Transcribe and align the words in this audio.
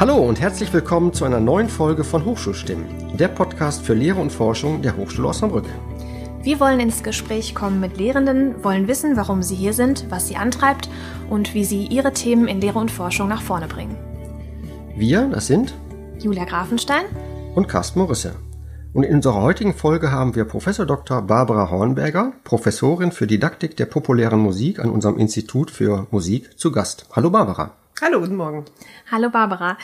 Hallo 0.00 0.16
und 0.16 0.40
herzlich 0.40 0.72
willkommen 0.72 1.12
zu 1.12 1.26
einer 1.26 1.40
neuen 1.40 1.68
Folge 1.68 2.04
von 2.04 2.24
Hochschulstimmen, 2.24 3.18
der 3.18 3.28
Podcast 3.28 3.82
für 3.82 3.92
Lehre 3.92 4.18
und 4.18 4.32
Forschung 4.32 4.80
der 4.80 4.96
Hochschule 4.96 5.28
Osnabrück. 5.28 5.66
Wir 6.42 6.58
wollen 6.58 6.80
ins 6.80 7.02
Gespräch 7.02 7.54
kommen 7.54 7.80
mit 7.80 7.98
Lehrenden, 7.98 8.64
wollen 8.64 8.88
wissen, 8.88 9.18
warum 9.18 9.42
sie 9.42 9.56
hier 9.56 9.74
sind, 9.74 10.06
was 10.08 10.26
sie 10.26 10.36
antreibt 10.36 10.88
und 11.28 11.52
wie 11.52 11.66
sie 11.66 11.84
ihre 11.84 12.14
Themen 12.14 12.48
in 12.48 12.62
Lehre 12.62 12.78
und 12.78 12.90
Forschung 12.90 13.28
nach 13.28 13.42
vorne 13.42 13.68
bringen. 13.68 13.94
Wir, 14.96 15.28
das 15.28 15.48
sind 15.48 15.74
Julia 16.18 16.46
Grafenstein 16.46 17.04
und 17.54 17.68
Carsten 17.68 17.98
Morisse. 17.98 18.36
Und 18.94 19.02
in 19.02 19.16
unserer 19.16 19.42
heutigen 19.42 19.74
Folge 19.74 20.10
haben 20.10 20.34
wir 20.34 20.46
Professor 20.46 20.86
Dr. 20.86 21.20
Barbara 21.20 21.70
Hornberger, 21.70 22.32
Professorin 22.42 23.12
für 23.12 23.26
Didaktik 23.26 23.76
der 23.76 23.84
populären 23.84 24.40
Musik 24.40 24.78
an 24.78 24.88
unserem 24.88 25.18
Institut 25.18 25.70
für 25.70 26.06
Musik, 26.10 26.58
zu 26.58 26.72
Gast. 26.72 27.04
Hallo 27.12 27.28
Barbara. 27.28 27.72
Hallo, 28.02 28.20
guten 28.20 28.36
Morgen. 28.36 28.64
Hallo 29.10 29.28
Barbara. 29.28 29.76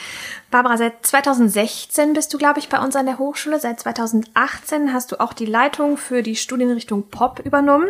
Barbara, 0.51 0.79
seit 0.79 1.05
2016 1.05 2.15
bist 2.15 2.33
du, 2.33 2.39
glaube 2.39 2.61
ich, 2.61 2.71
bei 2.71 2.83
uns 2.83 2.97
an 2.97 3.05
der 3.05 3.19
Hochschule. 3.19 3.61
Seit 3.61 3.79
2018 3.81 4.95
hast 4.95 5.13
du 5.13 5.21
auch 5.21 5.35
die 5.35 5.45
Leitung 5.45 5.99
für 5.99 6.23
die 6.23 6.35
Studienrichtung 6.35 7.11
Pop 7.11 7.41
übernommen. 7.41 7.89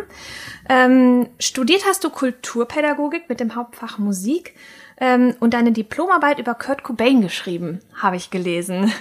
Ähm, 0.67 1.29
studiert 1.39 1.85
hast 1.87 2.03
du 2.03 2.09
Kulturpädagogik 2.09 3.29
mit 3.29 3.39
dem 3.39 3.55
Hauptfach 3.55 3.99
Musik 3.99 4.53
ähm, 4.99 5.33
und 5.39 5.53
deine 5.53 5.71
Diplomarbeit 5.71 6.39
über 6.39 6.55
Kurt 6.55 6.83
Cobain 6.83 7.21
geschrieben, 7.21 7.79
habe 7.95 8.17
ich 8.17 8.29
gelesen. 8.29 8.91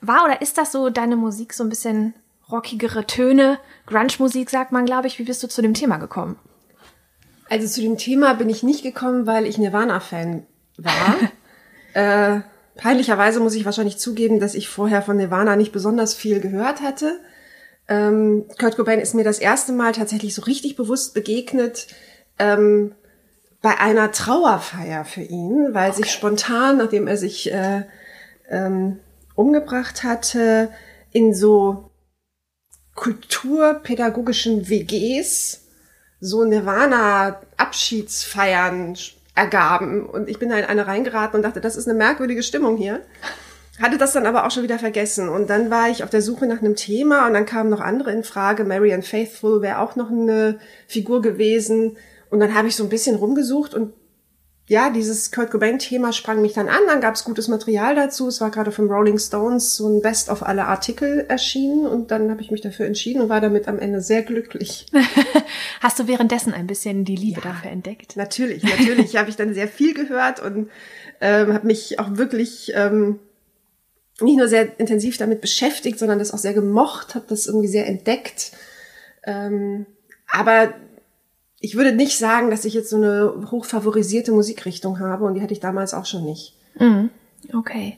War 0.00 0.24
oder 0.24 0.42
ist 0.42 0.58
das 0.58 0.72
so 0.72 0.90
deine 0.90 1.14
Musik 1.14 1.52
so 1.52 1.62
ein 1.62 1.68
bisschen 1.68 2.14
rockigere 2.50 3.06
Töne, 3.06 3.60
Grunge-Musik, 3.86 4.50
sagt 4.50 4.72
man, 4.72 4.86
glaube 4.86 5.06
ich. 5.06 5.20
Wie 5.20 5.24
bist 5.24 5.40
du 5.40 5.48
zu 5.48 5.62
dem 5.62 5.74
Thema 5.74 5.98
gekommen? 5.98 6.36
Also 7.48 7.68
zu 7.68 7.80
dem 7.80 7.96
Thema 7.96 8.34
bin 8.34 8.50
ich 8.50 8.64
nicht 8.64 8.82
gekommen, 8.82 9.28
weil 9.28 9.46
ich 9.46 9.56
Nirvana-Fan 9.56 10.44
war. 10.76 11.16
äh, 11.94 12.40
peinlicherweise 12.76 13.40
muss 13.40 13.54
ich 13.54 13.64
wahrscheinlich 13.64 13.98
zugeben, 13.98 14.40
dass 14.40 14.54
ich 14.54 14.68
vorher 14.68 15.02
von 15.02 15.16
Nirvana 15.16 15.56
nicht 15.56 15.72
besonders 15.72 16.14
viel 16.14 16.40
gehört 16.40 16.80
hatte. 16.80 17.20
Ähm, 17.88 18.46
Kurt 18.58 18.76
Cobain 18.76 19.00
ist 19.00 19.14
mir 19.14 19.24
das 19.24 19.38
erste 19.38 19.72
Mal 19.72 19.92
tatsächlich 19.92 20.34
so 20.34 20.42
richtig 20.42 20.76
bewusst 20.76 21.14
begegnet 21.14 21.86
ähm, 22.38 22.94
bei 23.60 23.78
einer 23.78 24.12
Trauerfeier 24.12 25.04
für 25.04 25.22
ihn, 25.22 25.68
weil 25.72 25.90
okay. 25.90 26.02
sich 26.02 26.12
spontan, 26.12 26.78
nachdem 26.78 27.06
er 27.06 27.16
sich 27.16 27.52
äh, 27.52 27.82
ähm, 28.48 29.00
umgebracht 29.34 30.04
hatte, 30.04 30.70
in 31.12 31.34
so 31.34 31.90
kulturpädagogischen 32.94 34.68
WGs 34.68 35.62
so 36.20 36.44
Nirvana-Abschiedsfeiern 36.44 38.96
ergaben. 39.34 40.06
Und 40.06 40.28
ich 40.28 40.38
bin 40.38 40.50
da 40.50 40.58
in 40.58 40.64
eine 40.64 40.86
reingeraten 40.86 41.36
und 41.36 41.42
dachte, 41.42 41.60
das 41.60 41.76
ist 41.76 41.88
eine 41.88 41.98
merkwürdige 41.98 42.42
Stimmung 42.42 42.76
hier. 42.76 43.00
Hatte 43.80 43.98
das 43.98 44.12
dann 44.12 44.26
aber 44.26 44.46
auch 44.46 44.50
schon 44.52 44.62
wieder 44.62 44.78
vergessen. 44.78 45.28
Und 45.28 45.50
dann 45.50 45.70
war 45.70 45.90
ich 45.90 46.04
auf 46.04 46.10
der 46.10 46.22
Suche 46.22 46.46
nach 46.46 46.60
einem 46.60 46.76
Thema 46.76 47.26
und 47.26 47.34
dann 47.34 47.46
kamen 47.46 47.70
noch 47.70 47.80
andere 47.80 48.12
in 48.12 48.22
Frage. 48.22 48.64
Marianne 48.64 49.02
Faithful 49.02 49.62
wäre 49.62 49.78
auch 49.78 49.96
noch 49.96 50.10
eine 50.10 50.58
Figur 50.86 51.22
gewesen. 51.22 51.96
Und 52.30 52.40
dann 52.40 52.54
habe 52.54 52.68
ich 52.68 52.76
so 52.76 52.84
ein 52.84 52.88
bisschen 52.88 53.16
rumgesucht 53.16 53.74
und 53.74 53.92
ja, 54.66 54.88
dieses 54.88 55.30
Kurt 55.30 55.50
Cobain-Thema 55.50 56.14
sprang 56.14 56.40
mich 56.40 56.54
dann 56.54 56.68
an. 56.68 56.80
Dann 56.86 57.02
gab 57.02 57.14
es 57.14 57.24
gutes 57.24 57.48
Material 57.48 57.94
dazu. 57.94 58.28
Es 58.28 58.40
war 58.40 58.50
gerade 58.50 58.72
vom 58.72 58.90
Rolling 58.90 59.18
Stones 59.18 59.76
so 59.76 59.86
ein 59.86 60.00
Best 60.00 60.30
of 60.30 60.42
alle 60.42 60.64
Artikel 60.64 61.26
erschienen 61.28 61.86
und 61.86 62.10
dann 62.10 62.30
habe 62.30 62.40
ich 62.40 62.50
mich 62.50 62.62
dafür 62.62 62.86
entschieden 62.86 63.20
und 63.20 63.28
war 63.28 63.42
damit 63.42 63.68
am 63.68 63.78
Ende 63.78 64.00
sehr 64.00 64.22
glücklich. 64.22 64.86
Hast 65.80 65.98
du 65.98 66.08
währenddessen 66.08 66.54
ein 66.54 66.66
bisschen 66.66 67.04
die 67.04 67.16
Liebe 67.16 67.42
ja, 67.42 67.50
dafür 67.50 67.70
entdeckt? 67.70 68.16
Natürlich, 68.16 68.62
natürlich 68.62 69.16
habe 69.16 69.28
ich 69.28 69.36
dann 69.36 69.52
sehr 69.52 69.68
viel 69.68 69.92
gehört 69.92 70.40
und 70.40 70.70
ähm, 71.20 71.52
habe 71.52 71.66
mich 71.66 71.98
auch 71.98 72.16
wirklich 72.16 72.72
ähm, 72.74 73.18
nicht 74.20 74.38
nur 74.38 74.48
sehr 74.48 74.80
intensiv 74.80 75.18
damit 75.18 75.42
beschäftigt, 75.42 75.98
sondern 75.98 76.18
das 76.18 76.32
auch 76.32 76.38
sehr 76.38 76.54
gemocht, 76.54 77.14
habe 77.14 77.26
das 77.28 77.46
irgendwie 77.46 77.68
sehr 77.68 77.86
entdeckt. 77.86 78.52
Ähm, 79.24 79.84
aber 80.26 80.72
ich 81.64 81.76
würde 81.76 81.92
nicht 81.92 82.18
sagen, 82.18 82.50
dass 82.50 82.66
ich 82.66 82.74
jetzt 82.74 82.90
so 82.90 82.96
eine 82.96 83.48
hochfavorisierte 83.50 84.32
Musikrichtung 84.32 85.00
habe 85.00 85.24
und 85.24 85.34
die 85.34 85.40
hatte 85.40 85.54
ich 85.54 85.60
damals 85.60 85.94
auch 85.94 86.04
schon 86.04 86.24
nicht. 86.24 86.54
Mhm. 86.78 87.08
Okay. 87.54 87.96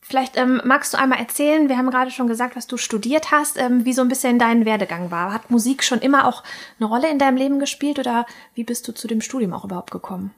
Vielleicht 0.00 0.36
ähm, 0.36 0.60
magst 0.64 0.94
du 0.94 0.98
einmal 0.98 1.18
erzählen, 1.18 1.68
wir 1.68 1.76
haben 1.76 1.90
gerade 1.90 2.12
schon 2.12 2.28
gesagt, 2.28 2.54
was 2.54 2.68
du 2.68 2.76
studiert 2.76 3.32
hast, 3.32 3.58
ähm, 3.58 3.84
wie 3.84 3.94
so 3.94 4.02
ein 4.02 4.08
bisschen 4.08 4.38
dein 4.38 4.64
Werdegang 4.64 5.10
war. 5.10 5.32
Hat 5.32 5.50
Musik 5.50 5.82
schon 5.82 5.98
immer 6.00 6.28
auch 6.28 6.44
eine 6.78 6.88
Rolle 6.88 7.10
in 7.10 7.18
deinem 7.18 7.36
Leben 7.36 7.58
gespielt 7.58 7.98
oder 7.98 8.26
wie 8.54 8.62
bist 8.62 8.86
du 8.86 8.92
zu 8.92 9.08
dem 9.08 9.20
Studium 9.20 9.54
auch 9.54 9.64
überhaupt 9.64 9.90
gekommen? 9.90 10.32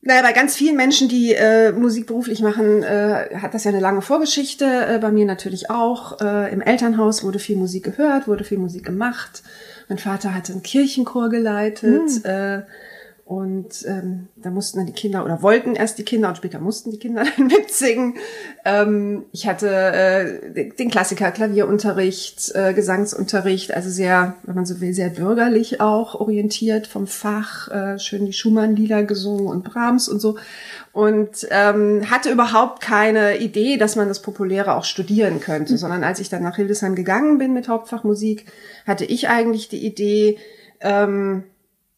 Naja, 0.00 0.22
bei 0.22 0.32
ganz 0.32 0.56
vielen 0.56 0.76
Menschen, 0.76 1.08
die 1.08 1.32
äh, 1.32 1.70
Musik 1.70 2.06
beruflich 2.06 2.40
machen, 2.40 2.82
äh, 2.82 3.36
hat 3.40 3.54
das 3.54 3.64
ja 3.64 3.70
eine 3.70 3.80
lange 3.80 4.02
Vorgeschichte. 4.02 4.64
Äh, 4.64 4.98
bei 4.98 5.12
mir 5.12 5.26
natürlich 5.26 5.70
auch. 5.70 6.20
Äh, 6.20 6.52
Im 6.52 6.60
Elternhaus 6.60 7.22
wurde 7.22 7.38
viel 7.38 7.56
Musik 7.56 7.84
gehört, 7.84 8.26
wurde 8.26 8.44
viel 8.44 8.58
Musik 8.58 8.84
gemacht. 8.84 9.42
Mein 9.88 9.98
Vater 9.98 10.34
hatte 10.34 10.52
einen 10.52 10.62
Kirchenchor 10.62 11.28
geleitet. 11.28 12.24
Mhm. 12.24 12.24
Äh, 12.24 12.62
und 13.26 13.84
ähm, 13.88 14.28
da 14.36 14.50
mussten 14.50 14.78
dann 14.78 14.86
die 14.86 14.92
Kinder 14.92 15.24
oder 15.24 15.42
wollten 15.42 15.74
erst 15.74 15.98
die 15.98 16.04
Kinder 16.04 16.28
und 16.28 16.36
später 16.36 16.60
mussten 16.60 16.92
die 16.92 17.00
Kinder 17.00 17.24
dann 17.36 17.48
mitsingen. 17.48 18.14
Ähm, 18.64 19.24
ich 19.32 19.48
hatte 19.48 19.68
äh, 19.68 20.70
den 20.70 20.92
Klassiker, 20.92 21.32
Klavierunterricht, 21.32 22.54
äh, 22.54 22.72
Gesangsunterricht, 22.72 23.74
also 23.74 23.90
sehr, 23.90 24.36
wenn 24.44 24.54
man 24.54 24.64
so 24.64 24.80
will, 24.80 24.94
sehr 24.94 25.10
bürgerlich 25.10 25.80
auch 25.80 26.14
orientiert 26.14 26.86
vom 26.86 27.08
Fach, 27.08 27.66
äh, 27.66 27.98
schön 27.98 28.26
die 28.26 28.32
Schumann-Lieder 28.32 29.02
gesungen 29.02 29.48
und 29.48 29.64
Brahms 29.64 30.08
und 30.08 30.20
so. 30.20 30.38
Und 30.92 31.48
ähm, 31.50 32.08
hatte 32.08 32.30
überhaupt 32.30 32.80
keine 32.80 33.38
Idee, 33.38 33.76
dass 33.76 33.96
man 33.96 34.06
das 34.06 34.22
Populäre 34.22 34.76
auch 34.76 34.84
studieren 34.84 35.40
könnte, 35.40 35.72
mhm. 35.72 35.78
sondern 35.78 36.04
als 36.04 36.20
ich 36.20 36.28
dann 36.28 36.44
nach 36.44 36.54
Hildesheim 36.54 36.94
gegangen 36.94 37.38
bin 37.38 37.52
mit 37.52 37.66
Hauptfach 37.66 38.04
Musik, 38.04 38.46
hatte 38.86 39.04
ich 39.04 39.28
eigentlich 39.28 39.68
die 39.68 39.84
Idee, 39.84 40.38
ähm, 40.80 41.42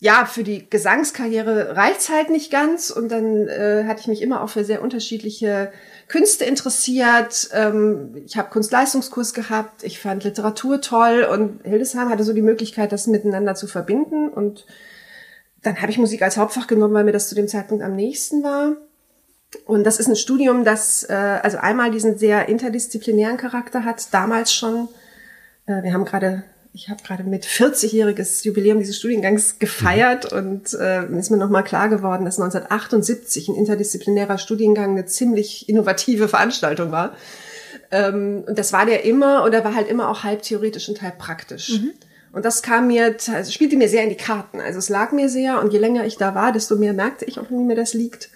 ja, 0.00 0.26
für 0.26 0.44
die 0.44 0.70
Gesangskarriere 0.70 1.76
reicht's 1.76 2.08
halt 2.08 2.30
nicht 2.30 2.52
ganz. 2.52 2.90
Und 2.90 3.10
dann 3.10 3.48
äh, 3.48 3.84
hatte 3.86 4.00
ich 4.00 4.06
mich 4.06 4.22
immer 4.22 4.42
auch 4.42 4.48
für 4.48 4.64
sehr 4.64 4.80
unterschiedliche 4.80 5.72
Künste 6.06 6.44
interessiert. 6.44 7.48
Ähm, 7.52 8.22
ich 8.24 8.36
habe 8.36 8.50
Kunstleistungskurs 8.50 9.34
gehabt, 9.34 9.82
ich 9.82 9.98
fand 9.98 10.22
Literatur 10.22 10.80
toll 10.80 11.26
und 11.30 11.64
Hildesheim 11.64 12.10
hatte 12.10 12.22
so 12.22 12.32
die 12.32 12.42
Möglichkeit, 12.42 12.92
das 12.92 13.08
miteinander 13.08 13.56
zu 13.56 13.66
verbinden. 13.66 14.28
Und 14.28 14.66
dann 15.62 15.80
habe 15.82 15.90
ich 15.90 15.98
Musik 15.98 16.22
als 16.22 16.36
Hauptfach 16.36 16.68
genommen, 16.68 16.94
weil 16.94 17.04
mir 17.04 17.12
das 17.12 17.28
zu 17.28 17.34
dem 17.34 17.48
Zeitpunkt 17.48 17.82
am 17.82 17.96
nächsten 17.96 18.44
war. 18.44 18.76
Und 19.64 19.82
das 19.82 19.98
ist 19.98 20.08
ein 20.08 20.16
Studium, 20.16 20.64
das 20.64 21.04
äh, 21.08 21.40
also 21.42 21.58
einmal 21.58 21.90
diesen 21.90 22.18
sehr 22.18 22.48
interdisziplinären 22.48 23.36
Charakter 23.36 23.84
hat, 23.84 24.14
damals 24.14 24.52
schon. 24.52 24.88
Äh, 25.66 25.82
wir 25.82 25.92
haben 25.92 26.04
gerade 26.04 26.44
ich 26.72 26.88
habe 26.88 27.02
gerade 27.02 27.24
mit 27.24 27.44
40-jähriges 27.44 28.44
Jubiläum 28.44 28.78
dieses 28.78 28.98
Studiengangs 28.98 29.58
gefeiert 29.58 30.32
mhm. 30.32 30.38
und 30.38 30.74
äh, 30.74 31.06
ist 31.18 31.30
mir 31.30 31.36
nochmal 31.36 31.64
klar 31.64 31.88
geworden, 31.88 32.24
dass 32.24 32.38
1978 32.38 33.48
ein 33.48 33.54
interdisziplinärer 33.56 34.38
Studiengang 34.38 34.92
eine 34.92 35.06
ziemlich 35.06 35.68
innovative 35.68 36.28
Veranstaltung 36.28 36.92
war. 36.92 37.14
Ähm, 37.90 38.44
und 38.46 38.58
das 38.58 38.72
war 38.72 38.86
der 38.86 39.04
immer 39.04 39.44
und 39.44 39.54
er 39.54 39.64
war 39.64 39.74
halt 39.74 39.88
immer 39.88 40.08
auch 40.08 40.24
halb 40.24 40.42
theoretisch 40.42 40.88
und 40.88 41.02
halb 41.02 41.18
praktisch. 41.18 41.80
Mhm. 41.80 41.92
Und 42.32 42.44
das 42.44 42.62
kam 42.62 42.88
mir, 42.88 43.16
also 43.32 43.50
spielte 43.50 43.76
mir 43.76 43.88
sehr 43.88 44.04
in 44.04 44.10
die 44.10 44.16
Karten. 44.16 44.60
Also 44.60 44.78
es 44.78 44.90
lag 44.90 45.12
mir 45.12 45.28
sehr 45.28 45.60
und 45.60 45.72
je 45.72 45.78
länger 45.78 46.04
ich 46.04 46.18
da 46.18 46.34
war, 46.34 46.52
desto 46.52 46.76
mehr 46.76 46.92
merkte 46.92 47.24
ich 47.24 47.40
auch, 47.40 47.50
wie 47.50 47.54
mir 47.54 47.76
das 47.76 47.94
liegt. 47.94 48.30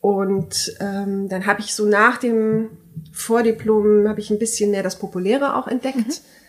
Und 0.00 0.76
ähm, 0.80 1.28
dann 1.28 1.44
habe 1.44 1.60
ich 1.60 1.74
so 1.74 1.84
nach 1.84 2.16
dem 2.16 2.70
Vordiplom 3.12 4.08
habe 4.08 4.20
ich 4.20 4.30
ein 4.30 4.38
bisschen 4.38 4.70
mehr 4.70 4.82
das 4.82 4.98
Populäre 4.98 5.56
auch 5.56 5.66
entdeckt. 5.66 5.98
Mhm 5.98 6.39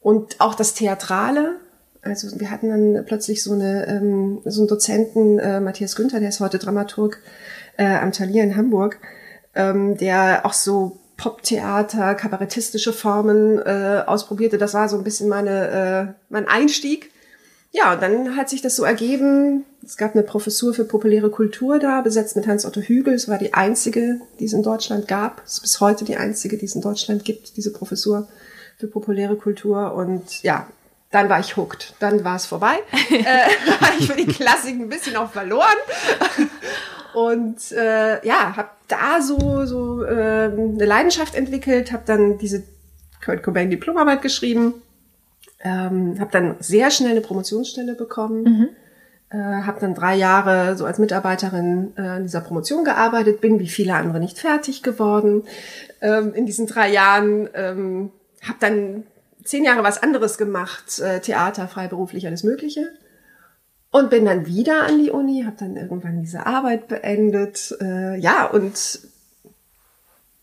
und 0.00 0.40
auch 0.40 0.54
das 0.54 0.74
Theatrale. 0.74 1.56
Also 2.02 2.38
wir 2.38 2.50
hatten 2.50 2.68
dann 2.68 3.04
plötzlich 3.04 3.42
so, 3.42 3.52
eine, 3.52 3.86
ähm, 3.86 4.40
so 4.44 4.60
einen 4.60 4.68
Dozenten, 4.68 5.38
äh, 5.38 5.60
Matthias 5.60 5.96
Günther, 5.96 6.20
der 6.20 6.28
ist 6.28 6.40
heute 6.40 6.58
Dramaturg 6.58 7.18
äh, 7.76 7.96
am 7.96 8.12
Thalia 8.12 8.44
in 8.44 8.56
Hamburg, 8.56 8.98
ähm, 9.54 9.96
der 9.96 10.46
auch 10.46 10.52
so 10.52 10.98
Poptheater, 11.16 12.14
kabarettistische 12.14 12.92
Formen 12.92 13.58
äh, 13.58 14.04
ausprobierte. 14.06 14.56
Das 14.56 14.72
war 14.74 14.88
so 14.88 14.96
ein 14.96 15.04
bisschen 15.04 15.28
meine, 15.28 15.68
äh, 16.08 16.22
mein 16.28 16.46
Einstieg. 16.46 17.10
Ja, 17.72 17.92
und 17.92 18.00
dann 18.00 18.36
hat 18.36 18.48
sich 18.48 18.62
das 18.62 18.76
so 18.76 18.84
ergeben. 18.84 19.64
Es 19.84 19.96
gab 19.96 20.14
eine 20.14 20.22
Professur 20.22 20.72
für 20.72 20.84
populäre 20.84 21.30
Kultur 21.30 21.78
da, 21.78 22.00
besetzt 22.00 22.36
mit 22.36 22.46
Hans-Otto 22.46 22.80
Hügel. 22.80 23.14
Es 23.14 23.28
war 23.28 23.38
die 23.38 23.52
einzige, 23.52 24.20
die 24.38 24.44
es 24.44 24.52
in 24.52 24.62
Deutschland 24.62 25.08
gab. 25.08 25.42
Es 25.44 25.54
ist 25.54 25.62
bis 25.62 25.80
heute 25.80 26.04
die 26.04 26.16
einzige, 26.16 26.56
die 26.56 26.66
es 26.66 26.76
in 26.76 26.82
Deutschland 26.82 27.24
gibt, 27.24 27.56
diese 27.56 27.72
Professur 27.72 28.28
für 28.78 28.86
populäre 28.86 29.36
Kultur 29.36 29.94
und 29.94 30.42
ja, 30.42 30.66
dann 31.10 31.28
war 31.28 31.40
ich 31.40 31.56
hooked. 31.56 31.94
Dann 31.98 32.24
war 32.24 32.36
es 32.36 32.46
vorbei. 32.46 32.76
äh, 33.10 33.48
ich 33.98 34.06
für 34.06 34.16
die 34.16 34.26
Klassik 34.26 34.78
ein 34.78 34.88
bisschen 34.88 35.16
auch 35.16 35.30
verloren. 35.30 35.66
und 37.14 37.72
äh, 37.72 38.24
ja, 38.26 38.56
habe 38.56 38.70
da 38.86 39.20
so 39.20 39.66
so 39.66 40.04
äh, 40.04 40.44
eine 40.44 40.84
Leidenschaft 40.84 41.34
entwickelt, 41.34 41.92
habe 41.92 42.04
dann 42.06 42.38
diese 42.38 42.62
Kurt 43.24 43.42
Cobain 43.42 43.70
Diplomarbeit 43.70 44.22
geschrieben, 44.22 44.74
ähm, 45.60 46.20
habe 46.20 46.30
dann 46.30 46.56
sehr 46.60 46.90
schnell 46.90 47.12
eine 47.12 47.20
Promotionsstelle 47.20 47.94
bekommen. 47.94 48.42
Mhm. 48.44 48.68
Äh, 49.30 49.36
habe 49.36 49.80
dann 49.80 49.94
drei 49.94 50.14
Jahre 50.14 50.76
so 50.76 50.86
als 50.86 50.98
Mitarbeiterin 50.98 51.92
äh, 51.98 52.16
in 52.16 52.22
dieser 52.22 52.40
Promotion 52.40 52.84
gearbeitet, 52.84 53.42
bin 53.42 53.58
wie 53.58 53.68
viele 53.68 53.94
andere 53.94 54.20
nicht 54.20 54.38
fertig 54.38 54.82
geworden. 54.82 55.42
Ähm, 56.00 56.32
in 56.32 56.46
diesen 56.46 56.66
drei 56.66 56.90
Jahren 56.90 57.48
ähm, 57.52 58.10
habe 58.42 58.58
dann 58.60 59.04
zehn 59.44 59.64
Jahre 59.64 59.82
was 59.82 60.02
anderes 60.02 60.38
gemacht, 60.38 60.98
äh, 60.98 61.20
Theater, 61.20 61.68
freiberuflich, 61.68 62.26
alles 62.26 62.44
Mögliche. 62.44 62.90
Und 63.90 64.10
bin 64.10 64.26
dann 64.26 64.46
wieder 64.46 64.82
an 64.82 65.02
die 65.02 65.10
Uni, 65.10 65.44
habe 65.44 65.56
dann 65.58 65.76
irgendwann 65.76 66.20
diese 66.20 66.46
Arbeit 66.46 66.88
beendet. 66.88 67.74
Äh, 67.80 68.18
ja, 68.18 68.44
und 68.46 69.00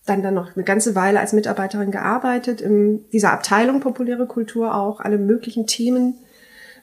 dann 0.06 0.24
dann 0.24 0.34
noch 0.34 0.56
eine 0.56 0.64
ganze 0.64 0.96
Weile 0.96 1.20
als 1.20 1.34
Mitarbeiterin 1.34 1.92
gearbeitet, 1.92 2.62
in 2.62 3.08
dieser 3.10 3.32
Abteilung 3.32 3.80
populäre 3.80 4.28
Kultur 4.28 4.76
auch, 4.76 5.00
alle 5.00 5.18
möglichen 5.18 5.68
Themen 5.68 6.16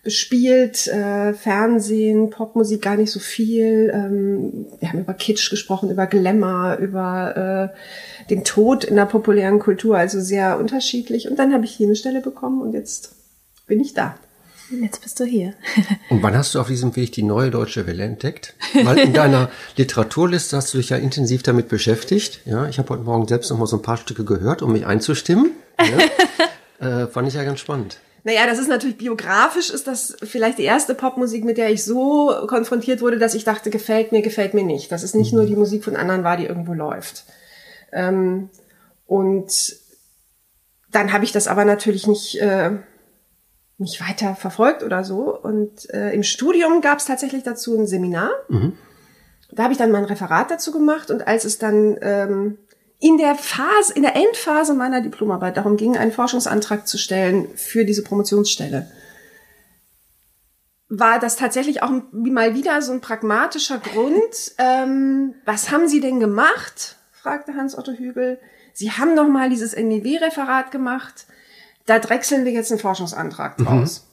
bespielt, 0.03 0.89
äh, 0.89 1.33
Fernsehen, 1.33 2.31
Popmusik 2.31 2.83
gar 2.83 2.97
nicht 2.97 3.13
so 3.13 3.21
viel. 3.21 3.91
Ähm, 3.95 4.67
wir 4.81 4.89
haben 4.89 5.01
über 5.01 5.15
Kitsch 5.15 5.49
gesprochen, 5.49 5.91
über 5.91 6.07
Glamour, 6.07 6.79
über 6.79 7.73
äh, 7.73 8.29
den 8.29 8.45
Tod 8.45 8.85
in 8.85 8.97
der 8.97 9.07
populären 9.07 9.61
Kultur, 9.61 9.97
also 9.97 10.21
sehr 10.21 10.59
unterschiedlich. 10.59 11.29
Und 11.31 11.39
dann 11.39 11.53
habe 11.53 11.65
ich 11.65 11.73
hier 11.73 11.87
eine 11.87 11.97
Stelle 11.97 12.21
bekommen 12.21 12.63
und 12.63 12.73
jetzt 12.73 13.15
bin 13.67 13.81
ich 13.81 13.95
da. 13.95 14.17
Jetzt 14.81 15.03
bist 15.03 15.21
du 15.21 15.25
hier. 15.25 15.53
Und 16.09 16.23
wann 16.23 16.35
hast 16.35 16.55
du 16.55 16.61
auf 16.61 16.69
diesem 16.69 16.97
Weg 16.97 17.13
die 17.13 17.23
neue 17.23 17.51
deutsche 17.51 17.87
Welle 17.87 18.05
entdeckt? 18.05 18.55
Weil 18.83 19.01
in 19.01 19.13
deiner 19.13 19.51
Literaturliste 19.77 20.57
hast 20.57 20.73
du 20.73 20.79
dich 20.79 20.89
ja 20.89 20.97
intensiv 20.97 21.43
damit 21.43 21.69
beschäftigt. 21.69 22.41
Ja, 22.47 22.67
ich 22.67 22.79
habe 22.79 22.89
heute 22.89 23.03
Morgen 23.03 23.29
selbst 23.29 23.51
noch 23.51 23.59
mal 23.59 23.67
so 23.67 23.77
ein 23.77 23.83
paar 23.83 23.99
Stücke 23.99 24.25
gehört, 24.25 24.63
um 24.63 24.73
mich 24.73 24.87
einzustimmen. 24.87 25.51
Ja, 25.79 27.03
äh, 27.03 27.07
fand 27.07 27.29
ich 27.29 27.35
ja 27.35 27.45
ganz 27.45 27.61
spannend. 27.61 27.99
Naja, 28.25 28.47
das 28.47 28.59
ist 28.59 28.69
natürlich 28.69 28.99
biografisch, 28.99 29.71
ist 29.71 29.89
das 29.89 30.17
vielleicht 30.23 30.59
die 30.59 30.65
erste 30.65 30.95
Popmusik, 30.95 31.45
mit 31.45 31.59
der 31.59 31.71
ich 31.71 31.85
so 31.85 32.33
konfrontiert 32.47 33.01
wurde, 33.01 33.19
dass 33.19 33.35
ich 33.35 33.43
dachte, 33.43 33.71
gefällt 33.71 34.13
mir, 34.13 34.23
gefällt 34.23 34.55
mir 34.55 34.63
nicht. 34.63 34.93
Dass 34.93 35.03
es 35.03 35.15
nicht 35.15 35.33
nur 35.33 35.45
die 35.45 35.57
Musik 35.57 35.83
von 35.83 35.97
anderen 35.97 36.23
war, 36.23 36.37
die 36.37 36.47
irgendwo 36.47 36.73
läuft. 36.73 37.25
Ähm, 37.91 38.49
und 39.07 39.77
dann 40.93 41.13
habe 41.13 41.25
ich 41.25 41.33
das 41.33 41.49
aber 41.49 41.65
natürlich 41.65 42.07
nicht, 42.07 42.41
äh, 42.41 42.71
nicht 43.79 44.01
weiter 44.01 44.37
verfolgt 44.37 44.85
oder 44.85 45.03
so. 45.03 45.37
Und 45.37 45.91
äh, 45.91 46.13
im 46.13 46.23
Studium 46.23 46.81
gab 46.81 46.99
es 46.99 47.07
tatsächlich 47.07 47.43
dazu 47.43 47.77
ein 47.77 47.89
Seminar. 47.89 48.31
Mhm. 48.49 48.75
Da 49.51 49.65
habe 49.65 49.73
ich 49.73 49.79
dann 49.79 49.91
mein 49.91 50.05
Referat 50.05 50.51
dazu 50.51 50.71
gemacht 50.71 51.11
und 51.11 51.27
als 51.27 51.45
es 51.45 51.59
dann 51.59 51.99
ähm, 52.01 52.59
in 53.03 53.19
der 53.19 53.35
Phase, 53.35 53.93
in 53.95 54.03
der 54.03 54.15
Endphase 54.15 54.75
meiner 54.75 55.01
Diplomarbeit 55.01 55.57
darum 55.57 55.77
ging, 55.77 55.97
einen 55.97 56.13
Forschungsantrag 56.13 56.87
zu 56.87 56.99
stellen 56.99 57.49
für 57.57 57.85
diese 57.85 58.05
Promotionsstelle, 58.05 58.89
war 60.89 61.19
das 61.19 61.35
tatsächlich 61.37 61.83
auch 61.83 61.91
mal 62.13 62.55
wieder 62.55 62.81
so 62.81 62.93
ein 62.93 63.01
pragmatischer 63.01 63.79
Grund. 63.79 64.53
Ähm, 64.59 65.35
was 65.45 65.73
haben 65.73 65.89
Sie 65.89 66.01
denn 66.01 66.21
gemacht? 66.21 66.97
fragte 67.11 67.55
Hans-Otto 67.55 67.93
Hügel. 67.93 68.39
Sie 68.73 68.93
haben 68.93 69.17
doch 69.17 69.27
mal 69.27 69.51
dieses 69.51 69.75
NEW-Referat 69.75 70.71
gemacht. 70.71 71.27
Da 71.87 71.99
drechseln 71.99 72.45
wir 72.45 72.53
jetzt 72.53 72.71
einen 72.71 72.81
Forschungsantrag 72.81 73.57
draus. 73.57 74.03
Mhm 74.07 74.12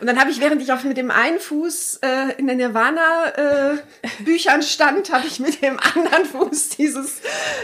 und 0.00 0.06
dann 0.06 0.18
habe 0.18 0.30
ich, 0.30 0.40
während 0.40 0.62
ich 0.62 0.72
auf 0.72 0.84
mit 0.84 0.96
dem 0.96 1.10
einen 1.10 1.38
Fuß 1.38 2.00
äh, 2.02 2.32
in 2.38 2.46
der 2.46 2.56
Nirvana-Büchern 2.56 4.60
äh, 4.60 4.62
stand, 4.62 5.12
habe 5.12 5.26
ich 5.26 5.40
mit 5.40 5.60
dem 5.62 5.78
anderen 5.94 6.24
Fuß 6.24 6.70
dieses 6.70 7.20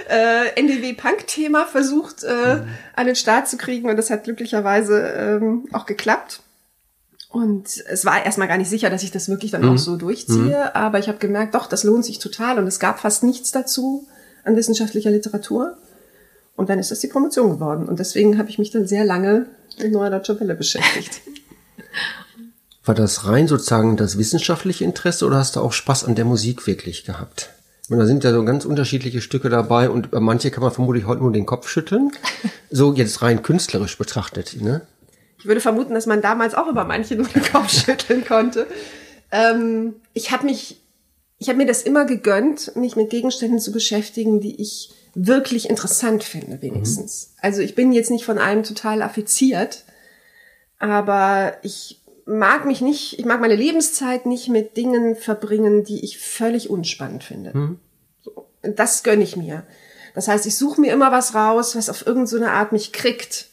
äh, 0.09 0.51
NDW-Punk-Thema 0.57 1.67
versucht 1.67 2.25
äh, 2.25 2.57
mhm. 2.57 2.69
an 2.95 3.07
den 3.07 3.17
Start 3.17 3.49
zu 3.49 3.57
kriegen 3.57 3.89
und 3.89 3.97
das 3.97 4.11
hat 4.11 4.25
glücklicherweise 4.25 5.01
ähm, 5.01 5.67
auch 5.73 5.87
geklappt. 5.87 6.41
Und 7.31 7.83
es 7.89 8.05
war 8.05 8.23
erstmal 8.25 8.47
gar 8.47 8.59
nicht 8.59 8.71
sicher, 8.71 8.91
dass 8.91 9.03
ich 9.03 9.11
das 9.11 9.29
wirklich 9.29 9.51
dann 9.51 9.63
mhm. 9.63 9.71
auch 9.71 9.79
so 9.79 9.97
durchziehe, 9.97 10.57
mhm. 10.57 10.71
aber 10.75 11.01
ich 11.01 11.09
habe 11.09 11.19
gemerkt, 11.19 11.55
doch, 11.55 11.67
das 11.67 11.83
lohnt 11.83 12.05
sich 12.05 12.19
total 12.19 12.59
und 12.59 12.67
es 12.67 12.79
gab 12.79 13.01
fast 13.01 13.25
nichts 13.25 13.51
dazu 13.51 14.07
an 14.45 14.57
wissenschaftlicher 14.57 15.11
Literatur. 15.11 15.79
Und 16.57 16.71
dann 16.71 16.79
ist 16.79 16.91
das 16.91 17.01
die 17.01 17.09
Promotion 17.09 17.51
geworden. 17.51 17.89
Und 17.89 17.99
deswegen 17.99 18.39
habe 18.39 18.49
ich 18.49 18.59
mich 18.59 18.71
dann 18.71 18.87
sehr 18.87 19.05
lange 19.05 19.47
mit 19.79 19.93
Neuer 19.93 20.11
Deutscher 20.11 20.39
Welle 20.41 20.55
beschäftigt. 20.55 21.21
War 22.85 22.95
das 22.95 23.27
rein 23.27 23.49
sozusagen 23.49 23.97
das 23.97 24.19
wissenschaftliche 24.19 24.85
Interesse 24.85 25.25
oder 25.27 25.39
hast 25.39 25.57
du 25.57 25.61
auch 25.61 25.73
Spaß 25.73 26.05
an 26.05 26.15
der 26.15 26.27
Musik 26.27 26.67
wirklich 26.67 27.05
gehabt? 27.05 27.51
Und 27.89 27.99
da 27.99 28.07
sind 28.07 28.25
ja 28.25 28.33
so 28.33 28.45
ganz 28.45 28.65
unterschiedliche 28.65 29.21
Stücke 29.21 29.49
dabei 29.49 29.91
und 29.91 30.11
bei 30.11 30.21
manche 30.21 30.51
kann 30.51 30.63
man 30.63 30.73
vermutlich 30.73 31.07
heute 31.07 31.23
nur 31.23 31.33
den 31.33 31.47
Kopf 31.47 31.69
schütteln. 31.69 32.11
So 32.71 32.93
jetzt 32.93 33.23
rein 33.23 33.45
künstlerisch 33.45 33.97
betrachtet, 33.99 34.61
ne? 34.61 34.81
Ich 35.39 35.47
würde 35.47 35.61
vermuten, 35.61 35.95
dass 35.95 36.07
man 36.07 36.23
damals 36.23 36.57
auch 36.57 36.67
über 36.67 36.85
manche 36.85 37.15
nur 37.15 37.29
den 37.29 37.43
Kopf 37.45 37.71
schütteln 37.71 38.25
konnte. 38.25 38.67
Ähm, 39.31 39.95
ich 40.13 40.33
habe 40.33 40.47
mich, 40.47 40.81
ich 41.39 41.49
habe 41.49 41.59
mir 41.59 41.67
das 41.67 41.83
immer 41.83 42.05
gegönnt, 42.05 42.75
mich 42.75 42.97
mit 42.97 43.11
Gegenständen 43.11 43.61
zu 43.61 43.71
beschäftigen, 43.71 44.41
die 44.41 44.61
ich 44.61 44.93
wirklich 45.15 45.69
interessant 45.69 46.25
finde, 46.25 46.61
wenigstens. 46.63 47.29
Mhm. 47.29 47.39
Also 47.43 47.61
ich 47.61 47.75
bin 47.75 47.93
jetzt 47.93 48.11
nicht 48.11 48.25
von 48.25 48.39
allem 48.39 48.63
total 48.63 49.03
affiziert, 49.03 49.85
aber 50.79 51.57
ich 51.63 52.01
mag 52.27 52.67
mich 52.67 52.81
nicht, 52.81 53.19
ich 53.19 53.25
mag 53.25 53.41
meine 53.41 53.57
Lebenszeit 53.57 54.27
nicht 54.27 54.49
mit 54.49 54.77
Dingen 54.77 55.17
verbringen, 55.17 55.85
die 55.85 56.05
ich 56.05 56.19
völlig 56.19 56.71
unspannend 56.71 57.25
finde. 57.25 57.57
Mhm. 57.57 57.79
So, 58.23 58.47
das 58.63 59.03
gönne 59.03 59.25
ich 59.25 59.37
mir. 59.37 59.65
Das 60.15 60.29
heißt, 60.29 60.47
ich 60.47 60.57
suche 60.57 60.81
mir 60.81 60.93
immer 60.93 61.13
was 61.13 61.35
raus, 61.35 61.77
was 61.77 61.91
auf 61.91 62.07
irgendeine 62.07 62.45
so 62.45 62.51
Art 62.51 62.73
mich 62.73 62.93
kriegt. 62.93 63.49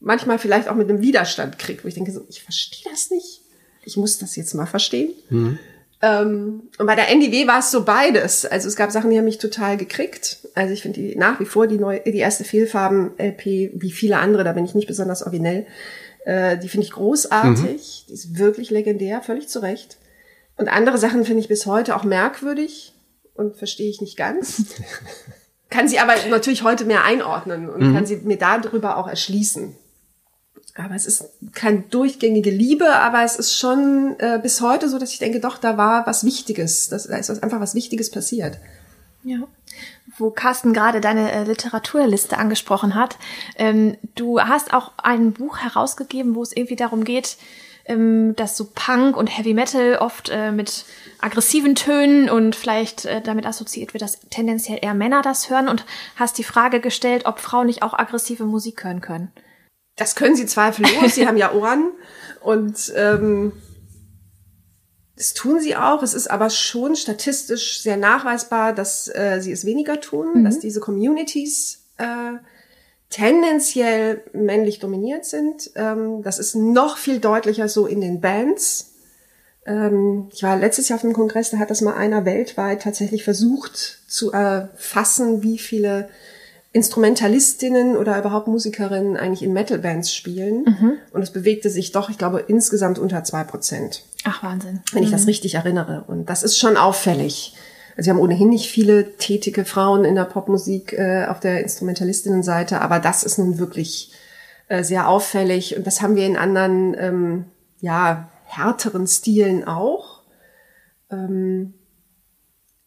Manchmal 0.00 0.38
vielleicht 0.38 0.68
auch 0.68 0.74
mit 0.74 0.88
einem 0.88 1.00
Widerstand 1.00 1.58
kriegt, 1.58 1.84
wo 1.84 1.88
ich 1.88 1.94
denke, 1.94 2.12
so, 2.12 2.24
ich 2.28 2.42
verstehe 2.42 2.90
das 2.90 3.10
nicht. 3.10 3.42
Ich 3.84 3.96
muss 3.96 4.18
das 4.18 4.36
jetzt 4.36 4.54
mal 4.54 4.66
verstehen. 4.66 5.12
Mhm. 5.28 5.58
Ähm, 6.02 6.68
und 6.78 6.86
bei 6.86 6.96
der 6.96 7.10
NDW 7.10 7.46
war 7.46 7.60
es 7.60 7.70
so 7.70 7.84
beides. 7.84 8.44
Also 8.44 8.66
es 8.66 8.74
gab 8.74 8.90
Sachen, 8.90 9.10
die 9.10 9.18
haben 9.18 9.24
mich 9.24 9.38
total 9.38 9.76
gekriegt. 9.76 10.48
Also 10.54 10.74
ich 10.74 10.82
finde 10.82 11.00
die 11.00 11.16
nach 11.16 11.38
wie 11.38 11.44
vor 11.44 11.68
die 11.68 11.78
neue, 11.78 12.00
die 12.00 12.18
erste 12.18 12.42
Fehlfarben-LP, 12.42 13.44
wie 13.74 13.92
viele 13.92 14.18
andere, 14.18 14.42
da 14.42 14.52
bin 14.52 14.64
ich 14.64 14.74
nicht 14.74 14.88
besonders 14.88 15.22
originell. 15.22 15.66
Äh, 16.24 16.58
die 16.58 16.68
finde 16.68 16.86
ich 16.86 16.92
großartig. 16.92 18.04
Mhm. 18.04 18.08
Die 18.08 18.12
ist 18.12 18.36
wirklich 18.36 18.70
legendär, 18.70 19.22
völlig 19.22 19.48
zu 19.48 19.60
Recht. 19.60 19.98
Und 20.56 20.68
andere 20.68 20.98
Sachen 20.98 21.24
finde 21.24 21.40
ich 21.40 21.48
bis 21.48 21.66
heute 21.66 21.94
auch 21.94 22.04
merkwürdig 22.04 22.94
und 23.34 23.56
verstehe 23.56 23.88
ich 23.88 24.00
nicht 24.00 24.16
ganz. 24.16 24.64
kann 25.70 25.86
sie 25.86 26.00
aber 26.00 26.14
natürlich 26.28 26.64
heute 26.64 26.84
mehr 26.84 27.04
einordnen 27.04 27.70
und 27.70 27.80
mhm. 27.80 27.94
kann 27.94 28.06
sie 28.06 28.16
mir 28.16 28.38
darüber 28.38 28.96
auch 28.96 29.06
erschließen 29.06 29.76
aber 30.74 30.94
es 30.94 31.06
ist 31.06 31.28
keine 31.52 31.80
durchgängige 31.80 32.50
Liebe, 32.50 32.88
aber 32.88 33.22
es 33.22 33.36
ist 33.36 33.56
schon 33.58 34.16
äh, 34.18 34.38
bis 34.42 34.60
heute 34.60 34.88
so, 34.88 34.98
dass 34.98 35.12
ich 35.12 35.18
denke, 35.18 35.38
doch, 35.38 35.58
da 35.58 35.76
war 35.76 36.06
was 36.06 36.24
Wichtiges, 36.24 36.88
das, 36.88 37.06
da 37.08 37.16
ist 37.16 37.30
einfach 37.42 37.60
was 37.60 37.74
Wichtiges 37.74 38.10
passiert. 38.10 38.58
Ja. 39.22 39.38
Wo 40.18 40.30
Carsten 40.30 40.72
gerade 40.72 41.00
deine 41.00 41.30
äh, 41.30 41.44
Literaturliste 41.44 42.38
angesprochen 42.38 42.94
hat, 42.94 43.18
ähm, 43.56 43.96
du 44.14 44.40
hast 44.40 44.72
auch 44.72 44.92
ein 44.98 45.32
Buch 45.32 45.58
herausgegeben, 45.58 46.34
wo 46.34 46.42
es 46.42 46.56
irgendwie 46.56 46.76
darum 46.76 47.04
geht, 47.04 47.36
ähm, 47.84 48.34
dass 48.36 48.56
so 48.56 48.68
Punk 48.74 49.16
und 49.16 49.26
Heavy 49.26 49.54
Metal 49.54 49.96
oft 49.98 50.30
äh, 50.30 50.52
mit 50.52 50.86
aggressiven 51.20 51.74
Tönen 51.74 52.30
und 52.30 52.56
vielleicht 52.56 53.04
äh, 53.04 53.20
damit 53.20 53.46
assoziiert 53.46 53.92
wird, 53.94 54.02
dass 54.02 54.20
tendenziell 54.30 54.78
eher 54.80 54.94
Männer 54.94 55.22
das 55.22 55.50
hören 55.50 55.68
und 55.68 55.84
hast 56.16 56.38
die 56.38 56.44
Frage 56.44 56.80
gestellt, 56.80 57.26
ob 57.26 57.40
Frauen 57.40 57.66
nicht 57.66 57.82
auch 57.82 57.94
aggressive 57.94 58.44
Musik 58.44 58.84
hören 58.84 59.00
können. 59.00 59.30
Das 59.96 60.14
können 60.14 60.36
sie 60.36 60.46
zweifellos, 60.46 61.14
sie 61.14 61.26
haben 61.26 61.36
ja 61.36 61.52
Ohren 61.52 61.92
und 62.40 62.92
ähm, 62.96 63.52
das 65.16 65.34
tun 65.34 65.60
sie 65.60 65.76
auch. 65.76 66.02
Es 66.02 66.14
ist 66.14 66.30
aber 66.30 66.50
schon 66.50 66.96
statistisch 66.96 67.82
sehr 67.82 67.96
nachweisbar, 67.96 68.72
dass 68.72 69.08
äh, 69.08 69.40
sie 69.40 69.52
es 69.52 69.64
weniger 69.64 70.00
tun, 70.00 70.40
mhm. 70.40 70.44
dass 70.44 70.58
diese 70.58 70.80
Communities 70.80 71.84
äh, 71.98 72.38
tendenziell 73.10 74.24
männlich 74.32 74.78
dominiert 74.78 75.24
sind. 75.24 75.70
Ähm, 75.76 76.22
das 76.22 76.38
ist 76.38 76.54
noch 76.56 76.96
viel 76.96 77.20
deutlicher 77.20 77.68
so 77.68 77.86
in 77.86 78.00
den 78.00 78.20
Bands. 78.20 78.94
Ähm, 79.66 80.28
ich 80.32 80.42
war 80.42 80.56
letztes 80.56 80.88
Jahr 80.88 80.96
auf 80.96 81.02
dem 81.02 81.12
Kongress, 81.12 81.50
da 81.50 81.58
hat 81.58 81.70
das 81.70 81.82
mal 81.82 81.94
einer 81.94 82.24
weltweit 82.24 82.82
tatsächlich 82.82 83.22
versucht 83.22 84.00
zu 84.08 84.32
erfassen, 84.32 85.42
wie 85.42 85.58
viele 85.58 86.08
Instrumentalistinnen 86.72 87.96
oder 87.96 88.18
überhaupt 88.18 88.48
Musikerinnen 88.48 89.16
eigentlich 89.18 89.42
in 89.42 89.52
Metal-Bands 89.52 90.14
spielen. 90.14 90.64
Mhm. 90.64 90.92
Und 91.12 91.22
es 91.22 91.30
bewegte 91.30 91.68
sich 91.68 91.92
doch, 91.92 92.08
ich 92.08 92.16
glaube, 92.16 92.44
insgesamt 92.48 92.98
unter 92.98 93.24
zwei 93.24 93.44
Prozent. 93.44 94.04
Ach, 94.24 94.42
Wahnsinn. 94.42 94.80
Wenn 94.92 95.02
ich 95.02 95.10
das 95.10 95.22
mhm. 95.22 95.28
richtig 95.28 95.54
erinnere. 95.54 96.04
Und 96.06 96.30
das 96.30 96.42
ist 96.42 96.58
schon 96.58 96.78
auffällig. 96.78 97.54
Also 97.96 98.06
wir 98.06 98.14
haben 98.14 98.22
ohnehin 98.22 98.48
nicht 98.48 98.70
viele 98.70 99.18
tätige 99.18 99.66
Frauen 99.66 100.06
in 100.06 100.14
der 100.14 100.24
Popmusik 100.24 100.94
äh, 100.94 101.26
auf 101.26 101.40
der 101.40 101.62
Instrumentalistinnenseite, 101.62 102.80
aber 102.80 103.00
das 103.00 103.22
ist 103.22 103.38
nun 103.38 103.58
wirklich 103.58 104.12
äh, 104.68 104.82
sehr 104.82 105.08
auffällig. 105.08 105.76
Und 105.76 105.86
das 105.86 106.00
haben 106.00 106.16
wir 106.16 106.26
in 106.26 106.38
anderen, 106.38 106.96
ähm, 106.98 107.44
ja, 107.80 108.30
härteren 108.44 109.06
Stilen 109.06 109.64
auch. 109.64 110.22
Ähm, 111.10 111.74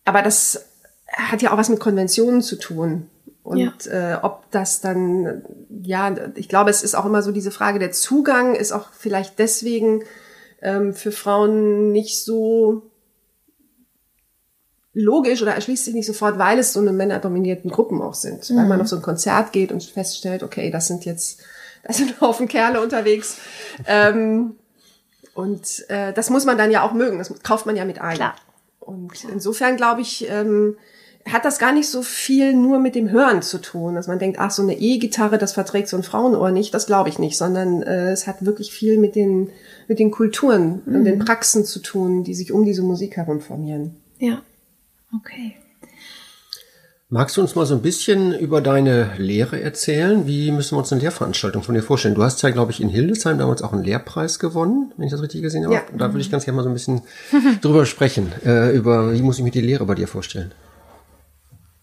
aber 0.05 0.23
das 0.23 0.65
hat 1.11 1.43
ja 1.43 1.51
auch 1.51 1.57
was 1.57 1.69
mit 1.69 1.79
Konventionen 1.79 2.41
zu 2.41 2.55
tun. 2.55 3.09
Und 3.45 3.85
ja. 3.85 4.13
äh, 4.13 4.17
ob 4.23 4.49
das 4.49 4.81
dann, 4.81 5.43
ja, 5.83 6.15
ich 6.33 6.49
glaube, 6.49 6.71
es 6.71 6.81
ist 6.81 6.95
auch 6.95 7.05
immer 7.05 7.21
so 7.21 7.31
diese 7.31 7.51
Frage, 7.51 7.77
der 7.77 7.91
Zugang 7.91 8.55
ist 8.55 8.71
auch 8.71 8.87
vielleicht 8.91 9.37
deswegen 9.37 10.03
ähm, 10.63 10.95
für 10.95 11.11
Frauen 11.11 11.91
nicht 11.91 12.23
so 12.23 12.89
logisch 14.93 15.43
oder 15.43 15.53
erschließt 15.53 15.85
sich 15.85 15.93
nicht 15.93 16.07
sofort, 16.07 16.39
weil 16.39 16.57
es 16.57 16.73
so 16.73 16.79
eine 16.79 16.91
männerdominierten 16.91 17.69
Gruppen 17.69 18.01
auch 18.01 18.15
sind. 18.15 18.49
Mhm. 18.49 18.57
Weil 18.57 18.65
man 18.65 18.81
auf 18.81 18.87
so 18.87 18.95
ein 18.95 19.03
Konzert 19.03 19.53
geht 19.53 19.71
und 19.71 19.83
feststellt, 19.83 20.41
okay, 20.41 20.71
das 20.71 20.87
sind 20.87 21.05
jetzt, 21.05 21.39
da 21.83 21.93
sind 21.93 22.15
ein 22.15 22.21
Haufen 22.21 22.47
Kerle 22.47 22.81
unterwegs. 22.81 23.37
ähm, 23.85 24.55
und 25.35 25.87
äh, 25.89 26.13
das 26.13 26.31
muss 26.31 26.45
man 26.45 26.57
dann 26.57 26.71
ja 26.71 26.81
auch 26.81 26.93
mögen, 26.93 27.19
das 27.19 27.31
kauft 27.43 27.67
man 27.67 27.75
ja 27.75 27.85
mit 27.85 28.01
ein. 28.01 28.15
Klar. 28.15 28.37
Und 28.79 29.23
insofern 29.25 29.77
glaube 29.77 30.01
ich, 30.01 30.27
ähm, 30.31 30.77
hat 31.25 31.43
das 31.43 31.57
gar 31.57 31.71
nicht 31.71 31.89
so 31.89 32.03
viel 32.03 32.53
nur 32.53 32.79
mit 32.79 32.93
dem 32.93 33.09
Hören 33.09 33.41
zu 33.41 33.57
tun, 33.59 33.95
dass 33.95 34.07
man 34.07 34.19
denkt, 34.19 34.37
ach, 34.39 34.51
so 34.51 34.61
eine 34.61 34.77
E-Gitarre, 34.77 35.39
das 35.39 35.53
verträgt 35.53 35.87
so 35.87 35.97
ein 35.97 36.03
Frauenohr 36.03 36.51
nicht, 36.51 36.73
das 36.73 36.85
glaube 36.85 37.09
ich 37.09 37.17
nicht, 37.17 37.35
sondern 37.35 37.81
äh, 37.81 38.11
es 38.11 38.27
hat 38.27 38.45
wirklich 38.45 38.71
viel 38.71 38.99
mit 38.99 39.15
den, 39.15 39.49
mit 39.87 39.97
den 39.97 40.11
Kulturen 40.11 40.83
mhm. 40.85 40.95
und 40.95 41.03
den 41.05 41.19
mhm. 41.19 41.25
Praxen 41.25 41.65
zu 41.65 41.79
tun, 41.79 42.23
die 42.23 42.35
sich 42.35 42.51
um 42.51 42.63
diese 42.63 42.83
Musik 42.83 43.17
herum 43.17 43.41
formieren. 43.41 43.95
Ja. 44.19 44.43
Okay. 45.15 45.55
Magst 47.09 47.37
du 47.37 47.41
uns 47.41 47.55
mal 47.55 47.65
so 47.65 47.75
ein 47.75 47.81
bisschen 47.81 48.37
über 48.37 48.61
deine 48.61 49.11
Lehre 49.17 49.61
erzählen? 49.61 50.27
Wie 50.27 50.51
müssen 50.51 50.75
wir 50.75 50.79
uns 50.79 50.91
eine 50.91 51.01
Lehrveranstaltung 51.01 51.63
von 51.63 51.73
dir 51.73 51.83
vorstellen? 51.83 52.15
Du 52.15 52.23
hast 52.23 52.41
ja, 52.41 52.49
glaube 52.49 52.71
ich, 52.71 52.81
in 52.81 52.89
Hildesheim 52.89 53.37
damals 53.37 53.61
auch 53.61 53.73
einen 53.73 53.83
Lehrpreis 53.83 54.37
gewonnen, 54.37 54.91
wenn 54.97 55.05
ich 55.05 55.11
das 55.11 55.21
richtig 55.21 55.41
gesehen 55.41 55.65
habe. 55.65 55.75
Ja. 55.75 55.83
Da 55.97 56.11
würde 56.11 56.21
ich 56.21 56.31
ganz 56.31 56.45
gerne 56.45 56.57
mal 56.57 56.63
so 56.63 56.69
ein 56.69 56.73
bisschen 56.73 57.01
drüber 57.61 57.85
sprechen. 57.85 58.31
Äh, 58.43 58.75
über 58.75 59.13
wie 59.13 59.21
muss 59.21 59.37
ich 59.37 59.43
mir 59.43 59.51
die 59.51 59.61
Lehre 59.61 59.85
bei 59.85 59.95
dir 59.95 60.07
vorstellen? 60.07 60.51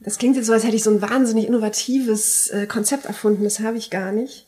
Das 0.05 0.19
klingt 0.19 0.37
jetzt 0.37 0.47
so, 0.47 0.53
als 0.53 0.65
hätte 0.65 0.77
ich 0.77 0.83
so 0.83 0.91
ein 0.91 1.03
wahnsinnig 1.03 1.47
innovatives 1.47 2.49
äh, 2.49 2.67
Konzept 2.67 3.07
erfunden. 3.07 3.45
Das 3.45 3.61
habe 3.61 3.77
ich 3.77 3.91
gar 3.91 4.13
nicht, 4.13 4.47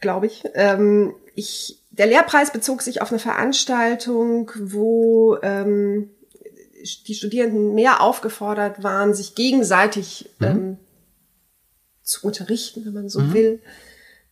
glaube 0.00 0.26
ich. 0.26 0.44
Ähm, 0.54 1.14
ich. 1.34 1.76
Der 1.92 2.06
Lehrpreis 2.06 2.52
bezog 2.52 2.82
sich 2.82 3.02
auf 3.02 3.10
eine 3.10 3.18
Veranstaltung, 3.18 4.50
wo 4.58 5.36
ähm, 5.42 6.10
die 7.06 7.14
Studierenden 7.14 7.74
mehr 7.74 8.00
aufgefordert 8.00 8.82
waren, 8.82 9.12
sich 9.12 9.34
gegenseitig 9.34 10.30
mhm. 10.38 10.46
ähm, 10.46 10.76
zu 12.02 12.26
unterrichten, 12.26 12.84
wenn 12.86 12.94
man 12.94 13.08
so 13.08 13.20
mhm. 13.20 13.34
will, 13.34 13.60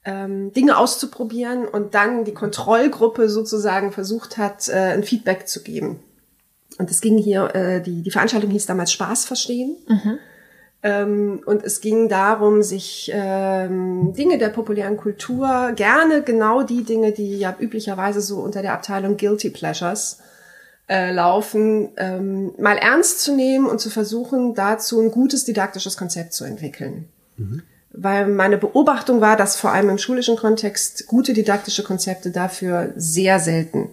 ähm, 0.05 0.53
Dinge 0.53 0.79
auszuprobieren 0.79 1.67
und 1.67 1.95
dann 1.95 2.25
die 2.25 2.33
Kontrollgruppe 2.33 3.29
sozusagen 3.29 3.93
versucht 3.93 4.39
hat, 4.39 4.69
äh, 4.69 4.95
ein 4.95 5.03
Feedback 5.03 5.49
zu 5.49 5.63
geben. 5.63 6.01
Und 6.79 6.91
es 6.91 7.01
ging 7.01 7.19
hier, 7.19 7.55
äh, 7.55 7.83
die, 7.83 8.03
die 8.03 8.11
Veranstaltung 8.11 8.51
hieß 8.51 8.67
damals 8.67 8.93
Spaß 8.93 9.25
verstehen. 9.25 9.77
Mhm. 9.89 10.19
Ähm, 10.83 11.43
und 11.45 11.65
es 11.65 11.81
ging 11.81 12.09
darum, 12.09 12.63
sich 12.63 13.11
ähm, 13.13 14.13
Dinge 14.17 14.39
der 14.39 14.51
populären 14.51 14.97
Kultur, 14.97 15.73
gerne 15.75 16.23
genau 16.23 16.63
die 16.63 16.85
Dinge, 16.85 17.13
die 17.13 17.39
ja 17.39 17.57
üblicherweise 17.59 18.21
so 18.21 18.39
unter 18.39 18.63
der 18.63 18.75
Abteilung 18.75 19.17
Guilty 19.17 19.51
Pleasures 19.51 20.19
äh, 20.89 21.13
laufen, 21.13 21.91
ähm, 21.97 22.53
mal 22.59 22.79
ernst 22.79 23.21
zu 23.21 23.35
nehmen 23.35 23.67
und 23.67 23.81
zu 23.81 23.91
versuchen, 23.91 24.55
dazu 24.55 25.01
ein 25.01 25.11
gutes 25.11 25.45
didaktisches 25.45 25.97
Konzept 25.97 26.33
zu 26.33 26.45
entwickeln. 26.45 27.09
Mhm. 27.37 27.63
Weil 27.91 28.29
meine 28.29 28.57
Beobachtung 28.57 29.21
war, 29.21 29.37
dass 29.37 29.57
vor 29.57 29.73
allem 29.73 29.89
im 29.89 29.99
schulischen 29.99 30.37
Kontext 30.37 31.09
gute 31.09 31.33
didaktische 31.33 31.83
Konzepte 31.83 32.31
dafür 32.31 32.93
sehr 32.95 33.41
selten 33.41 33.91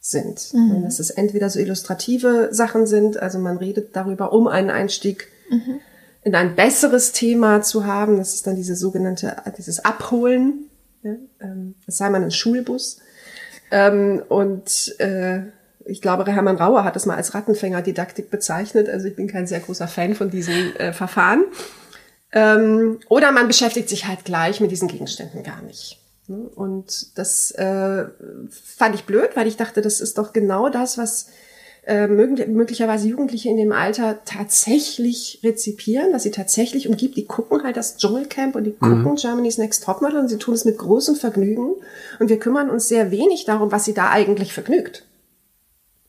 sind. 0.00 0.52
Mhm. 0.52 0.82
Dass 0.82 1.00
es 1.00 1.08
entweder 1.08 1.48
so 1.48 1.58
illustrative 1.58 2.48
Sachen 2.50 2.86
sind, 2.86 3.16
also 3.16 3.38
man 3.38 3.56
redet 3.56 3.96
darüber, 3.96 4.34
um 4.34 4.48
einen 4.48 4.68
Einstieg 4.68 5.28
mhm. 5.48 5.80
In 6.24 6.34
ein 6.34 6.56
besseres 6.56 7.12
Thema 7.12 7.62
zu 7.62 7.84
haben. 7.86 8.16
Das 8.16 8.34
ist 8.34 8.46
dann 8.46 8.56
diese 8.56 8.74
sogenannte, 8.74 9.36
dieses 9.56 9.84
Abholen. 9.84 10.70
Ja, 11.02 11.12
ähm, 11.40 11.74
das 11.84 11.98
sei 11.98 12.08
man 12.10 12.24
ein 12.24 12.30
Schulbus. 12.30 12.98
Ähm, 13.70 14.22
und 14.28 14.98
äh, 14.98 15.42
ich 15.84 16.00
glaube, 16.00 16.30
Hermann 16.30 16.56
Rauer 16.56 16.84
hat 16.84 16.96
das 16.96 17.04
mal 17.04 17.16
als 17.16 17.34
Rattenfängerdidaktik 17.34 18.30
bezeichnet. 18.30 18.88
Also 18.88 19.06
ich 19.06 19.16
bin 19.16 19.28
kein 19.28 19.46
sehr 19.46 19.60
großer 19.60 19.86
Fan 19.86 20.14
von 20.14 20.30
diesem 20.30 20.74
äh, 20.76 20.92
Verfahren. 20.94 21.44
Ähm, 22.32 23.00
oder 23.08 23.30
man 23.30 23.46
beschäftigt 23.46 23.90
sich 23.90 24.06
halt 24.06 24.24
gleich 24.24 24.60
mit 24.60 24.70
diesen 24.70 24.88
Gegenständen 24.88 25.42
gar 25.42 25.60
nicht. 25.62 26.00
Ne? 26.26 26.36
Und 26.36 27.18
das 27.18 27.50
äh, 27.52 28.06
fand 28.50 28.94
ich 28.94 29.04
blöd, 29.04 29.30
weil 29.34 29.46
ich 29.46 29.56
dachte, 29.56 29.82
das 29.82 30.00
ist 30.00 30.16
doch 30.16 30.32
genau 30.32 30.70
das, 30.70 30.96
was 30.96 31.28
äh, 31.86 32.06
möglicherweise 32.06 33.08
Jugendliche 33.08 33.48
in 33.48 33.56
dem 33.56 33.72
Alter 33.72 34.20
tatsächlich 34.24 35.40
rezipieren, 35.42 36.12
was 36.12 36.22
sie 36.22 36.30
tatsächlich 36.30 36.88
umgibt. 36.88 37.16
Die 37.16 37.26
gucken 37.26 37.62
halt 37.62 37.76
das 37.76 37.96
Dschungelcamp 37.96 38.56
und 38.56 38.64
die 38.64 38.72
gucken 38.72 39.02
mhm. 39.02 39.16
Germany's 39.16 39.58
Next 39.58 39.84
Topmodel 39.84 40.20
und 40.20 40.28
sie 40.28 40.38
tun 40.38 40.54
es 40.54 40.64
mit 40.64 40.78
großem 40.78 41.16
Vergnügen. 41.16 41.74
Und 42.20 42.28
wir 42.28 42.38
kümmern 42.38 42.70
uns 42.70 42.88
sehr 42.88 43.10
wenig 43.10 43.44
darum, 43.44 43.72
was 43.72 43.84
sie 43.84 43.94
da 43.94 44.10
eigentlich 44.10 44.52
vergnügt 44.52 45.04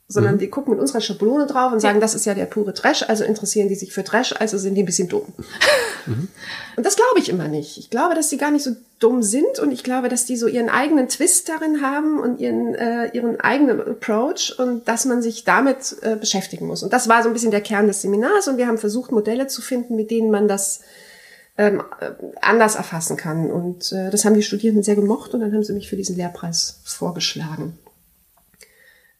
sondern 0.08 0.36
mhm. 0.36 0.40
die 0.40 0.50
gucken 0.50 0.72
mit 0.72 0.80
unserer 0.80 1.02
Schablone 1.02 1.48
drauf 1.48 1.74
und 1.74 1.80
sagen, 1.80 2.00
das 2.00 2.14
ist 2.14 2.26
ja 2.26 2.36
der 2.36 2.46
pure 2.46 2.76
Trash, 2.76 3.04
also 3.08 3.24
interessieren 3.24 3.70
die 3.70 3.76
sich 3.76 3.92
für 3.92 4.04
Trash, 4.04 4.36
also 4.38 4.58
sind 4.58 4.76
die 4.76 4.84
ein 4.84 4.86
bisschen 4.86 5.08
dumm. 5.08 5.34
Mhm. 6.06 6.28
Und 6.78 6.86
das 6.86 6.96
glaube 6.96 7.18
ich 7.18 7.30
immer 7.30 7.48
nicht. 7.48 7.80
Ich 7.80 7.90
glaube, 7.90 8.14
dass 8.14 8.30
die 8.30 8.38
gar 8.38 8.52
nicht 8.52 8.64
so 8.64 8.76
dumm 9.00 9.24
sind 9.24 9.58
und 9.60 9.72
ich 9.72 9.84
glaube, 9.84 10.08
dass 10.08 10.26
die 10.26 10.38
so 10.38 10.48
ihren 10.48 10.70
eigenen 10.70 11.10
Twist 11.10 11.50
darin 11.50 11.82
haben 11.82 12.20
und 12.20 12.40
ihren, 12.40 12.76
äh, 12.76 13.08
ihren 13.14 13.40
eigenen 13.40 13.82
Approach 13.82 14.54
und 14.60 14.88
dass 14.88 15.06
man 15.06 15.24
sich 15.24 15.44
damit 15.44 15.96
äh, 16.02 16.16
beschäftigen 16.16 16.68
muss. 16.68 16.84
Und 16.84 16.94
das 16.94 17.10
war 17.10 17.24
so 17.24 17.30
ein 17.30 17.34
bisschen 17.34 17.52
der 17.52 17.62
Kern 17.62 17.88
des 17.88 18.04
Seminars 18.04 18.48
und 18.48 18.58
wir 18.58 18.68
haben 18.68 18.78
versucht, 18.78 19.12
Modelle 19.12 19.48
zu 19.48 19.64
finden, 19.64 19.96
mit 19.96 20.12
denen 20.12 20.30
man 20.30 20.48
das 20.48 20.82
ähm, 21.58 21.82
äh, 22.00 22.12
anders 22.42 22.76
erfassen 22.76 23.18
kann. 23.18 23.50
Und 23.50 23.92
äh, 23.92 24.12
das 24.12 24.24
haben 24.24 24.36
die 24.36 24.44
Studierenden 24.44 24.84
sehr 24.84 24.96
gemocht 24.96 25.34
und 25.34 25.40
dann 25.40 25.52
haben 25.52 25.64
sie 25.64 25.74
mich 25.74 25.90
für 25.90 25.96
diesen 25.96 26.16
Lehrpreis 26.16 26.80
vorgeschlagen. 26.84 27.80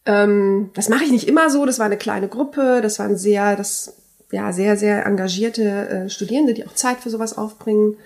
Ähm, 0.06 0.70
das 0.74 0.88
mache 0.88 1.04
ich 1.04 1.10
nicht 1.10 1.28
immer 1.28 1.50
so. 1.50 1.66
Das 1.66 1.78
war 1.78 1.86
eine 1.86 1.98
kleine 1.98 2.28
Gruppe. 2.28 2.80
Das 2.80 2.98
waren 2.98 3.16
sehr, 3.16 3.56
das 3.56 3.94
ja 4.30 4.52
sehr 4.52 4.76
sehr 4.76 5.06
engagierte 5.06 5.88
äh, 5.88 6.10
Studierende, 6.10 6.54
die 6.54 6.66
auch 6.66 6.74
Zeit 6.74 6.98
für 6.98 7.10
sowas 7.10 7.36
aufbringen 7.36 7.96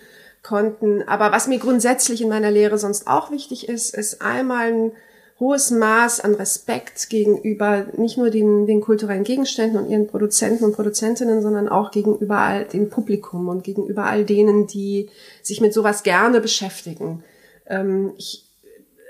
konnten. 0.42 1.06
Aber 1.06 1.32
was 1.32 1.46
mir 1.46 1.58
grundsätzlich 1.58 2.22
in 2.22 2.28
meiner 2.28 2.50
Lehre 2.50 2.78
sonst 2.78 3.06
auch 3.06 3.30
wichtig 3.30 3.68
ist, 3.68 3.94
ist 3.94 4.22
einmal 4.22 4.72
ein 4.72 4.92
hohes 5.38 5.70
Maß 5.70 6.20
an 6.20 6.34
Respekt 6.34 7.08
gegenüber 7.08 7.86
nicht 7.96 8.18
nur 8.18 8.28
den, 8.28 8.66
den 8.66 8.82
kulturellen 8.82 9.24
Gegenständen 9.24 9.78
und 9.78 9.90
ihren 9.90 10.06
Produzenten 10.06 10.64
und 10.64 10.74
Produzentinnen, 10.74 11.40
sondern 11.40 11.68
auch 11.68 11.90
gegenüber 11.90 12.38
all 12.38 12.64
dem 12.66 12.90
Publikum 12.90 13.48
und 13.48 13.64
gegenüber 13.64 14.04
all 14.04 14.24
denen, 14.24 14.66
die 14.66 15.08
sich 15.42 15.62
mit 15.62 15.72
sowas 15.72 16.02
gerne 16.02 16.42
beschäftigen. 16.42 17.24
Ähm, 17.66 18.12
ich 18.18 18.49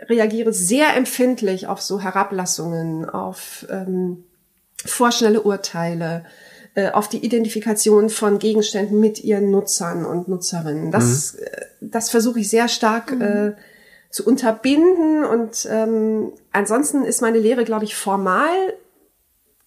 reagiere 0.08 0.52
sehr 0.52 0.96
empfindlich 0.96 1.66
auf 1.66 1.82
so 1.82 2.00
Herablassungen, 2.00 3.08
auf 3.08 3.66
ähm, 3.70 4.24
vorschnelle 4.84 5.42
Urteile, 5.42 6.24
äh, 6.74 6.90
auf 6.90 7.08
die 7.08 7.24
Identifikation 7.24 8.10
von 8.10 8.38
Gegenständen 8.38 9.00
mit 9.00 9.22
ihren 9.22 9.50
Nutzern 9.50 10.04
und 10.04 10.28
Nutzerinnen. 10.28 10.90
Das, 10.90 11.34
mhm. 11.34 11.44
äh, 11.44 11.66
das 11.80 12.10
versuche 12.10 12.40
ich 12.40 12.48
sehr 12.48 12.68
stark 12.68 13.12
mhm. 13.12 13.22
äh, 13.22 13.52
zu 14.10 14.26
unterbinden. 14.26 15.24
Und 15.24 15.68
ähm, 15.70 16.32
ansonsten 16.52 17.04
ist 17.04 17.22
meine 17.22 17.38
Lehre, 17.38 17.64
glaube 17.64 17.84
ich, 17.84 17.94
formal 17.94 18.48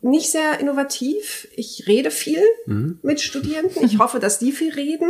nicht 0.02 0.32
sehr 0.32 0.60
innovativ. 0.60 1.48
Ich 1.56 1.86
rede 1.88 2.12
viel 2.12 2.42
mhm. 2.66 3.00
mit 3.04 3.22
Studierenden. 3.22 3.84
Ich 3.84 4.00
hoffe, 4.00 4.20
dass 4.20 4.40
die 4.40 4.52
viel 4.52 4.74
reden. 4.74 5.10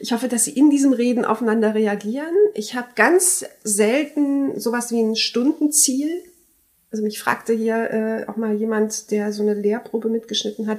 Ich 0.00 0.12
hoffe, 0.12 0.28
dass 0.28 0.44
sie 0.44 0.52
in 0.52 0.70
diesem 0.70 0.92
Reden 0.92 1.24
aufeinander 1.24 1.74
reagieren. 1.74 2.34
Ich 2.54 2.74
habe 2.74 2.88
ganz 2.94 3.44
selten 3.64 4.58
sowas 4.58 4.90
wie 4.92 5.00
ein 5.00 5.16
Stundenziel. 5.16 6.10
Also 6.90 7.02
mich 7.02 7.18
fragte 7.18 7.52
hier 7.52 7.90
äh, 7.90 8.30
auch 8.30 8.36
mal 8.36 8.54
jemand, 8.54 9.10
der 9.10 9.32
so 9.32 9.42
eine 9.42 9.54
Lehrprobe 9.54 10.08
mitgeschnitten 10.08 10.68
hat, 10.68 10.78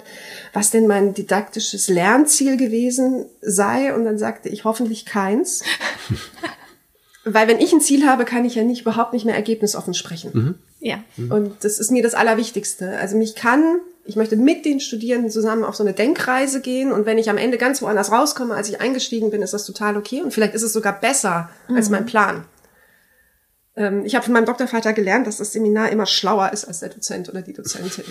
was 0.54 0.72
denn 0.72 0.88
mein 0.88 1.14
didaktisches 1.14 1.88
Lernziel 1.88 2.58
gewesen 2.58 3.26
sei. 3.42 3.94
Und 3.94 4.06
dann 4.06 4.18
sagte 4.18 4.50
ich 4.50 4.64
hoffentlich 4.64 5.06
keins. 5.06 5.64
Weil 7.26 7.48
wenn 7.48 7.60
ich 7.60 7.74
ein 7.74 7.82
Ziel 7.82 8.08
habe, 8.08 8.26
kann 8.26 8.46
ich 8.46 8.56
ja 8.56 8.64
nicht 8.64 8.82
überhaupt 8.82 9.14
nicht 9.14 9.26
mehr 9.26 9.36
ergebnisoffen 9.36 9.94
sprechen. 9.94 10.32
Mhm. 10.34 10.56
Ja. 10.80 11.04
Und 11.30 11.64
das 11.64 11.78
ist 11.78 11.92
mir 11.92 12.02
das 12.02 12.14
Allerwichtigste. 12.14 12.98
Also 12.98 13.18
mich 13.18 13.36
kann 13.36 13.82
ich 14.06 14.16
möchte 14.16 14.36
mit 14.36 14.66
den 14.66 14.80
Studierenden 14.80 15.32
zusammen 15.32 15.64
auf 15.64 15.76
so 15.76 15.84
eine 15.84 15.94
Denkreise 15.94 16.62
gehen 16.62 16.92
und 16.92 17.06
wenn 17.06 17.18
ich 17.18 17.30
am 17.30 17.38
Ende 17.38 17.58
ganz 17.58 17.82
woanders 17.82 18.12
rauskomme, 18.12 18.56
als 18.56 18.70
ich 18.70 18.82
eingestiegen 18.82 19.30
bin, 19.30 19.42
ist 19.42 19.54
das 19.54 19.66
total 19.66 19.98
okay 19.98 20.22
und 20.22 20.34
vielleicht 20.34 20.56
ist 20.56 20.64
es 20.64 20.74
sogar 20.74 21.00
besser 21.00 21.50
mhm. 21.68 21.76
als 21.76 21.90
mein 21.90 22.06
Plan. 22.06 22.46
Ähm, 23.76 24.04
ich 24.06 24.16
habe 24.16 24.26
von 24.26 24.34
meinem 24.34 24.46
Doktorvater 24.46 24.94
gelernt, 24.94 25.28
dass 25.28 25.38
das 25.38 25.54
Seminar 25.54 25.90
immer 25.92 26.06
schlauer 26.06 26.52
ist 26.52 26.66
als 26.66 26.80
der 26.80 26.90
Dozent 26.90 27.30
oder 27.30 27.42
die 27.42 27.54
Dozentin. 27.54 28.06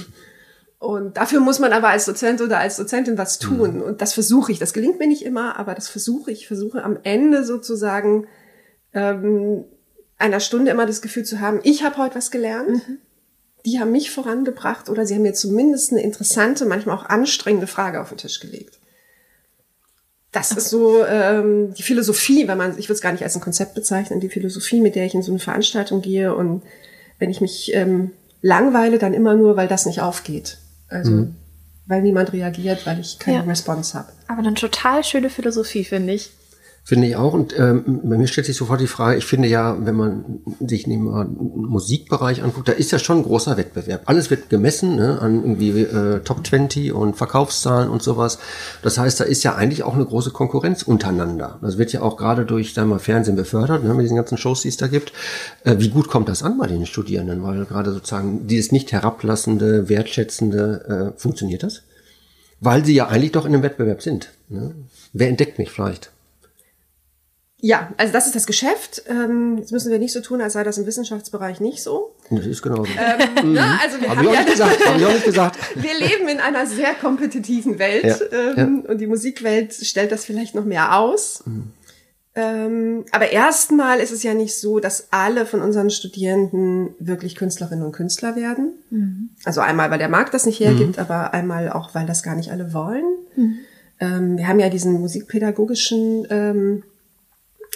Und 0.79 1.17
dafür 1.17 1.41
muss 1.41 1.59
man 1.59 1.73
aber 1.73 1.89
als 1.89 2.05
Dozent 2.05 2.41
oder 2.41 2.59
als 2.59 2.77
Dozentin 2.77 3.19
was 3.19 3.41
tun. 3.41 3.79
Mhm. 3.79 3.83
Und 3.83 4.01
das 4.01 4.15
versuche 4.15 4.53
ich. 4.53 4.61
Das 4.61 4.73
gelingt 4.73 5.01
mir 5.01 5.09
nicht 5.09 5.25
immer, 5.25 5.59
aber 5.59 5.75
das 5.75 5.89
versuche 5.89 6.31
ich. 6.31 6.43
Ich 6.43 6.47
versuche 6.47 6.85
am 6.85 6.99
Ende 7.03 7.45
sozusagen 7.45 8.29
ähm, 8.95 9.65
einer 10.19 10.39
Stunde 10.39 10.71
immer 10.71 10.87
das 10.87 11.03
Gefühl 11.03 11.25
zu 11.25 11.41
haben, 11.41 11.59
ich 11.65 11.83
habe 11.83 11.97
heute 11.97 12.15
was 12.15 12.31
gelernt. 12.31 12.89
Mhm 12.89 12.99
die 13.69 13.79
haben 13.79 13.93
mich 13.93 14.11
vorangebracht 14.11 14.89
oder 14.89 15.05
sie 15.05 15.15
haben 15.15 15.23
mir 15.23 15.35
zumindest 15.35 15.93
eine 15.93 16.03
interessante, 16.03 16.65
manchmal 16.65 16.97
auch 16.97 17.05
anstrengende 17.05 17.67
Frage 17.67 18.01
auf 18.01 18.09
den 18.09 18.19
Tisch 18.19 18.41
gelegt. 18.41 18.79
Das 20.33 20.53
ist 20.53 20.69
so 20.69 21.05
ähm, 21.05 21.75
die 21.75 21.83
Philosophie, 21.83 22.49
wenn 22.49 22.59
man, 22.59 22.79
ich 22.79 22.87
würde 22.87 22.95
es 22.95 23.01
gar 23.01 23.13
nicht 23.13 23.23
als 23.23 23.35
ein 23.35 23.41
Konzept 23.41 23.75
bezeichnen, 23.75 24.21
die 24.21 24.29
Philosophie, 24.29 24.81
mit 24.81 24.95
der 24.95 25.05
ich 25.05 25.15
in 25.15 25.23
so 25.23 25.33
eine 25.33 25.39
Veranstaltung 25.39 26.03
gehe 26.03 26.35
und 26.35 26.63
wenn 27.19 27.31
ich 27.31 27.41
mich 27.41 27.75
ähm, 27.75 28.13
langweile, 28.41 28.99
dann 28.99 29.15
immer 29.15 29.35
nur, 29.35 29.57
weil 29.57 29.69
das 29.69 29.87
nicht 29.87 30.01
aufgeht. 30.01 30.59
Also 30.89 31.11
mhm. 31.11 31.37
weil 31.87 32.03
niemand 32.03 32.33
reagiert, 32.33 32.87
weil 32.87 33.01
ich 33.01 33.19
keine 33.19 33.39
ja. 33.39 33.43
Response 33.45 33.99
habe. 33.99 34.13
Aber 34.29 34.39
eine 34.39 34.55
total 34.55 35.05
schöne 35.05 35.29
Philosophie, 35.29 35.85
finde 35.85 36.15
ich. 36.15 36.31
Finde 36.89 37.07
ich 37.07 37.17
auch. 37.17 37.35
Und 37.35 37.55
ähm, 37.59 38.01
bei 38.03 38.17
mir 38.17 38.27
stellt 38.27 38.47
sich 38.47 38.57
sofort 38.57 38.81
die 38.81 38.87
Frage, 38.87 39.19
ich 39.19 39.27
finde 39.27 39.47
ja, 39.47 39.77
wenn 39.79 39.95
man 39.95 40.41
sich 40.59 40.85
den 40.85 41.03
Musikbereich 41.03 42.43
anguckt, 42.43 42.67
da 42.67 42.73
ist 42.73 42.93
ja 42.93 42.99
schon 42.99 43.19
ein 43.19 43.25
großer 43.25 43.59
Wettbewerb. 43.59 44.05
Alles 44.07 44.31
wird 44.31 44.49
gemessen 44.49 44.97
ne, 44.97 45.21
an 45.21 45.43
irgendwie 45.43 45.83
äh, 45.83 46.21
Top 46.21 46.47
20 46.47 46.95
und 46.95 47.15
Verkaufszahlen 47.15 47.91
und 47.91 48.03
sowas. 48.03 48.39
Das 48.81 48.97
heißt, 48.97 49.21
da 49.21 49.25
ist 49.25 49.43
ja 49.43 49.55
eigentlich 49.55 49.83
auch 49.83 49.97
eine 49.97 50.07
große 50.07 50.31
Konkurrenz 50.31 50.83
untereinander. 50.83 51.59
Das 51.61 51.77
wird 51.77 51.93
ja 51.93 52.01
auch 52.01 52.17
gerade 52.17 52.47
durch 52.47 52.73
sagen 52.73 52.89
wir, 52.89 53.01
Fernsehen 53.01 53.37
befördert, 53.37 53.85
ne, 53.85 53.93
mit 53.93 54.05
diesen 54.05 54.17
ganzen 54.17 54.39
Shows, 54.39 54.63
die 54.63 54.69
es 54.69 54.79
da 54.79 54.87
gibt. 54.87 55.13
Äh, 55.65 55.75
wie 55.81 55.91
gut 55.91 56.09
kommt 56.09 56.31
das 56.31 56.43
an 56.43 56.57
bei 56.57 56.69
den 56.69 56.87
Studierenden? 56.87 57.43
Weil 57.43 57.67
gerade 57.67 57.93
sozusagen 57.93 58.47
dieses 58.47 58.73
nicht 58.73 58.93
herablassende, 58.93 59.91
wertschätzende, 59.91 61.13
äh, 61.15 61.21
funktioniert 61.21 61.65
das? 61.65 61.83
Weil 62.61 62.83
sie 62.87 62.95
ja 62.95 63.09
eigentlich 63.09 63.33
doch 63.33 63.45
in 63.45 63.53
einem 63.53 63.63
Wettbewerb 63.63 64.01
sind. 64.01 64.31
Ne? 64.49 64.75
Wer 65.13 65.29
entdeckt 65.29 65.59
mich 65.59 65.71
vielleicht? 65.71 66.13
Ja, 67.61 67.93
also 67.97 68.13
das 68.13 68.27
ist 68.27 68.37
das 68.37 68.47
Geschäft. 68.47 69.03
Ähm, 69.09 69.57
jetzt 69.59 69.73
müssen 69.73 69.91
wir 69.91 69.99
nicht 69.99 70.13
so 70.13 70.21
tun, 70.21 70.41
als 70.41 70.53
sei 70.53 70.63
das 70.63 70.79
im 70.79 70.87
Wissenschaftsbereich 70.87 71.59
nicht 71.61 71.83
so. 71.83 72.15
Das 72.31 72.47
ist 72.47 72.63
genau 72.63 72.85
so. 72.85 72.91
Ähm, 72.93 73.53
ne? 73.53 73.79
also 73.83 74.01
wir 74.01 74.11
haben 74.11 74.33
ja, 74.33 74.45
gesagt, 74.45 74.87
hab 74.87 74.97
ich 74.97 75.05
auch 75.05 75.13
nicht 75.13 75.25
gesagt. 75.25 75.57
wir 75.75 75.99
leben 75.99 76.29
in 76.29 76.39
einer 76.39 76.67
sehr 76.67 76.95
kompetitiven 76.95 77.81
Welt 77.81 78.05
ja, 78.05 78.17
ähm, 78.31 78.85
ja. 78.85 78.91
und 78.93 79.01
die 79.01 79.09
Musikwelt 79.09 79.75
stellt 79.75 80.13
das 80.13 80.25
vielleicht 80.25 80.55
noch 80.55 80.65
mehr 80.65 80.99
aus. 80.99 81.43
Mhm. 81.47 81.73
Ähm, 82.37 83.05
aber 83.11 83.33
erstmal 83.33 83.99
ist 83.99 84.13
es 84.13 84.23
ja 84.23 84.35
nicht 84.35 84.57
so, 84.57 84.79
dass 84.79 85.09
alle 85.11 85.45
von 85.45 85.61
unseren 85.61 85.91
Studierenden 85.91 86.91
wirklich 87.01 87.35
Künstlerinnen 87.35 87.85
und 87.85 87.91
Künstler 87.91 88.37
werden. 88.37 88.75
Mhm. 88.91 89.31
Also 89.45 89.61
einmal, 89.61 89.91
weil 89.91 89.99
der 89.99 90.09
Markt 90.09 90.33
das 90.33 90.47
nicht 90.47 90.61
hergibt, 90.61 90.97
mhm. 90.97 91.03
aber 91.03 91.35
einmal 91.35 91.73
auch, 91.73 91.97
weil 91.97 92.07
das 92.07 92.23
gar 92.23 92.37
nicht 92.37 92.53
alle 92.53 92.73
wollen. 92.73 93.05
Mhm. 93.35 93.59
Ähm, 93.99 94.39
wir 94.39 94.47
haben 94.47 94.61
ja 94.61 94.69
diesen 94.69 94.93
musikpädagogischen 95.01 96.29
ähm, 96.31 96.85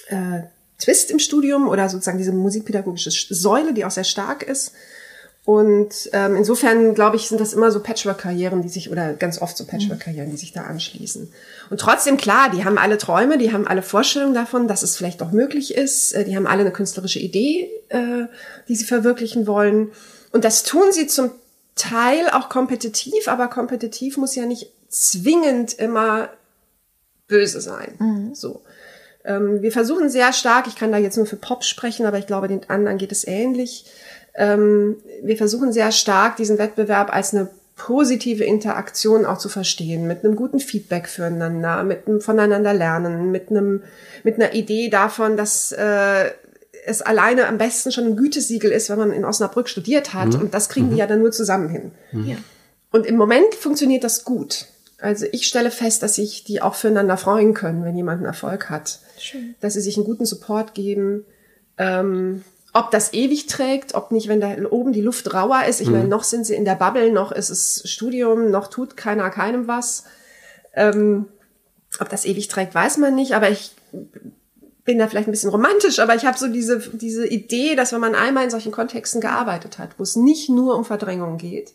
äh, 0.09 0.43
Twist 0.79 1.11
im 1.11 1.19
Studium 1.19 1.69
oder 1.69 1.89
sozusagen 1.89 2.19
diese 2.19 2.33
musikpädagogische 2.33 3.11
Säule, 3.11 3.73
die 3.73 3.85
auch 3.85 3.91
sehr 3.91 4.05
stark 4.05 4.43
ist. 4.43 4.73
Und 5.45 6.09
ähm, 6.13 6.37
insofern, 6.37 6.95
glaube 6.95 7.17
ich, 7.17 7.27
sind 7.27 7.41
das 7.41 7.53
immer 7.53 7.73
so 7.73 7.81
Patchwork-Karrieren, 7.81 8.63
die 8.63 8.69
sich, 8.69 8.93
oder 8.93 9.13
ganz 9.13 9.43
oft 9.43 9.57
so 9.57 9.65
Patchwork-Karrieren, 9.65 10.31
die 10.31 10.37
sich 10.37 10.53
da 10.53 10.63
anschließen. 10.63 11.33
Und 11.69 11.81
trotzdem, 11.81 12.17
klar, 12.17 12.51
die 12.51 12.65
haben 12.65 12.79
alle 12.79 12.97
Träume, 12.97 13.39
die 13.39 13.53
haben 13.53 13.67
alle 13.67 13.83
Vorstellungen 13.83 14.35
davon, 14.35 14.69
dass 14.69 14.85
es 14.85 14.97
vielleicht 14.97 15.21
auch 15.21 15.33
möglich 15.33 15.75
ist. 15.75 16.13
Äh, 16.13 16.25
die 16.25 16.37
haben 16.37 16.47
alle 16.47 16.61
eine 16.61 16.71
künstlerische 16.71 17.19
Idee, 17.19 17.71
äh, 17.89 18.27
die 18.69 18.77
sie 18.77 18.85
verwirklichen 18.85 19.49
wollen. 19.49 19.91
Und 20.31 20.45
das 20.45 20.63
tun 20.63 20.93
sie 20.93 21.09
zum 21.09 21.33
Teil 21.75 22.29
auch 22.31 22.49
kompetitiv, 22.49 23.27
aber 23.27 23.49
kompetitiv 23.49 24.19
muss 24.19 24.37
ja 24.37 24.47
nicht 24.47 24.71
zwingend 24.89 25.73
immer 25.73 26.29
böse 27.27 27.61
sein. 27.61 27.95
Mhm. 27.99 28.35
So. 28.35 28.63
Ähm, 29.25 29.63
wir 29.63 29.73
versuchen 29.73 30.11
sehr 30.11 30.33
stark, 30.33 30.67
ich 30.67 30.77
kann 30.77 30.93
da 30.93 30.99
jetzt 30.99 31.17
nur 31.17 31.27
für 31.27 31.37
Pop 31.37 31.65
sprechen, 31.65 32.07
aber 32.07 32.19
ich 32.19 32.27
glaube, 32.27 32.49
den 32.49 32.69
anderen 32.69 32.99
geht 32.99 33.13
es 33.13 33.27
ähnlich. 33.27 33.85
Ähm, 34.35 34.97
wir 35.23 35.37
versuchen 35.37 35.73
sehr 35.73 35.93
stark, 35.93 36.37
diesen 36.37 36.59
Wettbewerb 36.59 37.15
als 37.15 37.35
eine 37.35 37.49
positive 37.77 38.45
Interaktion 38.45 39.25
auch 39.25 39.39
zu 39.39 39.49
verstehen, 39.49 40.07
mit 40.07 40.25
einem 40.25 40.37
guten 40.37 40.61
Feedback 40.61 41.09
füreinander, 41.09 41.83
mit 41.85 42.07
einem 42.07 42.21
voneinander 42.21 42.75
lernen, 42.75 43.31
mit 43.31 43.51
einem, 43.51 43.83
mit 44.25 44.37
einer 44.37 44.55
Idee 44.55 44.89
davon, 44.89 45.37
dass 45.37 45.73
äh, 45.73 46.31
es 46.85 47.03
alleine 47.03 47.47
am 47.47 47.59
besten 47.59 47.93
schon 47.93 48.05
ein 48.05 48.17
Gütesiegel 48.17 48.71
ist, 48.71 48.91
wenn 48.91 48.99
man 48.99 49.13
in 49.13 49.25
Osnabrück 49.25 49.69
studiert 49.69 50.15
hat. 50.15 50.35
Mhm. 50.35 50.41
Und 50.41 50.55
das 50.55 50.69
kriegen 50.69 50.87
mhm. 50.87 50.91
die 50.93 50.97
ja 50.99 51.07
dann 51.07 51.21
nur 51.21 51.33
zusammen 51.33 51.69
hin. 51.69 51.93
Mhm. 52.13 52.27
Ja. 52.27 52.37
Und 52.91 53.07
im 53.07 53.17
Moment 53.17 53.55
funktioniert 53.55 54.05
das 54.05 54.25
gut. 54.25 54.67
Also 55.03 55.27
ich 55.33 55.49
stelle 55.49 55.73
fest, 55.73 56.03
dass 56.03 56.15
sich 56.15 56.45
die 56.45 56.63
auch 56.63 56.75
füreinander 56.77 57.17
freuen 57.17 57.55
können, 57.55 57.85
wenn 57.85 57.97
jemand 57.97 58.19
einen 58.19 58.27
Erfolg 58.27 58.71
hat. 58.71 59.01
Schön. 59.19 59.57
Dass 59.61 59.75
sie 59.75 59.81
sich 59.81 59.97
einen 59.97 60.07
guten 60.07 60.27
Support 60.27 60.75
geben. 60.75 61.25
Ähm, 61.77 62.45
ob 62.73 62.91
das 62.91 63.13
ewig 63.13 63.49
trägt, 63.49 63.95
ob 63.95 64.13
nicht, 64.13 64.29
wenn 64.29 64.41
da 64.41 64.55
oben 64.71 64.93
die 64.93 65.01
Luft 65.01 65.35
rauer 65.35 65.65
ist. 65.69 65.81
Ich 65.81 65.89
mhm. 65.89 65.95
meine, 65.95 66.09
noch 66.09 66.23
sind 66.23 66.47
sie 66.47 66.55
in 66.55 66.65
der 66.65 66.77
Bubble, 66.77 67.11
noch 67.11 67.33
ist 67.33 67.51
es 67.51 67.83
Studium, 67.85 68.51
noch 68.51 68.69
tut 68.69 68.97
keiner 68.97 69.29
keinem 69.31 69.67
was. 69.67 70.05
Ähm, 70.75 71.27
ob 71.99 72.09
das 72.09 72.25
ewig 72.25 72.49
trägt, 72.49 72.75
weiß 72.75 72.97
man 72.99 73.15
nicht, 73.15 73.35
aber 73.35 73.51
ich 73.51 73.73
bin 74.85 74.99
da 74.99 75.09
vielleicht 75.09 75.29
ein 75.29 75.33
bisschen 75.33 75.51
romantisch, 75.51 75.99
aber 75.99 76.15
ich 76.15 76.25
habe 76.25 76.39
so 76.39 76.49
diese, 76.49 76.79
diese 76.79 77.27
Idee, 77.27 77.75
dass 77.75 77.93
wenn 77.93 78.01
man 78.01 78.15
einmal 78.15 78.45
in 78.45 78.51
solchen 78.51 78.73
Kontexten 78.73 79.21
gearbeitet 79.21 79.79
hat, 79.79 79.91
wo 79.99 80.03
es 80.03 80.17
nicht 80.17 80.49
nur 80.49 80.77
um 80.77 80.85
Verdrängung 80.85 81.39
geht, 81.39 81.73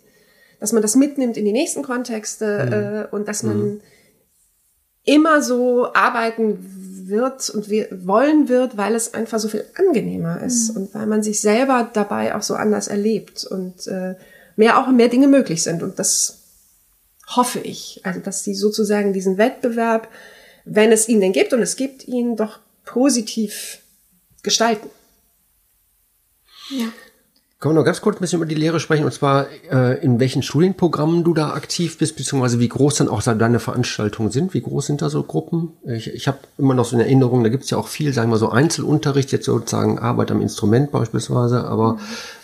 dass 0.59 0.73
man 0.73 0.81
das 0.81 0.95
mitnimmt 0.95 1.37
in 1.37 1.45
die 1.45 1.51
nächsten 1.51 1.83
Kontexte 1.83 2.65
mhm. 2.65 2.73
äh, 2.73 3.15
und 3.15 3.27
dass 3.27 3.43
man 3.43 3.57
mhm. 3.57 3.81
immer 5.03 5.41
so 5.41 5.93
arbeiten 5.93 6.57
wird 7.07 7.49
und 7.49 7.69
wir 7.69 7.87
wollen 7.91 8.49
wird, 8.49 8.77
weil 8.77 8.95
es 8.95 9.13
einfach 9.13 9.39
so 9.39 9.47
viel 9.47 9.65
angenehmer 9.75 10.41
ist 10.41 10.71
mhm. 10.71 10.77
und 10.77 10.95
weil 10.95 11.05
man 11.05 11.23
sich 11.23 11.39
selber 11.39 11.89
dabei 11.93 12.35
auch 12.35 12.41
so 12.41 12.55
anders 12.55 12.87
erlebt 12.87 13.45
und 13.45 13.87
äh, 13.87 14.15
mehr 14.55 14.79
auch 14.79 14.91
mehr 14.91 15.07
Dinge 15.07 15.27
möglich 15.27 15.63
sind. 15.63 15.83
Und 15.83 15.99
das 15.99 16.39
hoffe 17.27 17.59
ich, 17.59 18.01
also 18.03 18.19
dass 18.19 18.43
sie 18.43 18.55
sozusagen 18.55 19.13
diesen 19.13 19.37
Wettbewerb, 19.37 20.07
wenn 20.65 20.91
es 20.91 21.07
ihn 21.07 21.21
denn 21.21 21.33
gibt 21.33 21.53
und 21.53 21.61
es 21.61 21.75
gibt 21.75 22.07
ihn, 22.07 22.35
doch 22.35 22.59
positiv 22.83 23.79
gestalten. 24.43 24.89
Ja. 26.69 26.87
Können 27.59 27.73
wir 27.73 27.79
noch 27.79 27.85
ganz 27.85 28.01
kurz 28.01 28.17
ein 28.17 28.21
bisschen 28.21 28.37
über 28.37 28.45
die 28.45 28.53
Lehre 28.53 28.79
sprechen 28.79 29.05
und 29.05 29.11
zwar 29.11 29.47
äh, 29.71 29.99
in 30.03 30.19
welchen 30.19 30.43
Studienprogrammen 30.43 31.23
du 31.23 31.33
da 31.33 31.53
aktiv 31.53 31.97
bist, 31.97 32.15
beziehungsweise 32.15 32.59
wie 32.59 32.67
groß 32.67 32.95
dann 32.95 33.09
auch 33.09 33.23
deine 33.23 33.59
Veranstaltungen 33.59 34.29
sind. 34.29 34.53
Wie 34.53 34.61
groß 34.61 34.85
sind 34.85 35.01
da 35.01 35.09
so 35.09 35.23
Gruppen? 35.23 35.73
Ich, 35.83 36.13
ich 36.13 36.27
habe 36.27 36.37
immer 36.59 36.75
noch 36.75 36.85
so 36.85 36.95
eine 36.95 37.05
Erinnerung, 37.05 37.43
da 37.43 37.49
gibt 37.49 37.63
es 37.63 37.71
ja 37.71 37.79
auch 37.79 37.87
viel, 37.87 38.13
sagen 38.13 38.29
wir 38.29 38.37
so 38.37 38.49
Einzelunterricht, 38.49 39.31
jetzt 39.31 39.45
sozusagen 39.45 39.97
Arbeit 39.97 40.29
am 40.29 40.41
Instrument 40.41 40.91
beispielsweise, 40.91 41.63
aber 41.65 41.97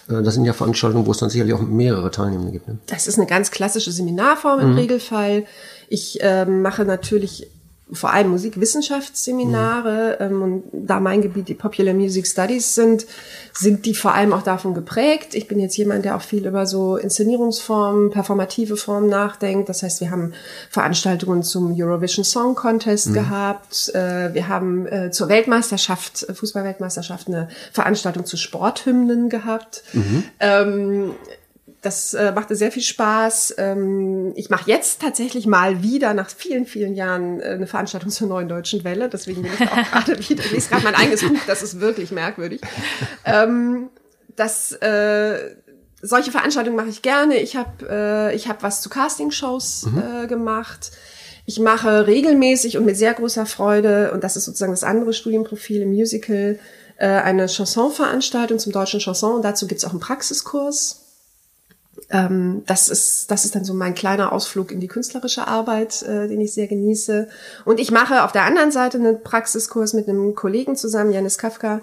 äh, 0.09 0.23
das 0.23 0.33
sind 0.33 0.45
ja 0.45 0.53
Veranstaltungen, 0.53 1.05
wo 1.05 1.11
es 1.11 1.19
dann 1.19 1.29
sicherlich 1.29 1.53
auch 1.53 1.61
mehrere 1.61 2.09
Teilnehmer 2.09 2.49
gibt. 2.49 2.67
Ne? 2.67 2.79
Das 2.87 3.05
ist 3.05 3.19
eine 3.19 3.27
ganz 3.27 3.51
klassische 3.51 3.91
Seminarform 3.91 4.61
im 4.61 4.71
mhm. 4.71 4.77
Regelfall. 4.79 5.45
Ich 5.89 6.23
äh, 6.23 6.45
mache 6.45 6.85
natürlich 6.85 7.51
vor 7.91 8.11
allem 8.11 8.29
Musikwissenschaftsseminare 8.29 10.17
mhm. 10.19 10.25
ähm, 10.25 10.41
und 10.41 10.63
da 10.71 10.99
mein 10.99 11.21
Gebiet 11.21 11.47
die 11.47 11.53
Popular 11.53 11.93
Music 11.93 12.25
Studies 12.25 12.75
sind, 12.75 13.05
sind 13.53 13.85
die 13.85 13.93
vor 13.93 14.13
allem 14.13 14.33
auch 14.33 14.41
davon 14.41 14.73
geprägt. 14.73 15.35
Ich 15.35 15.47
bin 15.47 15.59
jetzt 15.59 15.77
jemand, 15.77 16.05
der 16.05 16.15
auch 16.15 16.21
viel 16.21 16.47
über 16.47 16.65
so 16.65 16.97
Inszenierungsformen, 16.97 18.09
performative 18.09 18.77
Formen 18.77 19.09
nachdenkt. 19.09 19.69
Das 19.69 19.83
heißt, 19.83 20.01
wir 20.01 20.09
haben 20.09 20.33
Veranstaltungen 20.71 21.43
zum 21.43 21.79
Eurovision 21.79 22.25
Song 22.25 22.55
Contest 22.55 23.09
mhm. 23.09 23.13
gehabt. 23.13 23.93
Äh, 23.93 24.33
wir 24.33 24.47
haben 24.47 24.87
äh, 24.87 25.11
zur 25.11 25.29
Weltmeisterschaft, 25.29 26.25
Fußballweltmeisterschaft, 26.33 27.27
eine 27.27 27.47
Veranstaltung 27.71 28.25
zu 28.25 28.37
Sporthymnen 28.37 29.29
gehabt. 29.29 29.83
Mhm. 29.93 30.23
Ähm, 30.39 31.11
das 31.83 32.13
äh, 32.13 32.31
machte 32.31 32.55
sehr 32.55 32.71
viel 32.71 32.81
Spaß. 32.81 33.55
Ähm, 33.57 34.31
ich 34.35 34.49
mache 34.49 34.71
jetzt 34.71 35.01
tatsächlich 35.01 35.45
mal 35.45 35.83
wieder 35.83 36.13
nach 36.13 36.29
vielen, 36.29 36.65
vielen 36.65 36.95
Jahren 36.95 37.41
äh, 37.41 37.49
eine 37.49 37.67
Veranstaltung 37.67 38.09
zur 38.09 38.29
neuen 38.29 38.47
deutschen 38.47 38.83
Welle. 38.85 39.09
Deswegen 39.09 39.43
bin 39.43 39.51
ich 39.53 39.67
auch 39.67 39.75
gerade 39.91 40.17
wieder. 40.29 40.43
Ich 40.45 40.51
lese 40.51 40.69
gerade 40.69 40.83
mein 40.83 40.95
eigenes 40.95 41.21
Buch. 41.21 41.37
Das 41.45 41.61
ist 41.61 41.81
wirklich 41.81 42.11
merkwürdig. 42.11 42.61
Ähm, 43.25 43.89
das 44.35 44.71
äh, 44.71 45.55
solche 46.01 46.31
Veranstaltungen 46.31 46.77
mache 46.77 46.89
ich 46.89 47.01
gerne. 47.01 47.37
Ich 47.37 47.57
habe 47.57 48.31
äh, 48.31 48.35
ich 48.35 48.47
habe 48.47 48.63
was 48.63 48.81
zu 48.81 48.89
Castingshows 48.89 49.87
mhm. 49.87 50.23
äh, 50.23 50.27
gemacht. 50.27 50.91
Ich 51.45 51.59
mache 51.59 52.07
regelmäßig 52.07 52.77
und 52.77 52.85
mit 52.85 52.95
sehr 52.95 53.13
großer 53.13 53.45
Freude 53.45 54.11
und 54.13 54.23
das 54.23 54.37
ist 54.37 54.45
sozusagen 54.45 54.71
das 54.71 54.85
andere 54.85 55.11
Studienprofil 55.11 55.81
im 55.81 55.89
Musical 55.89 56.57
äh, 56.97 57.07
eine 57.07 57.47
Chansonveranstaltung 57.49 58.59
zum 58.59 58.71
deutschen 58.71 59.01
Chanson 59.01 59.35
und 59.35 59.41
dazu 59.43 59.67
gibt's 59.67 59.83
auch 59.83 59.91
einen 59.91 59.99
Praxiskurs 59.99 61.02
ähm, 62.13 62.61
das 62.67 62.89
ist 62.89 63.31
das 63.31 63.43
ist 63.43 63.55
dann 63.55 63.65
so 63.65 63.73
mein 63.73 63.95
kleiner 63.95 64.31
Ausflug 64.31 64.71
in 64.71 64.79
die 64.79 64.87
künstlerische 64.87 65.47
Arbeit, 65.47 66.03
äh, 66.03 66.27
den 66.27 66.39
ich 66.39 66.53
sehr 66.53 66.67
genieße. 66.67 67.27
Und 67.65 67.79
ich 67.79 67.89
mache 67.89 68.23
auf 68.23 68.31
der 68.31 68.43
anderen 68.43 68.71
Seite 68.71 68.99
einen 68.99 69.23
Praxiskurs 69.23 69.93
mit 69.93 70.07
einem 70.07 70.35
Kollegen 70.35 70.75
zusammen, 70.75 71.11
Janis 71.11 71.39
Kafka, 71.39 71.81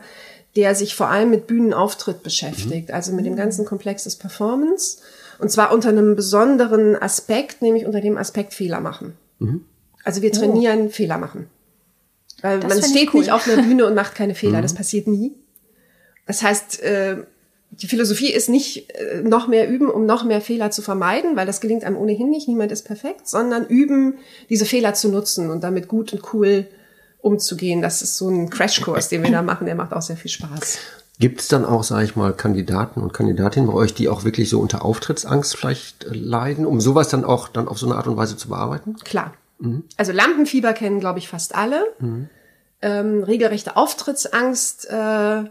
der 0.54 0.76
sich 0.76 0.94
vor 0.94 1.08
allem 1.08 1.30
mit 1.30 1.48
Bühnenauftritt 1.48 2.22
beschäftigt, 2.22 2.88
mhm. 2.88 2.94
also 2.94 3.12
mit 3.12 3.26
dem 3.26 3.34
ganzen 3.34 3.64
Komplex 3.64 4.04
des 4.04 4.16
Performance. 4.16 4.98
Und 5.40 5.50
zwar 5.50 5.72
unter 5.72 5.88
einem 5.88 6.14
besonderen 6.14 6.94
Aspekt, 7.00 7.60
nämlich 7.60 7.84
unter 7.84 8.00
dem 8.00 8.16
Aspekt 8.16 8.54
Fehler 8.54 8.80
machen. 8.80 9.14
Mhm. 9.40 9.64
Also 10.04 10.22
wir 10.22 10.30
trainieren 10.30 10.86
oh. 10.86 10.90
Fehler 10.90 11.18
machen. 11.18 11.48
Weil 12.40 12.60
das 12.60 12.80
man 12.80 12.88
steht 12.88 13.12
cool. 13.14 13.20
nicht 13.20 13.32
auf 13.32 13.48
einer 13.48 13.62
Bühne 13.62 13.84
und 13.84 13.94
macht 13.94 14.14
keine 14.14 14.36
Fehler. 14.36 14.58
Mhm. 14.58 14.62
Das 14.62 14.74
passiert 14.74 15.08
nie. 15.08 15.34
Das 16.26 16.42
heißt, 16.42 16.82
äh, 16.82 17.24
die 17.70 17.86
Philosophie 17.86 18.32
ist 18.32 18.48
nicht 18.48 18.90
äh, 18.94 19.22
noch 19.22 19.46
mehr 19.46 19.68
üben, 19.68 19.88
um 19.88 20.04
noch 20.06 20.24
mehr 20.24 20.40
Fehler 20.40 20.70
zu 20.70 20.82
vermeiden, 20.82 21.36
weil 21.36 21.46
das 21.46 21.60
gelingt 21.60 21.84
einem 21.84 21.96
ohnehin 21.96 22.30
nicht, 22.30 22.48
niemand 22.48 22.72
ist 22.72 22.84
perfekt, 22.84 23.28
sondern 23.28 23.66
üben, 23.66 24.14
diese 24.48 24.64
Fehler 24.64 24.94
zu 24.94 25.08
nutzen 25.08 25.50
und 25.50 25.62
damit 25.62 25.88
gut 25.88 26.12
und 26.12 26.34
cool 26.34 26.66
umzugehen. 27.20 27.82
Das 27.82 28.02
ist 28.02 28.16
so 28.16 28.28
ein 28.28 28.50
Crashkurs, 28.50 29.08
den 29.08 29.22
wir 29.22 29.30
da 29.30 29.42
machen, 29.42 29.66
der 29.66 29.74
macht 29.74 29.92
auch 29.92 30.02
sehr 30.02 30.16
viel 30.16 30.30
Spaß. 30.30 30.78
Gibt 31.18 31.42
es 31.42 31.48
dann 31.48 31.66
auch, 31.66 31.84
sage 31.84 32.04
ich 32.04 32.16
mal, 32.16 32.32
Kandidaten 32.32 33.02
und 33.02 33.12
Kandidatinnen 33.12 33.68
bei 33.68 33.74
euch, 33.74 33.92
die 33.92 34.08
auch 34.08 34.24
wirklich 34.24 34.48
so 34.48 34.58
unter 34.58 34.84
Auftrittsangst 34.84 35.56
vielleicht 35.56 36.04
äh, 36.04 36.14
leiden, 36.14 36.66
um 36.66 36.80
sowas 36.80 37.08
dann 37.08 37.24
auch 37.24 37.48
dann 37.48 37.68
auf 37.68 37.78
so 37.78 37.86
eine 37.86 37.96
Art 37.96 38.06
und 38.06 38.16
Weise 38.16 38.36
zu 38.36 38.48
bearbeiten? 38.48 38.96
Klar. 39.04 39.34
Mhm. 39.58 39.84
Also 39.96 40.12
Lampenfieber 40.12 40.72
kennen, 40.72 40.98
glaube 40.98 41.18
ich, 41.18 41.28
fast 41.28 41.54
alle. 41.54 41.84
Mhm. 42.00 42.28
Ähm, 42.82 43.22
regelrechte 43.22 43.76
Auftrittsangst 43.76 44.88
äh, 44.88 45.44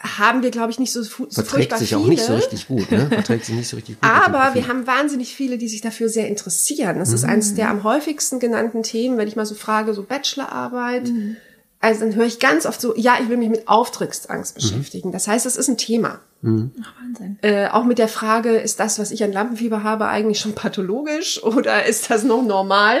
haben 0.00 0.42
wir, 0.42 0.50
glaube 0.50 0.70
ich, 0.70 0.78
nicht 0.78 0.92
so, 0.92 1.02
so 1.02 1.26
Verträgt 1.28 1.76
sich 1.76 1.90
viele. 1.90 2.00
auch 2.00 2.06
nicht 2.06 2.24
so 2.24 2.34
richtig 2.34 2.68
gut, 2.68 2.90
ne? 2.90 3.06
Verträgt 3.08 3.44
sich 3.44 3.54
nicht 3.54 3.68
so 3.68 3.76
richtig 3.76 3.96
gut. 4.00 4.10
Aber 4.10 4.54
wir 4.54 4.66
haben 4.66 4.86
wahnsinnig 4.86 5.34
viele, 5.34 5.58
die 5.58 5.68
sich 5.68 5.82
dafür 5.82 6.08
sehr 6.08 6.26
interessieren. 6.28 6.98
Das 6.98 7.10
mhm. 7.10 7.14
ist 7.16 7.24
eines 7.24 7.54
der 7.54 7.70
am 7.70 7.84
häufigsten 7.84 8.40
genannten 8.40 8.82
Themen, 8.82 9.18
wenn 9.18 9.28
ich 9.28 9.36
mal 9.36 9.46
so 9.46 9.54
frage, 9.54 9.92
so 9.94 10.02
Bachelorarbeit. 10.02 11.08
Mhm 11.08 11.36
also 11.80 12.00
dann 12.00 12.14
höre 12.14 12.26
ich 12.26 12.38
ganz 12.38 12.66
oft 12.66 12.80
so, 12.80 12.94
ja, 12.94 13.16
ich 13.22 13.28
will 13.30 13.38
mich 13.38 13.48
mit 13.48 13.66
Auftrittsangst 13.66 14.56
mhm. 14.56 14.60
beschäftigen. 14.60 15.08
Mhm. 15.08 15.12
Das 15.12 15.26
heißt, 15.26 15.46
es 15.46 15.56
ist 15.56 15.68
ein 15.68 15.78
Thema. 15.78 16.20
Mhm. 16.42 16.72
Ach, 16.82 16.92
Wahnsinn. 17.02 17.38
Äh, 17.40 17.68
auch 17.68 17.84
mit 17.84 17.98
der 17.98 18.08
Frage, 18.08 18.56
ist 18.58 18.80
das, 18.80 18.98
was 18.98 19.10
ich 19.10 19.24
an 19.24 19.32
Lampenfieber 19.32 19.82
habe, 19.82 20.06
eigentlich 20.06 20.38
schon 20.38 20.54
pathologisch 20.54 21.42
oder 21.42 21.86
ist 21.86 22.10
das 22.10 22.22
noch 22.22 22.42
normal? 22.42 23.00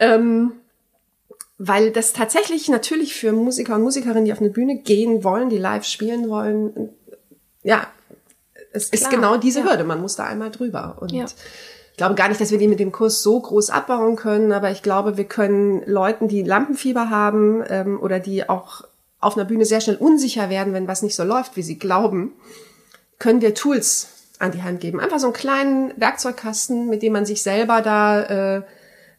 Ähm, 0.00 0.52
weil 1.64 1.92
das 1.92 2.12
tatsächlich 2.12 2.68
natürlich 2.68 3.14
für 3.14 3.30
Musiker 3.30 3.76
und 3.76 3.82
Musikerinnen, 3.82 4.24
die 4.24 4.32
auf 4.32 4.40
eine 4.40 4.50
Bühne 4.50 4.78
gehen 4.78 5.22
wollen, 5.22 5.48
die 5.48 5.58
live 5.58 5.84
spielen 5.84 6.28
wollen, 6.28 6.90
ja, 7.62 7.86
es 8.72 8.90
Klar. 8.90 9.00
ist 9.00 9.10
genau 9.10 9.36
diese 9.36 9.60
ja. 9.60 9.66
Hürde. 9.66 9.84
Man 9.84 10.00
muss 10.00 10.16
da 10.16 10.24
einmal 10.24 10.50
drüber. 10.50 10.98
Und 11.00 11.12
ja. 11.12 11.24
Ich 11.24 11.96
glaube 11.98 12.16
gar 12.16 12.28
nicht, 12.28 12.40
dass 12.40 12.50
wir 12.50 12.58
die 12.58 12.66
mit 12.66 12.80
dem 12.80 12.90
Kurs 12.90 13.22
so 13.22 13.38
groß 13.38 13.70
abbauen 13.70 14.16
können, 14.16 14.50
aber 14.50 14.72
ich 14.72 14.82
glaube, 14.82 15.16
wir 15.16 15.24
können 15.24 15.82
Leuten, 15.86 16.26
die 16.26 16.42
Lampenfieber 16.42 17.10
haben 17.10 17.62
ähm, 17.68 18.00
oder 18.00 18.18
die 18.18 18.48
auch 18.48 18.82
auf 19.20 19.36
einer 19.36 19.44
Bühne 19.44 19.64
sehr 19.64 19.80
schnell 19.80 19.96
unsicher 19.96 20.50
werden, 20.50 20.72
wenn 20.72 20.88
was 20.88 21.02
nicht 21.02 21.14
so 21.14 21.22
läuft, 21.22 21.56
wie 21.56 21.62
sie 21.62 21.78
glauben, 21.78 22.32
können 23.20 23.40
wir 23.40 23.54
Tools 23.54 24.08
an 24.40 24.50
die 24.50 24.62
Hand 24.62 24.80
geben. 24.80 24.98
Einfach 24.98 25.20
so 25.20 25.26
einen 25.26 25.34
kleinen 25.34 25.92
Werkzeugkasten, 25.96 26.88
mit 26.88 27.02
dem 27.02 27.12
man 27.12 27.24
sich 27.24 27.42
selber 27.42 27.82
da 27.82 28.56
äh, 28.56 28.62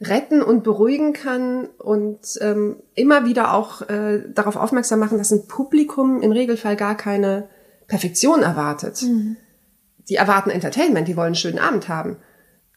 retten 0.02 0.42
und 0.42 0.64
beruhigen 0.64 1.14
kann 1.14 1.68
und 1.78 2.20
ähm, 2.42 2.78
immer 2.96 3.26
wieder 3.26 3.54
auch 3.54 3.82
äh, 3.84 4.24
darauf 4.34 4.56
aufmerksam 4.56 5.00
machen, 5.00 5.18
dass 5.18 5.32
ein 5.32 5.48
Publikum 5.48 6.22
im 6.22 6.32
Regelfall 6.32 6.76
gar 6.76 6.96
keine 6.96 7.50
Perfektion 7.88 8.42
erwartet. 8.42 9.02
Mhm. 9.02 9.38
Die 10.10 10.16
erwarten 10.16 10.50
Entertainment, 10.50 11.08
die 11.08 11.16
wollen 11.16 11.28
einen 11.28 11.36
schönen 11.36 11.60
Abend 11.60 11.88
haben. 11.88 12.18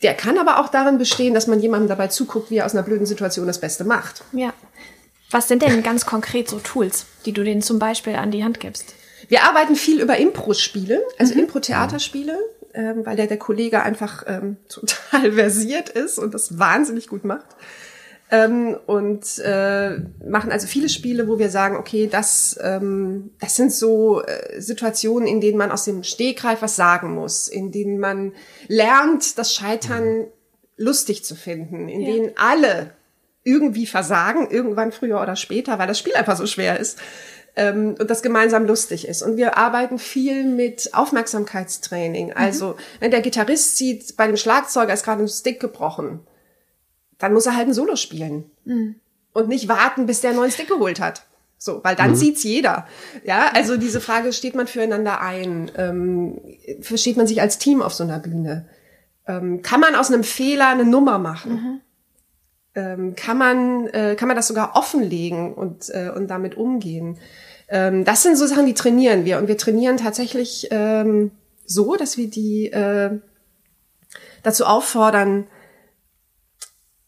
Der 0.03 0.15
kann 0.15 0.39
aber 0.39 0.61
auch 0.61 0.69
darin 0.69 0.99
bestehen, 0.99 1.35
dass 1.35 1.47
man 1.47 1.61
jemandem 1.61 1.89
dabei 1.89 2.09
zuguckt, 2.09 2.51
wie 2.51 2.57
er 2.57 2.67
aus 2.67 2.75
einer 2.75 2.83
blöden 2.83 3.07
Situation 3.07 3.47
das 3.47 3.61
Beste 3.61 3.85
macht. 3.85 4.23
Ja. 4.33 4.53
Was 5.31 5.49
sind 5.49 5.63
denn 5.63 5.83
ganz 5.83 6.07
konkret 6.07 6.49
so 6.49 6.59
Tools, 6.59 7.07
die 7.25 7.33
du 7.33 7.43
denen 7.43 7.63
zum 7.63 7.79
Beispiel 7.79 8.15
an 8.15 8.31
die 8.31 8.45
Hand 8.45 8.61
gibst? 8.61 8.95
Wir 9.29 9.43
arbeiten 9.43 9.75
viel 9.75 10.01
über 10.01 10.17
Impro-Spiele, 10.19 11.03
also 11.19 11.35
mhm. 11.35 11.41
Impro-Theaterspiele, 11.41 12.39
ähm, 12.77 13.05
weil 13.07 13.17
der, 13.17 13.27
der 13.27 13.39
Kollege 13.39 13.83
einfach 13.83 14.23
ähm, 14.27 14.59
total 14.69 15.33
versiert 15.33 15.89
ist 15.89 16.19
und 16.19 16.35
das 16.35 16.59
wahnsinnig 16.59 17.09
gut 17.09 17.25
macht. 17.25 17.47
Ähm, 18.29 18.77
und 18.87 19.39
äh, 19.39 19.99
machen 20.29 20.51
also 20.51 20.67
viele 20.67 20.89
Spiele, 20.89 21.29
wo 21.29 21.39
wir 21.39 21.49
sagen, 21.49 21.77
okay, 21.77 22.09
das, 22.11 22.59
ähm, 22.61 23.31
das 23.39 23.55
sind 23.55 23.73
so 23.73 24.21
äh, 24.21 24.61
Situationen, 24.61 25.29
in 25.29 25.41
denen 25.41 25.57
man 25.57 25.71
aus 25.71 25.85
dem 25.85 26.03
Stegreif 26.03 26.61
was 26.61 26.75
sagen 26.75 27.15
muss, 27.15 27.47
in 27.47 27.71
denen 27.71 28.01
man 28.01 28.33
lernt, 28.67 29.39
das 29.39 29.55
Scheitern 29.55 30.27
lustig 30.77 31.25
zu 31.25 31.37
finden, 31.37 31.89
in 31.89 32.01
ja. 32.01 32.13
denen 32.13 32.33
alle 32.37 32.91
irgendwie 33.45 33.87
versagen, 33.87 34.51
irgendwann 34.51 34.91
früher 34.91 35.23
oder 35.23 35.37
später, 35.37 35.79
weil 35.79 35.87
das 35.87 36.01
Spiel 36.01 36.15
einfach 36.15 36.37
so 36.37 36.47
schwer 36.47 36.81
ist 36.81 36.99
ähm, 37.57 37.97
und 37.99 38.11
das 38.11 38.23
gemeinsam 38.23 38.67
lustig 38.67 39.09
ist. 39.09 39.23
Und 39.23 39.37
wir 39.37 39.57
arbeiten 39.57 39.99
viel 39.99 40.45
mit 40.45 40.91
Aufmerksamkeitstraining. 40.93 42.33
Also, 42.35 42.69
mhm. 42.69 42.75
wenn 43.01 43.11
der 43.11 43.23
Gitarrist 43.23 43.77
sieht, 43.77 44.17
bei 44.17 44.27
dem 44.27 44.37
Schlagzeuger 44.37 44.93
ist 44.93 45.05
gerade 45.05 45.23
ein 45.23 45.29
Stick 45.29 45.59
gebrochen, 45.59 46.21
dann 47.19 47.33
muss 47.33 47.47
er 47.47 47.57
halt 47.57 47.69
ein 47.69 47.75
Solo 47.75 47.97
spielen. 47.97 48.51
Mhm. 48.65 48.97
Und 49.33 49.49
nicht 49.49 49.69
warten, 49.69 50.07
bis 50.07 50.21
der 50.21 50.31
einen 50.31 50.39
neuen 50.39 50.53
Stick 50.53 50.69
geholt 50.69 51.01
hat. 51.01 51.27
So, 51.59 51.83
weil 51.83 51.97
dann 51.97 52.11
mhm. 52.11 52.17
sieht's 52.17 52.43
jeder. 52.43 52.87
Ja, 53.25 53.51
also 53.55 53.79
diese 53.79 54.01
Frage, 54.01 54.33
steht 54.33 54.55
man 54.55 54.67
füreinander 54.67 55.23
ein? 55.23 55.71
Ähm, 55.77 56.41
versteht 56.81 57.17
man 57.17 57.27
sich 57.27 57.41
als 57.41 57.59
Team 57.59 57.81
auf 57.81 57.95
so 57.95 58.05
einer 58.05 58.19
Bühne? 58.19 58.69
Ähm, 59.27 59.63
kann 59.63 59.81
man 59.81 59.95
aus 59.95 60.13
einem 60.13 60.25
Fehler 60.25 60.69
eine 60.69 60.85
Nummer 60.85 61.19
machen? 61.19 61.81
Ähm, 62.77 63.17
kann 63.17 63.39
man, 63.39 63.87
äh, 63.89 64.15
kann 64.17 64.29
man 64.29 64.37
das 64.37 64.49
sogar 64.49 64.77
offenlegen 64.77 65.55
und, 65.55 65.89
äh, 65.89 66.13
und 66.15 66.29
damit 66.29 66.57
umgehen? 66.57 67.19
Ähm, 67.69 68.05
das 68.05 68.23
sind 68.23 68.37
so 68.37 68.47
Sachen, 68.47 68.67
die 68.67 68.75
trainieren 68.75 69.25
wir. 69.25 69.39
Und 69.39 69.49
wir 69.49 69.57
trainieren 69.57 69.97
tatsächlich 69.97 70.69
ähm, 70.71 71.31
so, 71.65 71.97
dass 71.97 72.17
wir 72.17 72.29
die 72.29 72.67
äh, 72.67 73.19
dazu 74.43 74.67
auffordern, 74.67 75.47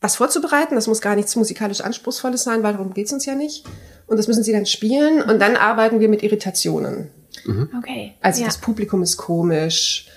was 0.01 0.17
vorzubereiten. 0.17 0.75
Das 0.75 0.87
muss 0.87 1.01
gar 1.01 1.17
nichts 1.17 1.37
musikalisch 1.37 1.83
Anspruchsvolles 1.83 2.43
sein, 2.43 2.63
weil 2.63 2.73
darum 2.73 2.95
geht's 2.95 3.13
uns 3.13 3.27
ja 3.27 3.35
nicht. 3.35 3.65
Und 4.07 4.17
das 4.17 4.27
müssen 4.27 4.43
sie 4.43 4.53
dann 4.53 4.67
spielen 4.67 5.23
und 5.23 5.39
dann 5.39 5.57
arbeiten 5.57 6.01
wir 6.01 6.09
mit 6.09 6.23
Irritationen. 6.23 7.11
Mhm. 7.45 7.71
Okay. 7.79 8.15
Also 8.21 8.41
ja. 8.41 8.47
das 8.47 8.59
Publikum 8.59 9.03
ist 9.03 9.19
komisch, 9.19 10.09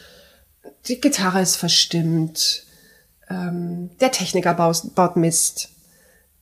die 0.88 1.02
Gitarre 1.02 1.42
ist 1.42 1.58
verstimmt, 1.58 2.66
ähm, 3.32 3.90
der 4.00 4.12
Techniker 4.12 4.54
baut, 4.54 4.96
baut 4.96 5.16
Mist. 5.16 5.70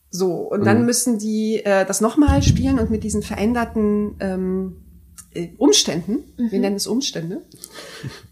So, 0.09 0.33
und 0.33 0.61
mhm. 0.61 0.65
dann 0.65 0.85
müssen 0.85 1.19
die 1.19 1.63
äh, 1.63 1.85
das 1.85 2.01
nochmal 2.01 2.41
spielen 2.41 2.79
und 2.79 2.89
mit 2.89 3.03
diesen 3.03 3.21
veränderten 3.21 4.15
ähm, 4.19 4.75
äh, 5.33 5.49
Umständen, 5.57 6.23
mhm. 6.37 6.51
wir 6.51 6.59
nennen 6.59 6.77
es 6.77 6.87
Umstände, 6.87 7.43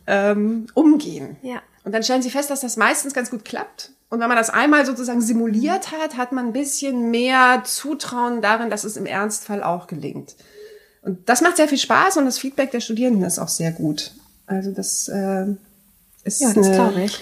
ähm, 0.07 0.67
umgehen. 0.73 1.37
Ja. 1.43 1.61
Und 1.83 1.93
dann 1.93 2.03
stellen 2.03 2.21
sie 2.21 2.31
fest, 2.31 2.49
dass 2.49 2.61
das 2.61 2.77
meistens 2.77 3.13
ganz 3.13 3.29
gut 3.29 3.45
klappt 3.45 3.91
und 4.09 4.21
wenn 4.21 4.29
man 4.29 4.37
das 4.37 4.49
einmal 4.49 4.85
sozusagen 4.85 5.21
simuliert 5.21 5.91
hat, 5.91 6.15
hat 6.15 6.31
man 6.31 6.47
ein 6.47 6.53
bisschen 6.53 7.11
mehr 7.11 7.63
Zutrauen 7.65 8.41
darin, 8.41 8.69
dass 8.69 8.85
es 8.85 8.95
im 8.95 9.05
Ernstfall 9.05 9.63
auch 9.63 9.87
gelingt. 9.87 10.35
Und 11.01 11.27
das 11.27 11.41
macht 11.41 11.57
sehr 11.57 11.67
viel 11.67 11.77
Spaß 11.77 12.17
und 12.17 12.25
das 12.25 12.39
Feedback 12.39 12.71
der 12.71 12.79
Studierenden 12.79 13.23
ist 13.23 13.39
auch 13.39 13.49
sehr 13.49 13.71
gut. 13.71 14.13
Also 14.45 14.71
das 14.71 15.09
äh, 15.09 15.45
ist 16.23 16.41
ja, 16.41 16.53
das 16.53 16.71
glaube 16.71 17.03
ich 17.03 17.19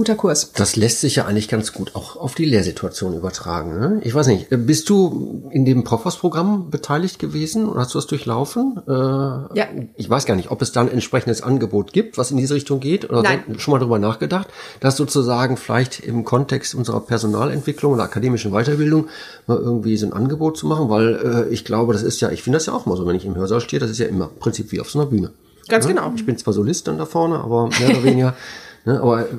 guter 0.00 0.14
Kurs. 0.14 0.52
Das 0.52 0.76
lässt 0.76 1.02
sich 1.02 1.16
ja 1.16 1.26
eigentlich 1.26 1.46
ganz 1.46 1.74
gut 1.74 1.94
auch 1.94 2.16
auf 2.16 2.34
die 2.34 2.46
Lehrsituation 2.46 3.14
übertragen. 3.14 3.78
Ne? 3.78 4.00
Ich 4.02 4.14
weiß 4.14 4.28
nicht, 4.28 4.46
bist 4.48 4.88
du 4.88 5.50
in 5.50 5.66
dem 5.66 5.84
Profos-Programm 5.84 6.70
beteiligt 6.70 7.18
gewesen 7.18 7.68
oder 7.68 7.80
hast 7.80 7.92
du 7.92 7.98
das 7.98 8.06
durchlaufen? 8.06 8.80
Äh, 8.88 8.92
ja. 8.92 9.66
Ich 9.96 10.08
weiß 10.08 10.24
gar 10.24 10.36
nicht, 10.36 10.50
ob 10.50 10.62
es 10.62 10.72
da 10.72 10.80
ein 10.80 10.90
entsprechendes 10.90 11.42
Angebot 11.42 11.92
gibt, 11.92 12.16
was 12.16 12.30
in 12.30 12.38
diese 12.38 12.54
Richtung 12.54 12.80
geht 12.80 13.10
oder 13.10 13.20
Nein. 13.20 13.42
schon 13.58 13.72
mal 13.72 13.78
drüber 13.78 13.98
nachgedacht, 13.98 14.48
dass 14.80 14.96
sozusagen 14.96 15.58
vielleicht 15.58 16.00
im 16.00 16.24
Kontext 16.24 16.74
unserer 16.74 17.00
Personalentwicklung 17.00 17.92
oder 17.92 18.04
akademischen 18.04 18.52
Weiterbildung 18.52 19.08
mal 19.46 19.58
irgendwie 19.58 19.98
so 19.98 20.06
ein 20.06 20.14
Angebot 20.14 20.56
zu 20.56 20.66
machen, 20.66 20.88
weil 20.88 21.46
äh, 21.50 21.52
ich 21.52 21.66
glaube, 21.66 21.92
das 21.92 22.02
ist 22.02 22.22
ja, 22.22 22.30
ich 22.30 22.42
finde 22.42 22.56
das 22.56 22.64
ja 22.64 22.72
auch 22.72 22.86
mal 22.86 22.96
so, 22.96 23.06
wenn 23.06 23.16
ich 23.16 23.26
im 23.26 23.36
Hörsaal 23.36 23.60
stehe, 23.60 23.80
das 23.80 23.90
ist 23.90 23.98
ja 23.98 24.06
immer 24.06 24.30
im 24.32 24.40
Prinzip 24.40 24.72
wie 24.72 24.80
auf 24.80 24.88
so 24.88 24.98
einer 24.98 25.10
Bühne. 25.10 25.30
Ganz 25.68 25.84
ja? 25.84 25.92
genau. 25.92 26.10
Ich 26.16 26.24
bin 26.24 26.38
zwar 26.38 26.54
Solist 26.54 26.88
dann 26.88 26.96
da 26.96 27.04
vorne, 27.04 27.38
aber 27.38 27.68
mehr 27.78 27.90
oder 27.90 28.02
weniger 28.02 28.34
Ne? 28.84 29.00
Aber 29.00 29.28
äh, 29.28 29.32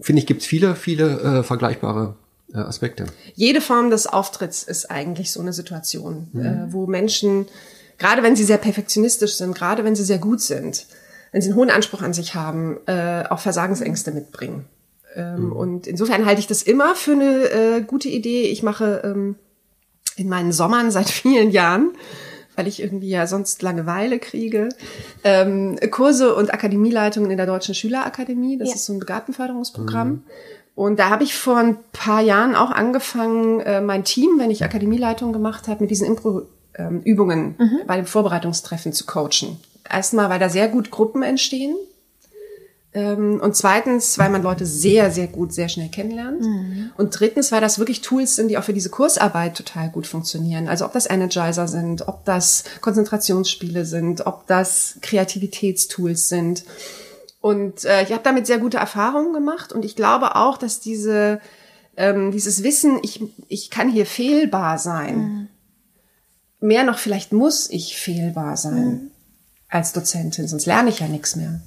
finde 0.00 0.20
ich, 0.20 0.26
gibt 0.26 0.42
es 0.42 0.46
viele, 0.46 0.76
viele 0.76 1.20
äh, 1.20 1.42
vergleichbare 1.42 2.16
äh, 2.52 2.58
Aspekte. 2.58 3.06
Jede 3.34 3.60
Form 3.60 3.90
des 3.90 4.06
Auftritts 4.06 4.62
ist 4.62 4.90
eigentlich 4.90 5.32
so 5.32 5.40
eine 5.40 5.52
Situation, 5.52 6.28
mhm. 6.32 6.40
äh, 6.40 6.72
wo 6.72 6.86
Menschen, 6.86 7.46
gerade 7.98 8.22
wenn 8.22 8.36
sie 8.36 8.44
sehr 8.44 8.58
perfektionistisch 8.58 9.34
sind, 9.34 9.54
gerade 9.54 9.84
wenn 9.84 9.94
sie 9.94 10.04
sehr 10.04 10.18
gut 10.18 10.40
sind, 10.40 10.86
wenn 11.32 11.42
sie 11.42 11.48
einen 11.48 11.56
hohen 11.56 11.70
Anspruch 11.70 12.02
an 12.02 12.12
sich 12.12 12.34
haben, 12.34 12.78
äh, 12.86 13.24
auch 13.28 13.40
Versagensängste 13.40 14.12
mitbringen. 14.12 14.66
Ähm, 15.16 15.46
mhm. 15.46 15.52
Und 15.52 15.86
insofern 15.86 16.26
halte 16.26 16.40
ich 16.40 16.46
das 16.46 16.62
immer 16.62 16.94
für 16.94 17.12
eine 17.12 17.50
äh, 17.50 17.80
gute 17.82 18.08
Idee. 18.08 18.42
Ich 18.42 18.62
mache 18.62 19.02
ähm, 19.04 19.36
in 20.16 20.28
meinen 20.28 20.52
Sommern 20.52 20.90
seit 20.90 21.08
vielen 21.10 21.50
Jahren 21.50 21.92
weil 22.56 22.66
ich 22.66 22.80
irgendwie 22.80 23.08
ja 23.08 23.26
sonst 23.26 23.62
Langeweile 23.62 24.18
kriege. 24.18 24.68
Ähm, 25.22 25.78
Kurse 25.90 26.34
und 26.34 26.52
Akademieleitungen 26.52 27.30
in 27.30 27.36
der 27.36 27.46
Deutschen 27.46 27.74
Schülerakademie, 27.74 28.58
das 28.58 28.68
ja. 28.68 28.74
ist 28.74 28.86
so 28.86 28.92
ein 28.92 29.00
Begabtenförderungsprogramm. 29.00 30.08
Mhm. 30.08 30.22
Und 30.74 30.98
da 30.98 31.10
habe 31.10 31.22
ich 31.22 31.34
vor 31.36 31.58
ein 31.58 31.76
paar 31.92 32.20
Jahren 32.20 32.56
auch 32.56 32.70
angefangen, 32.70 33.60
äh, 33.60 33.80
mein 33.80 34.04
Team, 34.04 34.38
wenn 34.38 34.50
ich 34.50 34.64
Akademieleitung 34.64 35.32
gemacht 35.32 35.68
habe, 35.68 35.84
mit 35.84 35.90
diesen 35.90 36.06
Impro-Übungen 36.06 37.54
ähm, 37.58 37.66
mhm. 37.66 37.80
bei 37.86 37.96
dem 37.96 38.06
Vorbereitungstreffen 38.06 38.92
zu 38.92 39.06
coachen. 39.06 39.58
Erstmal, 39.88 40.30
weil 40.30 40.40
da 40.40 40.48
sehr 40.48 40.68
gut 40.68 40.90
Gruppen 40.90 41.22
entstehen, 41.22 41.76
und 42.96 43.56
zweitens, 43.56 44.18
weil 44.18 44.30
man 44.30 44.42
Leute 44.42 44.66
sehr, 44.66 45.10
sehr 45.10 45.26
gut, 45.26 45.52
sehr 45.52 45.68
schnell 45.68 45.88
kennenlernt. 45.88 46.42
Mhm. 46.42 46.90
Und 46.96 47.18
drittens, 47.18 47.50
weil 47.50 47.60
das 47.60 47.80
wirklich 47.80 48.02
Tools 48.02 48.36
sind, 48.36 48.48
die 48.48 48.56
auch 48.56 48.62
für 48.62 48.72
diese 48.72 48.88
Kursarbeit 48.88 49.56
total 49.56 49.90
gut 49.90 50.06
funktionieren. 50.06 50.68
Also 50.68 50.84
ob 50.84 50.92
das 50.92 51.10
Energizer 51.10 51.66
sind, 51.66 52.06
ob 52.06 52.24
das 52.24 52.62
Konzentrationsspiele 52.82 53.84
sind, 53.84 54.26
ob 54.26 54.46
das 54.46 54.98
Kreativitätstools 55.02 56.28
sind. 56.28 56.64
Und 57.40 57.84
äh, 57.84 58.04
ich 58.04 58.12
habe 58.12 58.22
damit 58.22 58.46
sehr 58.46 58.58
gute 58.58 58.76
Erfahrungen 58.76 59.32
gemacht. 59.32 59.72
Und 59.72 59.84
ich 59.84 59.96
glaube 59.96 60.36
auch, 60.36 60.56
dass 60.56 60.78
diese, 60.78 61.40
ähm, 61.96 62.30
dieses 62.30 62.62
Wissen, 62.62 63.00
ich, 63.02 63.20
ich 63.48 63.70
kann 63.70 63.90
hier 63.90 64.06
fehlbar 64.06 64.78
sein, 64.78 65.18
mhm. 65.18 65.48
mehr 66.60 66.84
noch 66.84 66.98
vielleicht 66.98 67.32
muss 67.32 67.68
ich 67.70 67.96
fehlbar 67.96 68.56
sein. 68.56 68.86
Mhm 68.86 69.10
als 69.74 69.92
Dozentin, 69.92 70.46
sonst 70.46 70.66
lerne 70.66 70.88
ich 70.90 71.00
ja 71.00 71.08
nichts 71.08 71.34
mehr. 71.34 71.60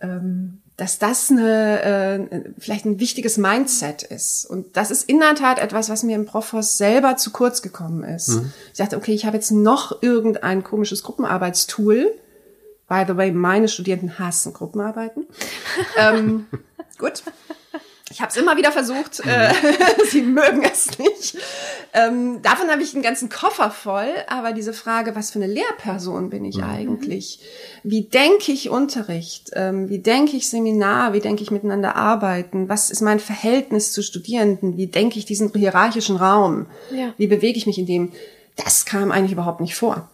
Ähm, 0.00 0.60
dass 0.76 0.98
das 0.98 1.30
eine, 1.30 1.82
äh, 1.82 2.40
vielleicht 2.58 2.84
ein 2.84 3.00
wichtiges 3.00 3.38
Mindset 3.38 4.02
ist. 4.02 4.44
Und 4.44 4.76
das 4.76 4.90
ist 4.90 5.08
in 5.08 5.20
der 5.20 5.34
Tat 5.34 5.58
etwas, 5.58 5.88
was 5.88 6.02
mir 6.02 6.14
im 6.16 6.26
Profos 6.26 6.76
selber 6.76 7.16
zu 7.16 7.30
kurz 7.30 7.62
gekommen 7.62 8.04
ist. 8.04 8.28
Mhm. 8.28 8.52
Ich 8.72 8.78
dachte, 8.78 8.98
okay, 8.98 9.12
ich 9.12 9.24
habe 9.24 9.36
jetzt 9.36 9.50
noch 9.50 10.02
irgendein 10.02 10.64
komisches 10.64 11.02
Gruppenarbeitstool. 11.02 12.12
By 12.88 13.04
the 13.08 13.16
way, 13.16 13.32
meine 13.32 13.68
Studierenden 13.68 14.18
hassen 14.18 14.52
Gruppenarbeiten. 14.52 15.26
ähm, 15.96 16.46
gut. 16.98 17.22
Ich 18.12 18.20
habe 18.20 18.30
es 18.30 18.36
immer 18.36 18.56
wieder 18.56 18.70
versucht. 18.70 19.20
Äh, 19.26 19.52
sie 20.10 20.22
mögen 20.22 20.62
es 20.62 20.96
nicht. 20.96 21.36
Ähm, 21.92 22.40
davon 22.40 22.70
habe 22.70 22.80
ich 22.80 22.94
einen 22.94 23.02
ganzen 23.02 23.28
Koffer 23.28 23.72
voll. 23.72 24.12
Aber 24.28 24.52
diese 24.52 24.72
Frage, 24.72 25.16
was 25.16 25.32
für 25.32 25.40
eine 25.40 25.52
Lehrperson 25.52 26.30
bin 26.30 26.44
ich 26.44 26.58
mhm. 26.58 26.64
eigentlich? 26.64 27.40
Wie 27.82 28.02
denke 28.02 28.52
ich 28.52 28.70
Unterricht? 28.70 29.50
Ähm, 29.54 29.88
wie 29.88 29.98
denke 29.98 30.36
ich 30.36 30.48
Seminar? 30.48 31.14
Wie 31.14 31.20
denke 31.20 31.42
ich 31.42 31.50
miteinander 31.50 31.96
arbeiten? 31.96 32.68
Was 32.68 32.90
ist 32.90 33.00
mein 33.00 33.18
Verhältnis 33.18 33.92
zu 33.92 34.02
Studierenden? 34.02 34.76
Wie 34.76 34.86
denke 34.86 35.18
ich 35.18 35.24
diesen 35.24 35.52
hierarchischen 35.52 36.16
Raum? 36.16 36.66
Ja. 36.92 37.12
Wie 37.16 37.26
bewege 37.26 37.58
ich 37.58 37.66
mich 37.66 37.78
in 37.78 37.86
dem? 37.86 38.12
Das 38.54 38.84
kam 38.84 39.10
eigentlich 39.10 39.32
überhaupt 39.32 39.60
nicht 39.60 39.74
vor. 39.74 40.08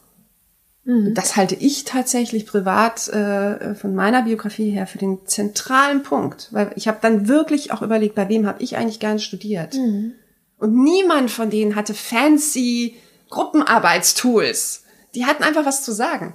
Mhm. 0.85 1.15
Das 1.15 1.37
halte 1.37 1.55
ich 1.55 1.85
tatsächlich 1.85 2.47
privat 2.47 3.09
äh, 3.09 3.75
von 3.75 3.95
meiner 3.95 4.23
Biografie 4.23 4.71
her 4.71 4.87
für 4.87 4.99
den 4.99 5.27
zentralen 5.27 6.03
Punkt, 6.03 6.49
weil 6.51 6.73
ich 6.75 6.89
habe 6.89 6.99
dann 7.01 7.29
wirklich 7.29 7.73
auch 7.73 7.83
überlegt, 7.83 8.15
bei 8.15 8.29
wem 8.29 8.47
habe 8.47 8.63
ich 8.63 8.77
eigentlich 8.77 9.01
gern 9.01 9.19
studiert. 9.19 9.75
Mhm. 9.75 10.15
Und 10.59 10.75
niemand 10.75 11.31
von 11.31 11.51
denen 11.51 11.77
hatte 11.77 11.95
fancy 11.95 12.97
Gruppenarbeitstools. 13.31 14.85
Die 15.15 15.25
hatten 15.25 15.43
einfach 15.43 15.65
was 15.65 15.85
zu 15.85 15.93
sagen. 15.93 16.35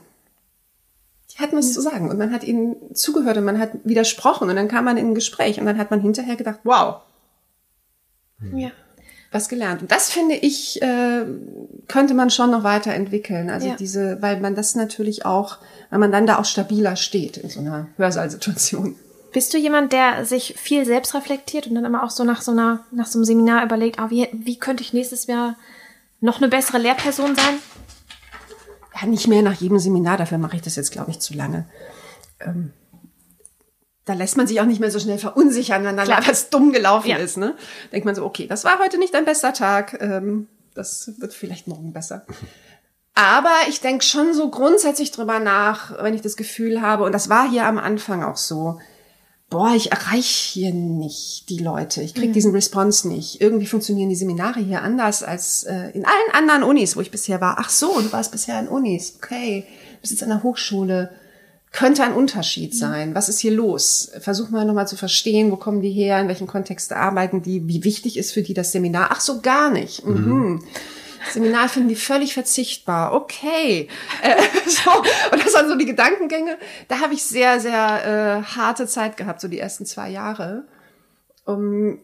Die 1.31 1.39
hatten 1.39 1.57
was 1.57 1.67
ja. 1.67 1.73
zu 1.73 1.81
sagen 1.81 2.09
und 2.09 2.17
man 2.17 2.31
hat 2.31 2.43
ihnen 2.43 2.75
zugehört 2.95 3.37
und 3.37 3.43
man 3.43 3.59
hat 3.59 3.71
widersprochen 3.83 4.49
und 4.49 4.55
dann 4.55 4.67
kam 4.67 4.85
man 4.85 4.97
in 4.97 5.09
ein 5.09 5.15
Gespräch 5.15 5.59
und 5.59 5.65
dann 5.65 5.77
hat 5.77 5.91
man 5.91 6.01
hinterher 6.01 6.35
gedacht, 6.35 6.59
wow. 6.63 7.01
Ja 8.53 8.71
was 9.31 9.49
gelernt. 9.49 9.81
Und 9.81 9.91
das 9.91 10.09
finde 10.09 10.35
ich, 10.35 10.81
äh, 10.81 11.25
könnte 11.87 12.13
man 12.13 12.29
schon 12.29 12.51
noch 12.51 12.63
weiterentwickeln. 12.63 13.49
Also 13.49 13.67
ja. 13.69 13.75
diese, 13.75 14.21
weil 14.21 14.39
man 14.39 14.55
das 14.55 14.75
natürlich 14.75 15.25
auch, 15.25 15.57
weil 15.89 15.99
man 15.99 16.11
dann 16.11 16.25
da 16.25 16.39
auch 16.39 16.45
stabiler 16.45 16.95
steht 16.95 17.37
in 17.37 17.49
so 17.49 17.59
einer 17.59 17.87
Hörsaalsituation. 17.97 18.95
Bist 19.33 19.53
du 19.53 19.57
jemand, 19.57 19.91
der 19.91 20.25
sich 20.25 20.55
viel 20.57 20.85
selbst 20.85 21.13
reflektiert 21.13 21.67
und 21.67 21.75
dann 21.75 21.85
immer 21.85 22.03
auch 22.03 22.09
so 22.09 22.23
nach 22.23 22.41
so 22.41 22.51
einer, 22.51 22.85
nach 22.91 23.07
so 23.07 23.19
einem 23.19 23.25
Seminar 23.25 23.63
überlegt, 23.63 23.99
ah, 23.99 24.09
wie, 24.09 24.27
wie 24.31 24.57
könnte 24.57 24.81
ich 24.81 24.93
nächstes 24.93 25.27
Jahr 25.27 25.57
noch 26.21 26.37
eine 26.37 26.47
bessere 26.47 26.77
Lehrperson 26.77 27.35
sein? 27.35 27.55
Ja, 28.99 29.07
nicht 29.07 29.27
mehr 29.27 29.41
nach 29.41 29.53
jedem 29.53 29.77
Seminar, 29.77 30.17
dafür 30.17 30.37
mache 30.37 30.55
ich 30.55 30.61
das 30.61 30.75
jetzt, 30.75 30.91
glaube 30.91 31.11
ich, 31.11 31.19
zu 31.19 31.35
lange. 31.35 31.65
Ähm, 32.39 32.71
da 34.07 34.13
lässt 34.13 34.37
man 34.37 34.47
sich 34.47 34.61
auch 34.61 34.65
nicht 34.65 34.79
mehr 34.79 34.89
so 34.89 34.99
schnell 34.99 35.17
verunsichern, 35.17 35.83
wenn 35.83 35.97
dann 35.97 36.07
was 36.07 36.49
dumm 36.49 36.71
gelaufen 36.71 37.09
ja. 37.09 37.17
ist. 37.17 37.37
Ne? 37.37 37.55
Denkt 37.91 38.05
man 38.05 38.15
so, 38.15 38.25
okay, 38.25 38.47
das 38.47 38.63
war 38.63 38.79
heute 38.79 38.97
nicht 38.97 39.13
dein 39.13 39.25
bester 39.25 39.53
Tag, 39.53 39.97
ähm, 40.01 40.47
das 40.73 41.11
wird 41.17 41.33
vielleicht 41.33 41.67
morgen 41.67 41.93
besser. 41.93 42.25
Aber 43.13 43.53
ich 43.67 43.81
denke 43.81 44.05
schon 44.05 44.33
so 44.33 44.49
grundsätzlich 44.49 45.11
drüber 45.11 45.39
nach, 45.39 46.03
wenn 46.03 46.13
ich 46.13 46.21
das 46.21 46.37
Gefühl 46.37 46.81
habe, 46.81 47.03
und 47.03 47.11
das 47.11 47.29
war 47.29 47.49
hier 47.49 47.65
am 47.65 47.79
Anfang 47.79 48.23
auch 48.23 48.37
so, 48.37 48.79
boah, 49.49 49.73
ich 49.75 49.91
erreiche 49.91 50.53
hier 50.53 50.71
nicht 50.71 51.49
die 51.49 51.57
Leute, 51.57 52.01
ich 52.03 52.13
krieg 52.13 52.29
mhm. 52.29 52.33
diesen 52.33 52.51
Response 52.51 53.07
nicht. 53.07 53.41
Irgendwie 53.41 53.65
funktionieren 53.65 54.09
die 54.09 54.15
Seminare 54.15 54.59
hier 54.59 54.83
anders 54.83 55.23
als 55.23 55.63
äh, 55.63 55.89
in 55.91 56.05
allen 56.05 56.31
anderen 56.33 56.63
Unis, 56.63 56.95
wo 56.95 57.01
ich 57.01 57.11
bisher 57.11 57.41
war. 57.41 57.57
Ach 57.59 57.69
so, 57.69 57.99
du 57.99 58.11
warst 58.13 58.31
bisher 58.31 58.59
in 58.59 58.67
Unis, 58.67 59.15
okay, 59.17 59.65
du 59.95 60.01
bist 60.01 60.11
jetzt 60.11 60.23
an 60.23 60.29
der 60.29 60.43
Hochschule 60.43 61.09
könnte 61.77 62.01
ein 62.01 62.13
Unterschied 62.13 62.75
sein. 62.75 63.13
Was 63.13 63.29
ist 63.29 63.37
hier 63.37 63.51
los? 63.51 64.09
Versuch 64.19 64.49
mal 64.49 64.65
nochmal 64.65 64.87
zu 64.87 64.95
verstehen, 64.95 65.51
wo 65.51 65.57
kommen 65.57 65.79
die 65.79 65.91
her, 65.91 66.19
in 66.19 66.27
welchem 66.27 66.47
Kontext 66.47 66.91
arbeiten 66.91 67.43
die, 67.43 67.67
wie 67.67 67.83
wichtig 67.83 68.17
ist 68.17 68.31
für 68.31 68.41
die 68.41 68.55
das 68.55 68.71
Seminar? 68.71 69.09
Ach 69.11 69.21
so, 69.21 69.41
gar 69.41 69.69
nicht. 69.69 70.03
Mhm. 70.03 70.15
Mhm. 70.15 70.63
Seminar 71.31 71.69
finden 71.69 71.89
die 71.89 71.95
völlig 71.95 72.33
verzichtbar. 72.33 73.13
Okay. 73.13 73.89
Äh, 74.23 74.41
so. 74.67 74.89
Und 75.31 75.45
das 75.45 75.53
waren 75.53 75.69
so 75.69 75.75
die 75.75 75.85
Gedankengänge. 75.85 76.57
Da 76.87 76.99
habe 76.99 77.13
ich 77.13 77.23
sehr, 77.23 77.59
sehr 77.59 78.41
äh, 78.41 78.55
harte 78.55 78.87
Zeit 78.87 79.15
gehabt, 79.15 79.39
so 79.39 79.47
die 79.47 79.59
ersten 79.59 79.85
zwei 79.85 80.09
Jahre. 80.09 80.63
Um 81.45 81.99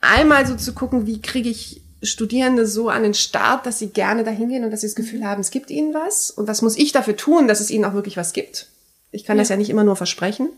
einmal 0.00 0.46
so 0.46 0.56
zu 0.56 0.72
gucken, 0.72 1.06
wie 1.06 1.20
kriege 1.20 1.50
ich 1.50 1.82
Studierende 2.02 2.66
so 2.66 2.88
an 2.88 3.02
den 3.02 3.12
Start, 3.12 3.66
dass 3.66 3.78
sie 3.78 3.90
gerne 3.90 4.24
dahin 4.24 4.48
gehen 4.48 4.64
und 4.64 4.70
dass 4.70 4.80
sie 4.80 4.86
das 4.86 4.96
Gefühl 4.96 5.26
haben, 5.26 5.42
es 5.42 5.50
gibt 5.50 5.68
ihnen 5.68 5.92
was. 5.92 6.30
Und 6.30 6.48
was 6.48 6.62
muss 6.62 6.78
ich 6.78 6.92
dafür 6.92 7.16
tun, 7.16 7.46
dass 7.46 7.60
es 7.60 7.68
ihnen 7.68 7.84
auch 7.84 7.92
wirklich 7.92 8.16
was 8.16 8.32
gibt? 8.32 8.68
Ich 9.10 9.24
kann 9.24 9.36
ja. 9.36 9.42
das 9.42 9.48
ja 9.48 9.56
nicht 9.56 9.70
immer 9.70 9.84
nur 9.84 9.96
versprechen 9.96 10.50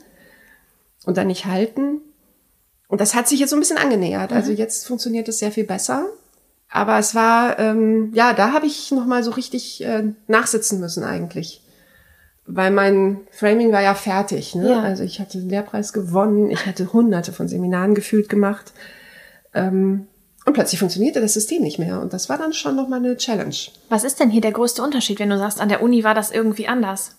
und 1.05 1.17
dann 1.17 1.29
nicht 1.29 1.47
halten. 1.47 2.01
Und 2.89 3.01
das 3.01 3.15
hat 3.15 3.29
sich 3.29 3.39
jetzt 3.41 3.51
so 3.51 3.57
ein 3.57 3.61
bisschen 3.61 3.79
angenähert. 3.79 4.33
Also 4.33 4.35
mhm. 4.35 4.39
Also 4.39 4.53
jetzt 4.53 4.87
funktioniert 4.87 5.29
es 5.29 5.39
sehr 5.39 5.53
viel 5.53 5.65
besser. 5.65 6.07
Aber 6.69 6.99
es 6.99 7.15
war, 7.15 7.59
ähm, 7.59 8.13
ja, 8.15 8.33
da 8.33 8.53
habe 8.53 8.67
ich 8.67 8.93
noch 8.93 9.07
mal 9.07 9.25
so 9.25 9.33
richtig 9.33 9.83
äh, 9.85 10.05
nachsitzen 10.29 10.79
müssen 10.81 11.03
eigentlich. 11.03 11.63
Weil 12.47 12.71
mein 12.71 13.21
Framing 13.33 13.73
war 13.73 13.83
ja 13.83 13.95
fertig. 13.95 14.55
Ne? 14.55 14.71
Ja. 14.71 14.81
Also 14.81 15.03
ich 15.03 15.21
hatte 15.21 15.39
den 15.39 15.51
Lehrpreis 15.51 15.93
gewonnen, 15.93 16.51
ich 16.51 16.67
hatte 16.67 16.93
hunderte 16.93 17.33
von 17.33 17.49
Seminaren 17.49 17.95
gefühlt 17.95 18.29
gemacht. 18.29 18.73
Ähm, 19.53 20.07
und 20.47 20.55
plötzlich 20.55 20.79
funktionierte 20.79 21.21
das 21.21 21.35
System 21.35 21.63
nicht 21.63 21.79
mehr. 21.79 22.01
Und 22.01 22.13
das 22.13 22.29
war 22.29 22.39
dann 22.39 22.53
schon 22.53 22.77
noch 22.77 22.89
mal 22.89 22.97
eine 22.97 23.17
Challenge. 23.17 23.55
Was 23.89 24.05
ist 24.05 24.21
denn 24.21 24.31
hier 24.31 24.41
der 24.41 24.53
größte 24.53 24.83
Unterschied, 24.83 25.19
wenn 25.19 25.31
du 25.31 25.39
sagst, 25.39 25.61
an 25.61 25.69
der 25.69 25.83
Uni 25.83 26.03
war 26.03 26.15
das 26.15 26.31
irgendwie 26.31 26.67
anders? 26.67 27.17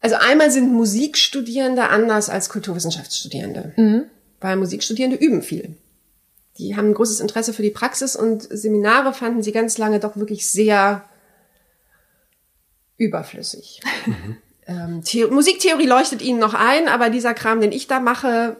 Also 0.00 0.16
einmal 0.16 0.50
sind 0.50 0.72
Musikstudierende 0.72 1.88
anders 1.88 2.30
als 2.30 2.48
Kulturwissenschaftsstudierende, 2.48 3.74
mhm. 3.76 4.04
weil 4.40 4.56
Musikstudierende 4.56 5.16
üben 5.16 5.42
viel. 5.42 5.76
Die 6.58 6.76
haben 6.76 6.90
ein 6.90 6.94
großes 6.94 7.20
Interesse 7.20 7.52
für 7.52 7.62
die 7.62 7.70
Praxis 7.70 8.16
und 8.16 8.42
Seminare 8.42 9.12
fanden 9.12 9.42
sie 9.42 9.52
ganz 9.52 9.78
lange 9.78 10.00
doch 10.00 10.16
wirklich 10.16 10.48
sehr 10.48 11.04
überflüssig. 12.96 13.80
Mhm. 14.06 14.36
Ähm, 14.66 15.02
Musiktheorie 15.30 15.86
leuchtet 15.86 16.22
ihnen 16.22 16.38
noch 16.38 16.54
ein, 16.54 16.88
aber 16.88 17.10
dieser 17.10 17.34
Kram, 17.34 17.60
den 17.60 17.72
ich 17.72 17.86
da 17.86 17.98
mache, 17.98 18.56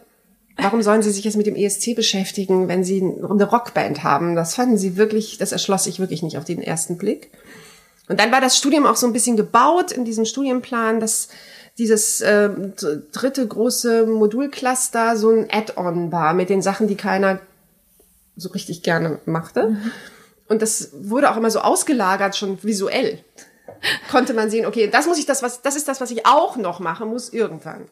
warum 0.56 0.82
sollen 0.82 1.02
sie 1.02 1.10
sich 1.10 1.24
jetzt 1.24 1.36
mit 1.36 1.46
dem 1.46 1.56
ESC 1.56 1.94
beschäftigen, 1.94 2.68
wenn 2.68 2.84
sie 2.84 3.00
eine 3.00 3.44
Rockband 3.44 4.02
haben? 4.02 4.34
Das 4.34 4.54
fanden 4.54 4.76
sie 4.76 4.96
wirklich, 4.96 5.38
das 5.38 5.52
erschloss 5.52 5.84
sich 5.84 6.00
wirklich 6.00 6.22
nicht 6.22 6.36
auf 6.36 6.44
den 6.44 6.62
ersten 6.62 6.98
Blick. 6.98 7.30
Und 8.10 8.18
dann 8.18 8.32
war 8.32 8.40
das 8.40 8.56
Studium 8.56 8.86
auch 8.86 8.96
so 8.96 9.06
ein 9.06 9.12
bisschen 9.12 9.36
gebaut 9.36 9.92
in 9.92 10.04
diesem 10.04 10.24
Studienplan, 10.24 10.98
dass 10.98 11.28
dieses 11.78 12.20
äh, 12.20 12.50
dritte 13.12 13.46
große 13.46 14.04
Modulcluster 14.04 15.16
so 15.16 15.30
ein 15.30 15.46
Add-on 15.48 16.10
war 16.10 16.34
mit 16.34 16.50
den 16.50 16.60
Sachen, 16.60 16.88
die 16.88 16.96
keiner 16.96 17.38
so 18.34 18.48
richtig 18.48 18.82
gerne 18.82 19.20
machte. 19.26 19.68
Mhm. 19.68 19.92
Und 20.48 20.60
das 20.60 20.90
wurde 20.92 21.30
auch 21.30 21.36
immer 21.36 21.52
so 21.52 21.60
ausgelagert, 21.60 22.36
schon 22.36 22.60
visuell. 22.64 23.22
Konnte 24.10 24.34
man 24.34 24.50
sehen, 24.50 24.66
okay, 24.66 24.90
das 24.90 25.06
muss 25.06 25.18
ich 25.18 25.26
das, 25.26 25.44
was, 25.44 25.62
das 25.62 25.76
ist 25.76 25.86
das, 25.86 26.00
was 26.00 26.10
ich 26.10 26.26
auch 26.26 26.56
noch 26.56 26.80
machen 26.80 27.08
muss 27.08 27.32
irgendwann. 27.32 27.86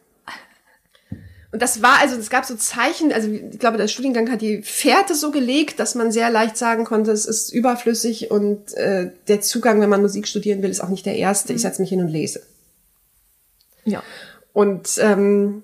Und 1.51 1.61
das 1.61 1.81
war 1.81 1.99
also, 1.99 2.15
es 2.15 2.29
gab 2.29 2.45
so 2.45 2.55
Zeichen, 2.55 3.11
also 3.11 3.27
ich 3.27 3.57
glaube, 3.57 3.77
der 3.77 3.87
Studiengang 3.87 4.29
hat 4.31 4.41
die 4.41 4.61
Fährte 4.61 5.15
so 5.15 5.31
gelegt, 5.31 5.79
dass 5.79 5.95
man 5.95 6.11
sehr 6.11 6.29
leicht 6.29 6.57
sagen 6.57 6.85
konnte, 6.85 7.11
es 7.11 7.25
ist 7.25 7.51
überflüssig 7.51 8.29
und 8.29 8.73
äh, 8.75 9.11
der 9.27 9.41
Zugang, 9.41 9.81
wenn 9.81 9.89
man 9.89 10.01
Musik 10.01 10.27
studieren 10.27 10.61
will, 10.61 10.69
ist 10.69 10.81
auch 10.81 10.89
nicht 10.89 11.07
der 11.07 11.15
erste. 11.15 11.53
Ich 11.53 11.59
mhm. 11.59 11.61
setze 11.63 11.81
mich 11.81 11.89
hin 11.89 12.01
und 12.01 12.09
lese. 12.09 12.43
Ja. 13.83 14.03
Und 14.53 14.99
ähm, 14.99 15.63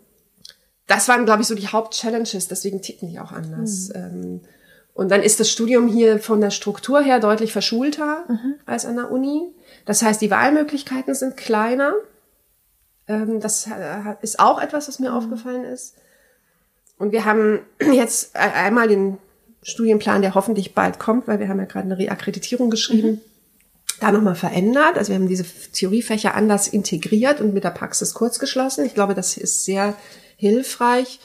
das 0.88 1.08
waren, 1.08 1.26
glaube 1.26 1.44
ich, 1.44 1.48
so 1.48 1.56
die 1.56 1.68
Hauptchallenges, 1.68 2.48
deswegen 2.48 2.82
ticken 2.82 3.10
die 3.10 3.20
auch 3.20 3.32
anders. 3.32 3.90
Mhm. 3.90 3.96
Ähm, 3.96 4.42
und 4.96 5.12
dann 5.12 5.22
ist 5.22 5.40
das 5.40 5.52
Studium 5.52 5.88
hier 5.88 6.20
von 6.20 6.40
der 6.40 6.52
Struktur 6.52 7.02
her 7.02 7.20
deutlich 7.20 7.52
verschulter 7.52 8.24
mhm. 8.28 8.56
als 8.66 8.86
an 8.86 8.96
der 8.96 9.12
Uni. 9.12 9.54
Das 9.86 10.02
heißt, 10.02 10.22
die 10.22 10.32
Wahlmöglichkeiten 10.32 11.14
sind 11.14 11.38
kleiner. 11.38 11.94
Ähm, 13.08 13.40
das 13.40 13.68
ist 14.22 14.40
auch 14.40 14.62
etwas, 14.62 14.88
was 14.88 15.00
mir 15.00 15.12
mhm. 15.12 15.18
aufgefallen 15.18 15.64
ist. 15.64 15.96
Und 16.98 17.12
wir 17.12 17.26
haben 17.26 17.60
jetzt 17.94 18.36
einmal 18.36 18.88
den 18.88 19.18
Studienplan, 19.64 20.22
der 20.22 20.36
hoffentlich 20.36 20.76
bald 20.76 21.00
kommt, 21.00 21.28
weil 21.28 21.40
wir 21.40 21.50
haben 21.50 21.60
ja 21.60 21.66
gerade 21.66 21.86
eine 21.86 21.98
Reakkreditierung 21.98 22.70
geschrieben, 22.70 23.10
mhm. 23.10 23.22
da 24.00 24.12
nochmal 24.12 24.36
verändert. 24.36 24.98
Also 24.98 25.10
wir 25.10 25.16
haben 25.16 25.28
diese 25.28 25.46
Theoriefächer 25.74 26.36
anders 26.36 26.68
integriert 26.68 27.42
und 27.42 27.54
mit 27.54 27.64
der 27.64 27.72
Praxis 27.72 28.14
kurz 28.14 28.40
geschlossen. 28.40 28.86
Ich 28.86 28.94
glaube, 28.94 29.16
das 29.16 29.38
ist 29.38 29.66
sehr 29.66 29.96
hilfreich. 30.38 31.20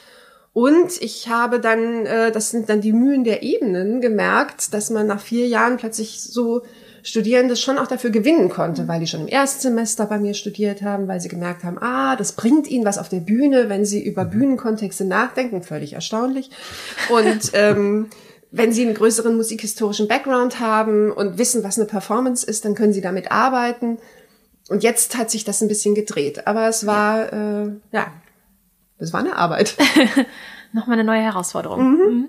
Und 0.53 1.01
ich 1.01 1.29
habe 1.29 1.61
dann, 1.61 2.05
äh, 2.05 2.31
das 2.31 2.49
sind 2.49 2.67
dann 2.67 2.81
die 2.81 2.91
Mühen 2.91 3.23
der 3.23 3.41
Ebenen, 3.41 4.01
gemerkt, 4.01 4.73
dass 4.73 4.89
man 4.89 5.07
nach 5.07 5.21
vier 5.21 5.47
Jahren 5.47 5.77
plötzlich 5.77 6.21
so 6.21 6.63
Studierende 7.03 7.55
schon 7.55 7.77
auch 7.77 7.87
dafür 7.87 8.09
gewinnen 8.09 8.49
konnte, 8.49 8.87
weil 8.87 8.99
die 8.99 9.07
schon 9.07 9.21
im 9.21 9.27
Erstsemester 9.27 10.05
bei 10.05 10.19
mir 10.19 10.33
studiert 10.33 10.81
haben, 10.81 11.07
weil 11.07 11.19
sie 11.19 11.29
gemerkt 11.29 11.63
haben, 11.63 11.77
ah, 11.79 12.15
das 12.15 12.33
bringt 12.33 12.67
ihnen 12.67 12.85
was 12.85 12.97
auf 12.97 13.09
der 13.09 13.19
Bühne, 13.19 13.69
wenn 13.69 13.85
sie 13.85 14.03
über 14.03 14.25
Bühnenkontexte 14.25 15.05
nachdenken, 15.05 15.63
völlig 15.63 15.93
erstaunlich. 15.93 16.51
Und 17.09 17.51
ähm, 17.53 18.09
wenn 18.51 18.73
sie 18.73 18.85
einen 18.85 18.93
größeren 18.93 19.35
musikhistorischen 19.35 20.07
Background 20.07 20.59
haben 20.59 21.11
und 21.11 21.37
wissen, 21.37 21.63
was 21.63 21.77
eine 21.77 21.87
Performance 21.87 22.45
ist, 22.45 22.65
dann 22.65 22.75
können 22.75 22.93
sie 22.93 23.01
damit 23.01 23.31
arbeiten. 23.31 23.97
Und 24.69 24.83
jetzt 24.83 25.17
hat 25.17 25.31
sich 25.31 25.43
das 25.43 25.61
ein 25.61 25.67
bisschen 25.67 25.95
gedreht. 25.95 26.47
Aber 26.47 26.67
es 26.67 26.85
war, 26.85 27.33
ja, 27.33 27.63
äh, 27.63 27.71
ja 27.91 28.07
es 28.97 29.13
war 29.13 29.21
eine 29.21 29.35
Arbeit. 29.35 29.75
Nochmal 30.73 30.99
eine 30.99 31.03
neue 31.03 31.21
Herausforderung. 31.21 31.91
Mhm. 31.91 32.27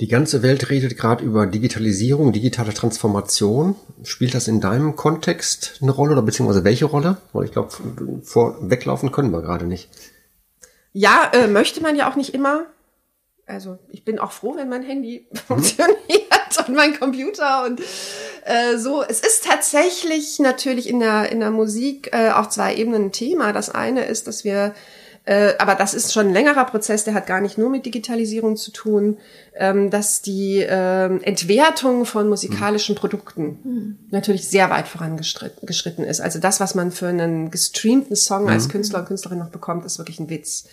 Die 0.00 0.08
ganze 0.08 0.42
Welt 0.42 0.68
redet 0.68 0.98
gerade 0.98 1.24
über 1.24 1.46
Digitalisierung, 1.46 2.32
digitale 2.32 2.74
Transformation. 2.74 3.76
Spielt 4.02 4.34
das 4.34 4.46
in 4.46 4.60
deinem 4.60 4.94
Kontext 4.94 5.78
eine 5.80 5.90
Rolle 5.90 6.12
oder 6.12 6.22
beziehungsweise 6.22 6.64
welche 6.64 6.84
Rolle? 6.84 7.16
Weil 7.32 7.46
ich 7.46 7.52
glaube, 7.52 7.70
vorweglaufen 8.22 9.10
können 9.10 9.30
wir 9.30 9.40
gerade 9.40 9.64
nicht. 9.64 9.88
Ja, 10.92 11.30
äh, 11.32 11.46
möchte 11.46 11.80
man 11.80 11.96
ja 11.96 12.10
auch 12.10 12.16
nicht 12.16 12.34
immer. 12.34 12.66
Also 13.46 13.78
ich 13.88 14.04
bin 14.04 14.18
auch 14.18 14.32
froh, 14.32 14.56
wenn 14.56 14.68
mein 14.68 14.82
Handy 14.82 15.26
mhm. 15.30 15.36
funktioniert 15.36 16.66
und 16.66 16.74
mein 16.74 16.98
Computer 16.98 17.64
und 17.64 17.80
äh, 18.44 18.76
so. 18.76 19.02
Es 19.02 19.20
ist 19.20 19.44
tatsächlich 19.44 20.38
natürlich 20.40 20.90
in 20.90 21.00
der 21.00 21.32
in 21.32 21.40
der 21.40 21.50
Musik 21.50 22.10
äh, 22.12 22.30
auf 22.30 22.50
zwei 22.50 22.74
Ebenen 22.74 23.06
ein 23.06 23.12
Thema. 23.12 23.54
Das 23.54 23.70
eine 23.70 24.04
ist, 24.04 24.26
dass 24.26 24.44
wir 24.44 24.74
äh, 25.26 25.54
aber 25.58 25.74
das 25.74 25.92
ist 25.92 26.12
schon 26.12 26.28
ein 26.28 26.32
längerer 26.32 26.64
Prozess, 26.64 27.02
der 27.02 27.12
hat 27.12 27.26
gar 27.26 27.40
nicht 27.40 27.58
nur 27.58 27.68
mit 27.68 27.84
Digitalisierung 27.84 28.56
zu 28.56 28.70
tun, 28.70 29.18
ähm, 29.56 29.90
dass 29.90 30.22
die 30.22 30.60
äh, 30.60 31.20
Entwertung 31.22 32.06
von 32.06 32.28
musikalischen 32.28 32.94
mhm. 32.94 32.98
Produkten 32.98 33.42
mhm. 33.42 33.98
natürlich 34.10 34.48
sehr 34.48 34.70
weit 34.70 34.86
vorangeschritten 34.86 36.04
ist. 36.04 36.20
Also 36.20 36.38
das, 36.38 36.60
was 36.60 36.76
man 36.76 36.92
für 36.92 37.08
einen 37.08 37.50
gestreamten 37.50 38.14
Song 38.14 38.44
mhm. 38.44 38.50
als 38.50 38.68
Künstler 38.68 39.00
und 39.00 39.06
Künstlerin 39.06 39.40
noch 39.40 39.50
bekommt, 39.50 39.84
ist 39.84 39.98
wirklich 39.98 40.20
ein 40.20 40.30
Witz. 40.30 40.68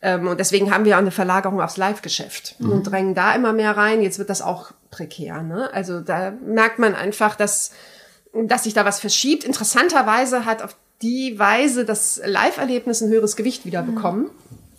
Ähm, 0.00 0.28
und 0.28 0.40
deswegen 0.40 0.72
haben 0.72 0.86
wir 0.86 0.94
auch 0.94 1.00
eine 1.00 1.10
Verlagerung 1.10 1.60
aufs 1.60 1.76
Live-Geschäft 1.76 2.56
mhm. 2.58 2.72
und 2.72 2.84
drängen 2.84 3.14
da 3.14 3.34
immer 3.34 3.52
mehr 3.52 3.76
rein. 3.76 4.00
Jetzt 4.00 4.18
wird 4.18 4.30
das 4.30 4.40
auch 4.40 4.72
prekär. 4.90 5.42
Ne? 5.42 5.68
Also 5.74 6.00
da 6.00 6.30
merkt 6.30 6.78
man 6.78 6.94
einfach, 6.94 7.36
dass, 7.36 7.70
dass 8.32 8.64
sich 8.64 8.72
da 8.72 8.86
was 8.86 8.98
verschiebt. 8.98 9.44
Interessanterweise 9.44 10.46
hat 10.46 10.62
auf 10.62 10.74
die 11.02 11.38
Weise 11.38 11.84
das 11.84 12.20
Live-Erlebnis 12.24 13.00
ein 13.00 13.08
höheres 13.08 13.36
Gewicht 13.36 13.64
wieder 13.64 13.82
bekommen. 13.82 14.24
Mhm. 14.24 14.30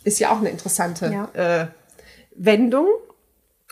Ist 0.04 0.20
ja 0.20 0.32
auch 0.32 0.40
eine 0.40 0.50
interessante 0.50 1.12
ja. 1.12 1.62
äh, 1.62 1.68
Wendung. 2.36 2.88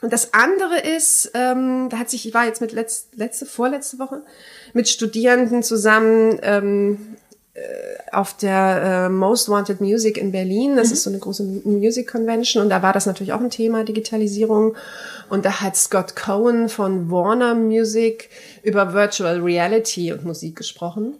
Und 0.02 0.14
das 0.14 0.34
andere 0.34 0.80
ist, 0.80 1.32
ähm, 1.34 1.90
da 1.90 1.98
hat 1.98 2.10
sich, 2.10 2.26
ich 2.28 2.34
war 2.34 2.46
jetzt 2.46 2.62
mit 2.62 2.72
letzt, 2.72 3.16
letzte, 3.16 3.46
vorletzte 3.46 4.00
Woche 4.00 4.22
mit 4.74 4.88
Studierenden 4.88 5.62
zusammen 5.62 6.40
ähm, 6.42 7.18
äh, 7.54 7.60
auf 8.14 8.38
der 8.38 9.08
äh, 9.08 9.10
Most 9.10 9.50
Wanted 9.50 9.82
Music 9.82 10.18
in 10.18 10.32
Berlin. 10.32 10.78
Das 10.78 10.88
mhm. 10.88 10.94
ist 10.94 11.04
so 11.04 11.10
eine 11.10 11.20
große 11.20 11.44
Music 11.44 12.10
Convention 12.10 12.64
und 12.64 12.70
da 12.70 12.82
war 12.82 12.94
das 12.94 13.06
natürlich 13.06 13.34
auch 13.34 13.42
ein 13.42 13.50
Thema 13.50 13.84
Digitalisierung. 13.84 14.76
Und 15.30 15.46
da 15.46 15.62
hat 15.62 15.76
Scott 15.76 16.16
Cohen 16.16 16.70
von 16.70 17.12
Warner 17.12 17.54
Music 17.54 18.30
über 18.64 18.94
Virtual 18.94 19.42
Reality 19.42 20.14
und 20.14 20.24
Musik 20.24 20.56
gesprochen. 20.56 21.16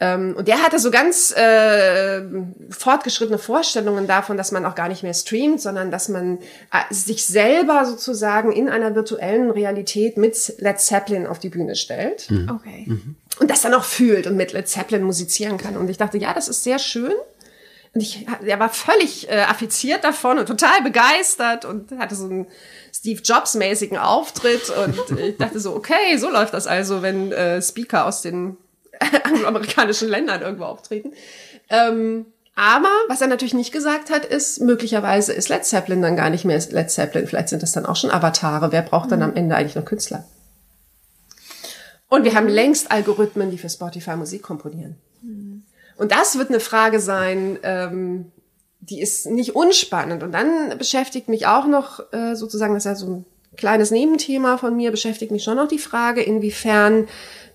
Ähm, 0.00 0.34
und 0.36 0.46
der 0.46 0.62
hatte 0.62 0.78
so 0.78 0.90
ganz 0.90 1.32
äh, 1.32 2.22
fortgeschrittene 2.70 3.38
Vorstellungen 3.38 4.06
davon, 4.06 4.36
dass 4.36 4.52
man 4.52 4.64
auch 4.64 4.76
gar 4.76 4.88
nicht 4.88 5.02
mehr 5.02 5.14
streamt, 5.14 5.60
sondern 5.60 5.90
dass 5.90 6.08
man 6.08 6.38
äh, 6.38 6.94
sich 6.94 7.24
selber 7.26 7.84
sozusagen 7.84 8.52
in 8.52 8.68
einer 8.68 8.94
virtuellen 8.94 9.50
Realität 9.50 10.16
mit 10.16 10.54
Led 10.58 10.80
Zeppelin 10.80 11.26
auf 11.26 11.40
die 11.40 11.48
Bühne 11.48 11.74
stellt. 11.74 12.30
Mhm. 12.30 12.50
Okay. 12.54 12.84
Mhm. 12.86 13.16
Und 13.40 13.50
das 13.50 13.62
dann 13.62 13.74
auch 13.74 13.84
fühlt 13.84 14.28
und 14.28 14.36
mit 14.36 14.52
Led 14.52 14.68
Zeppelin 14.68 15.02
musizieren 15.02 15.58
kann. 15.58 15.76
Und 15.76 15.90
ich 15.90 15.96
dachte, 15.96 16.18
ja, 16.18 16.32
das 16.32 16.46
ist 16.48 16.62
sehr 16.62 16.78
schön. 16.78 17.14
Und 17.94 18.00
ich, 18.00 18.26
er 18.44 18.60
war 18.60 18.68
völlig 18.68 19.28
äh, 19.28 19.40
affiziert 19.40 20.04
davon 20.04 20.38
und 20.38 20.46
total 20.46 20.82
begeistert 20.82 21.64
und 21.64 21.90
hatte 21.98 22.14
so 22.14 22.26
einen 22.26 22.46
Steve 22.94 23.20
Jobs 23.22 23.54
mäßigen 23.54 23.96
Auftritt 23.96 24.70
und 24.70 25.18
ich 25.18 25.36
dachte 25.38 25.58
so, 25.58 25.74
okay, 25.74 26.16
so 26.18 26.30
läuft 26.30 26.54
das 26.54 26.66
also, 26.66 27.02
wenn 27.02 27.32
äh, 27.32 27.62
Speaker 27.62 28.06
aus 28.06 28.22
den 28.22 28.56
angloamerikanischen 29.24 30.08
Ländern 30.08 30.42
irgendwo 30.42 30.64
auftreten. 30.64 31.12
Ähm, 31.70 32.26
aber 32.54 32.90
was 33.08 33.20
er 33.20 33.28
natürlich 33.28 33.54
nicht 33.54 33.72
gesagt 33.72 34.10
hat, 34.10 34.24
ist, 34.24 34.60
möglicherweise 34.60 35.32
ist 35.32 35.48
Led 35.48 35.64
Zeppelin 35.64 36.02
dann 36.02 36.16
gar 36.16 36.28
nicht 36.28 36.44
mehr 36.44 36.60
Led 36.70 36.90
Zeppelin. 36.90 37.28
Vielleicht 37.28 37.50
sind 37.50 37.62
das 37.62 37.72
dann 37.72 37.86
auch 37.86 37.96
schon 37.96 38.10
Avatare. 38.10 38.72
Wer 38.72 38.82
braucht 38.82 39.12
dann 39.12 39.22
am 39.22 39.36
Ende 39.36 39.54
eigentlich 39.54 39.76
noch 39.76 39.84
Künstler? 39.84 40.24
Und 42.08 42.24
wir 42.24 42.34
haben 42.34 42.48
längst 42.48 42.90
Algorithmen, 42.90 43.50
die 43.50 43.58
für 43.58 43.68
Spotify 43.68 44.16
Musik 44.16 44.42
komponieren. 44.42 44.96
Und 45.98 46.12
das 46.12 46.38
wird 46.38 46.48
eine 46.48 46.60
Frage 46.60 47.00
sein, 47.00 47.58
ähm, 47.62 48.32
die 48.80 49.00
ist 49.00 49.26
nicht 49.26 49.54
unspannend. 49.54 50.22
Und 50.22 50.32
dann 50.32 50.76
beschäftigt 50.78 51.28
mich 51.28 51.46
auch 51.46 51.66
noch 51.66 52.12
äh, 52.12 52.34
sozusagen, 52.34 52.74
das 52.74 52.86
ist 52.86 52.90
ja 52.90 52.94
so 52.94 53.06
ein 53.06 53.24
kleines 53.56 53.90
Nebenthema 53.90 54.56
von 54.56 54.76
mir, 54.76 54.90
beschäftigt 54.90 55.32
mich 55.32 55.42
schon 55.42 55.56
noch 55.56 55.68
die 55.68 55.78
Frage, 55.78 56.22
inwiefern 56.22 57.08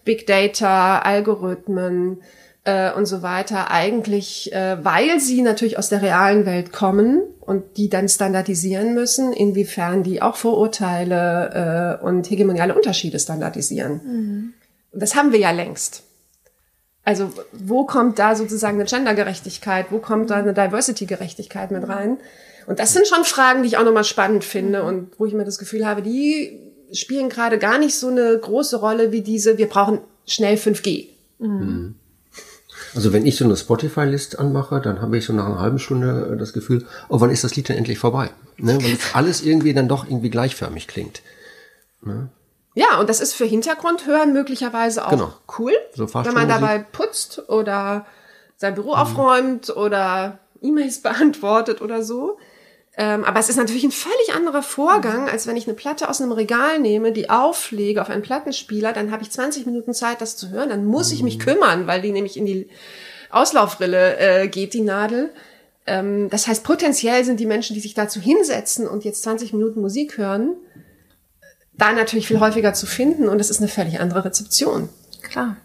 Big 0.04 0.28
Data, 0.28 1.00
Algorithmen 1.00 2.22
äh, 2.64 2.92
und 2.94 3.06
so 3.06 3.22
weiter 3.22 3.72
eigentlich, 3.72 4.54
äh, 4.54 4.84
weil 4.84 5.20
sie 5.20 5.42
natürlich 5.42 5.78
aus 5.78 5.90
der 5.90 6.02
realen 6.02 6.46
Welt 6.46 6.72
kommen 6.72 7.22
und 7.42 7.78
die 7.78 7.90
dann 7.90 8.08
standardisieren 8.08 8.94
müssen, 8.94 9.34
inwiefern 9.34 10.04
die 10.04 10.22
auch 10.22 10.36
Vorurteile 10.36 12.00
äh, 12.02 12.06
und 12.06 12.30
hegemoniale 12.30 12.76
Unterschiede 12.76 13.20
standardisieren. 13.20 14.02
Mhm. 14.04 14.54
Das 14.94 15.16
haben 15.16 15.32
wir 15.32 15.40
ja 15.40 15.52
längst. 15.52 16.04
Also 17.04 17.32
wo 17.52 17.86
kommt 17.86 18.18
da 18.20 18.36
sozusagen 18.36 18.80
eine 18.80 18.86
Gendergerechtigkeit, 18.86 19.88
wo 19.90 19.98
kommt 19.98 20.30
da 20.30 20.36
eine 20.36 20.54
Diversity-Gerechtigkeit 20.54 21.72
mit 21.72 21.88
rein? 21.90 22.18
Und 22.66 22.80
das 22.80 22.94
sind 22.94 23.08
schon 23.08 23.26
Fragen, 23.26 23.64
die 23.64 23.68
ich 23.68 23.78
auch 23.78 23.84
nochmal 23.84 24.06
spannend 24.06 24.46
finde 24.46 24.84
und 24.84 25.20
wo 25.20 25.26
ich 25.26 25.34
mir 25.34 25.44
das 25.44 25.58
Gefühl 25.58 25.86
habe, 25.86 26.02
die 26.02 26.63
spielen 26.94 27.30
gerade 27.30 27.58
gar 27.60 27.78
nicht 27.78 27.96
so 27.96 28.08
eine 28.08 28.38
große 28.38 28.78
Rolle 28.78 29.12
wie 29.12 29.22
diese, 29.22 29.58
wir 29.58 29.68
brauchen 29.68 30.00
schnell 30.26 30.56
5G. 30.56 31.08
Mhm. 31.40 31.96
Also 32.96 33.12
wenn 33.12 33.26
ich 33.26 33.38
so 33.38 33.46
eine 33.46 33.56
Spotify-List 33.56 34.40
anmache, 34.40 34.80
dann 34.80 35.02
habe 35.02 35.18
ich 35.18 35.26
so 35.26 35.34
nach 35.34 35.46
einer 35.46 35.60
halben 35.60 35.80
Stunde 35.80 36.34
äh, 36.34 36.38
das 36.38 36.54
Gefühl, 36.54 36.86
oh, 37.10 37.20
wann 37.22 37.32
ist 37.32 37.44
das 37.44 37.56
Lied 37.56 37.70
denn 37.70 37.78
endlich 37.78 37.98
vorbei? 37.98 38.30
Ne? 38.58 38.78
Weil 38.82 38.98
alles 39.14 39.42
irgendwie 39.42 39.74
dann 39.74 39.88
doch 39.88 40.06
irgendwie 40.06 40.30
gleichförmig 40.30 40.88
klingt. 40.88 41.22
Ne? 42.02 42.30
Ja, 42.76 43.00
und 43.00 43.10
das 43.10 43.20
ist 43.20 43.34
für 43.34 43.46
Hintergrundhören 43.46 44.34
möglicherweise 44.34 45.06
auch 45.06 45.12
genau. 45.12 45.34
cool, 45.60 45.74
so 45.96 46.12
wenn 46.14 46.34
man 46.34 46.50
dabei 46.50 46.80
putzt 46.80 47.48
oder 47.50 48.06
sein 48.58 48.76
Büro 48.76 48.92
mhm. 48.92 49.00
aufräumt 49.02 49.76
oder 49.76 50.40
E-Mails 50.62 51.00
beantwortet 51.04 51.82
oder 51.82 52.04
so. 52.04 52.38
Ähm, 52.96 53.24
aber 53.24 53.40
es 53.40 53.50
ist 53.50 53.56
natürlich 53.56 53.84
ein 53.84 53.92
völlig 53.92 54.36
anderer 54.36 54.62
Vorgang, 54.62 55.28
als 55.28 55.48
wenn 55.48 55.58
ich 55.58 55.68
eine 55.68 55.74
Platte 55.76 56.10
aus 56.10 56.22
einem 56.22 56.32
Regal 56.32 56.80
nehme, 56.80 57.12
die 57.12 57.30
auflege 57.30 58.02
auf 58.02 58.10
einen 58.10 58.22
Plattenspieler, 58.22 58.94
dann 58.94 59.12
habe 59.12 59.24
ich 59.24 59.32
20 59.32 59.66
Minuten 59.66 59.96
Zeit, 59.96 60.22
das 60.22 60.38
zu 60.38 60.50
hören. 60.50 60.70
Dann 60.70 60.86
muss 60.86 61.12
ich 61.12 61.24
mich 61.24 61.40
mhm. 61.40 61.42
kümmern, 61.42 61.88
weil 61.88 62.02
die 62.02 62.12
nämlich 62.12 62.38
in 62.38 62.46
die 62.46 62.70
Auslaufrille 63.32 64.18
äh, 64.18 64.48
geht, 64.48 64.76
die 64.76 64.82
Nadel. 64.82 65.34
Ähm, 65.88 66.30
das 66.30 66.46
heißt, 66.46 66.64
potenziell 66.64 67.26
sind 67.26 67.40
die 67.40 67.48
Menschen, 67.48 67.74
die 67.74 67.80
sich 67.80 67.96
dazu 67.96 68.20
hinsetzen 68.20 68.88
und 68.88 69.04
jetzt 69.04 69.24
20 69.24 69.54
Minuten 69.54 69.82
Musik 69.82 70.20
hören, 70.20 70.56
da 71.74 71.92
natürlich 71.94 72.28
viel 72.28 72.40
häufiger 72.40 72.76
zu 72.76 72.86
finden 72.86 73.28
und 73.28 73.42
es 73.42 73.50
ist 73.50 73.58
eine 73.58 73.68
völlig 73.70 74.00
andere 74.00 74.26
Rezeption. 74.26 74.90
Klar. 75.24 75.58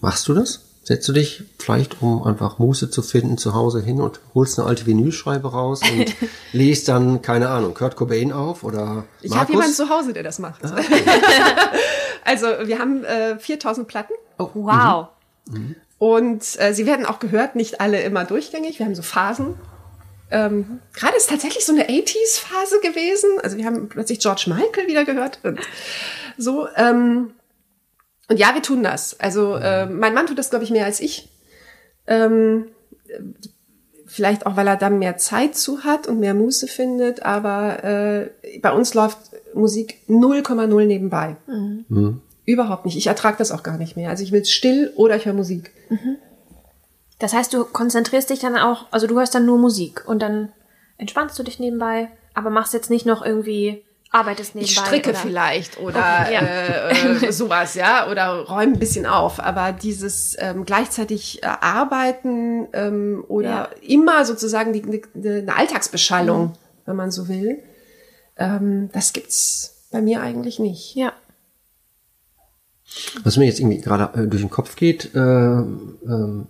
Machst 0.00 0.28
du 0.28 0.34
das? 0.34 0.67
Setzt 0.88 1.06
du 1.06 1.12
dich 1.12 1.42
vielleicht, 1.58 2.00
um 2.00 2.22
einfach 2.22 2.58
Muße 2.58 2.88
zu 2.88 3.02
finden, 3.02 3.36
zu 3.36 3.52
Hause 3.52 3.82
hin 3.82 4.00
und 4.00 4.20
holst 4.34 4.58
eine 4.58 4.66
alte 4.66 4.86
Vinylscheibe 4.86 5.52
raus 5.52 5.82
und 5.82 6.14
liest 6.54 6.88
dann, 6.88 7.20
keine 7.20 7.50
Ahnung, 7.50 7.74
Kurt 7.74 7.94
Cobain 7.94 8.32
auf 8.32 8.64
oder 8.64 9.04
Ich 9.20 9.36
habe 9.36 9.52
jemanden 9.52 9.74
zu 9.74 9.90
Hause, 9.90 10.14
der 10.14 10.22
das 10.22 10.38
macht. 10.38 10.64
Ah, 10.64 10.76
okay. 10.78 11.02
also 12.24 12.46
wir 12.64 12.78
haben 12.78 13.04
äh, 13.04 13.38
4000 13.38 13.86
Platten. 13.86 14.14
Oh, 14.38 14.48
wow. 14.54 15.08
Mhm. 15.50 15.76
Und 15.98 16.58
äh, 16.58 16.72
sie 16.72 16.86
werden 16.86 17.04
auch 17.04 17.18
gehört, 17.18 17.54
nicht 17.54 17.82
alle 17.82 18.00
immer 18.00 18.24
durchgängig. 18.24 18.78
Wir 18.78 18.86
haben 18.86 18.94
so 18.94 19.02
Phasen. 19.02 19.56
Ähm, 20.30 20.80
Gerade 20.94 21.18
ist 21.18 21.28
tatsächlich 21.28 21.66
so 21.66 21.74
eine 21.74 21.86
80s-Phase 21.86 22.80
gewesen. 22.80 23.28
Also 23.42 23.58
wir 23.58 23.66
haben 23.66 23.90
plötzlich 23.90 24.20
George 24.20 24.44
Michael 24.46 24.86
wieder 24.86 25.04
gehört 25.04 25.38
und 25.42 25.60
so. 26.38 26.66
Ähm, 26.76 27.34
und 28.28 28.38
ja, 28.38 28.54
wir 28.54 28.62
tun 28.62 28.82
das. 28.82 29.18
Also 29.18 29.54
äh, 29.56 29.86
mein 29.86 30.14
Mann 30.14 30.26
tut 30.26 30.38
das, 30.38 30.50
glaube 30.50 30.64
ich, 30.64 30.70
mehr 30.70 30.84
als 30.84 31.00
ich. 31.00 31.28
Ähm, 32.06 32.66
vielleicht 34.06 34.46
auch, 34.46 34.56
weil 34.56 34.66
er 34.66 34.76
dann 34.76 34.98
mehr 34.98 35.16
Zeit 35.16 35.56
zu 35.56 35.84
hat 35.84 36.06
und 36.06 36.20
mehr 36.20 36.34
Muße 36.34 36.68
findet. 36.68 37.22
Aber 37.22 37.84
äh, 37.84 38.30
bei 38.60 38.72
uns 38.72 38.94
läuft 38.94 39.18
Musik 39.54 39.98
0,0 40.08 40.84
nebenbei. 40.84 41.36
Mhm. 41.46 41.84
Mhm. 41.88 42.20
Überhaupt 42.44 42.84
nicht. 42.84 42.96
Ich 42.96 43.06
ertrage 43.06 43.38
das 43.38 43.50
auch 43.50 43.62
gar 43.62 43.78
nicht 43.78 43.96
mehr. 43.96 44.10
Also 44.10 44.22
ich 44.22 44.32
will 44.32 44.44
still 44.44 44.92
oder 44.96 45.16
ich 45.16 45.24
höre 45.24 45.34
Musik. 45.34 45.72
Mhm. 45.88 46.16
Das 47.18 47.32
heißt, 47.32 47.52
du 47.52 47.64
konzentrierst 47.64 48.30
dich 48.30 48.40
dann 48.40 48.56
auch, 48.56 48.86
also 48.90 49.06
du 49.06 49.18
hörst 49.18 49.34
dann 49.34 49.46
nur 49.46 49.58
Musik 49.58 50.04
und 50.06 50.20
dann 50.20 50.52
entspannst 50.98 51.38
du 51.38 51.42
dich 51.42 51.58
nebenbei, 51.58 52.10
aber 52.34 52.50
machst 52.50 52.74
jetzt 52.74 52.90
nicht 52.90 53.06
noch 53.06 53.24
irgendwie 53.24 53.82
arbeitest 54.10 54.54
nebenbei. 54.54 54.72
Ich 54.72 54.78
stricke 54.78 55.10
oder? 55.10 55.18
vielleicht 55.18 55.78
oder 55.78 56.22
okay, 56.22 56.34
ja. 56.34 56.40
äh, 56.40 57.26
äh, 57.26 57.32
sowas, 57.32 57.74
ja, 57.74 58.10
oder 58.10 58.44
räume 58.44 58.72
ein 58.72 58.78
bisschen 58.78 59.06
auf. 59.06 59.40
Aber 59.40 59.72
dieses 59.72 60.36
ähm, 60.38 60.64
gleichzeitig 60.64 61.42
äh, 61.42 61.46
arbeiten 61.46 62.68
ähm, 62.72 63.24
oder 63.28 63.48
ja. 63.48 63.70
immer 63.82 64.24
sozusagen 64.24 64.72
die, 64.72 64.82
die, 65.14 65.28
eine 65.28 65.54
Alltagsbeschallung, 65.54 66.42
mhm. 66.42 66.52
wenn 66.86 66.96
man 66.96 67.10
so 67.10 67.28
will, 67.28 67.62
ähm, 68.36 68.90
das 68.92 69.12
gibt's 69.12 69.86
bei 69.90 70.00
mir 70.00 70.22
eigentlich 70.22 70.58
nicht. 70.58 70.94
Ja. 70.94 71.12
Was 73.22 73.36
mir 73.36 73.44
jetzt 73.44 73.60
irgendwie 73.60 73.80
gerade 73.80 74.18
äh, 74.18 74.26
durch 74.26 74.42
den 74.42 74.50
Kopf 74.50 74.74
geht, 74.74 75.14
äh, 75.14 75.18
äh, 75.18 75.64
von 76.04 76.46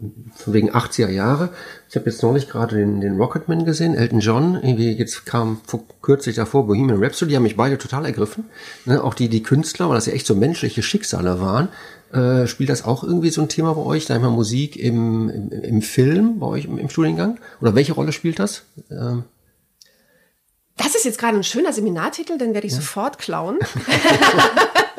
wegen 0.46 0.70
80er 0.70 1.08
Jahre. 1.08 1.50
Ich 1.88 1.96
habe 1.96 2.06
jetzt 2.06 2.22
neulich 2.22 2.48
gerade 2.48 2.76
den, 2.76 3.00
den 3.00 3.16
Rocketman 3.16 3.64
gesehen, 3.64 3.94
Elton 3.94 4.20
John. 4.20 4.54
Irgendwie 4.54 4.92
jetzt 4.92 5.26
kam 5.26 5.60
vor, 5.66 5.82
kürzlich 6.00 6.36
davor 6.36 6.66
Bohemian 6.66 7.02
Rhapsody, 7.02 7.30
die 7.30 7.36
haben 7.36 7.42
mich 7.42 7.56
beide 7.56 7.76
total 7.76 8.06
ergriffen. 8.06 8.44
Ne? 8.84 9.02
Auch 9.02 9.14
die 9.14 9.28
die 9.28 9.42
Künstler, 9.42 9.88
weil 9.88 9.96
das 9.96 10.06
ja 10.06 10.12
echt 10.12 10.26
so 10.26 10.36
menschliche 10.36 10.82
Schicksale 10.82 11.40
waren. 11.40 11.68
Äh, 12.12 12.46
spielt 12.46 12.70
das 12.70 12.84
auch 12.84 13.02
irgendwie 13.02 13.30
so 13.30 13.42
ein 13.42 13.48
Thema 13.48 13.74
bei 13.74 13.82
euch? 13.82 14.06
Da 14.06 14.14
immer 14.14 14.30
Musik 14.30 14.76
im, 14.76 15.28
im, 15.28 15.50
im 15.50 15.82
Film 15.82 16.38
bei 16.38 16.46
euch 16.46 16.64
im, 16.66 16.78
im 16.78 16.88
Studiengang? 16.88 17.38
Oder 17.60 17.74
welche 17.74 17.92
Rolle 17.92 18.12
spielt 18.12 18.38
das? 18.38 18.62
Ähm, 18.90 19.24
Das 20.76 20.94
ist 20.94 21.04
jetzt 21.04 21.18
gerade 21.18 21.36
ein 21.36 21.44
schöner 21.44 21.72
Seminartitel, 21.72 22.38
den 22.38 22.54
werde 22.54 22.66
ich 22.66 22.74
sofort 22.74 23.18
klauen. 23.18 23.58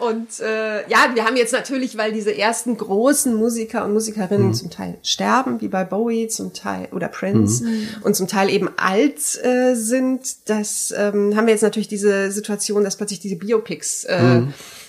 und 0.00 0.40
äh, 0.40 0.88
ja, 0.88 1.10
wir 1.14 1.24
haben 1.24 1.36
jetzt 1.36 1.52
natürlich, 1.52 1.96
weil 1.96 2.12
diese 2.12 2.36
ersten 2.36 2.76
großen 2.76 3.34
Musiker 3.34 3.84
und 3.84 3.92
Musikerinnen 3.92 4.54
zum 4.54 4.70
Teil 4.70 4.98
sterben, 5.02 5.60
wie 5.60 5.68
bei 5.68 5.84
Bowie 5.84 6.28
zum 6.28 6.52
Teil 6.52 6.88
oder 6.92 7.08
Prince 7.08 7.64
und 8.02 8.14
zum 8.14 8.26
Teil 8.26 8.50
eben 8.50 8.70
alt 8.76 9.18
äh, 9.44 9.74
sind, 9.74 10.48
das 10.48 10.94
ähm, 10.96 11.36
haben 11.36 11.46
wir 11.46 11.52
jetzt 11.52 11.62
natürlich 11.62 11.88
diese 11.88 12.30
Situation, 12.30 12.84
dass 12.84 12.96
plötzlich 12.96 13.20
diese 13.20 13.36
Biopics 13.36 14.04
äh, 14.04 14.42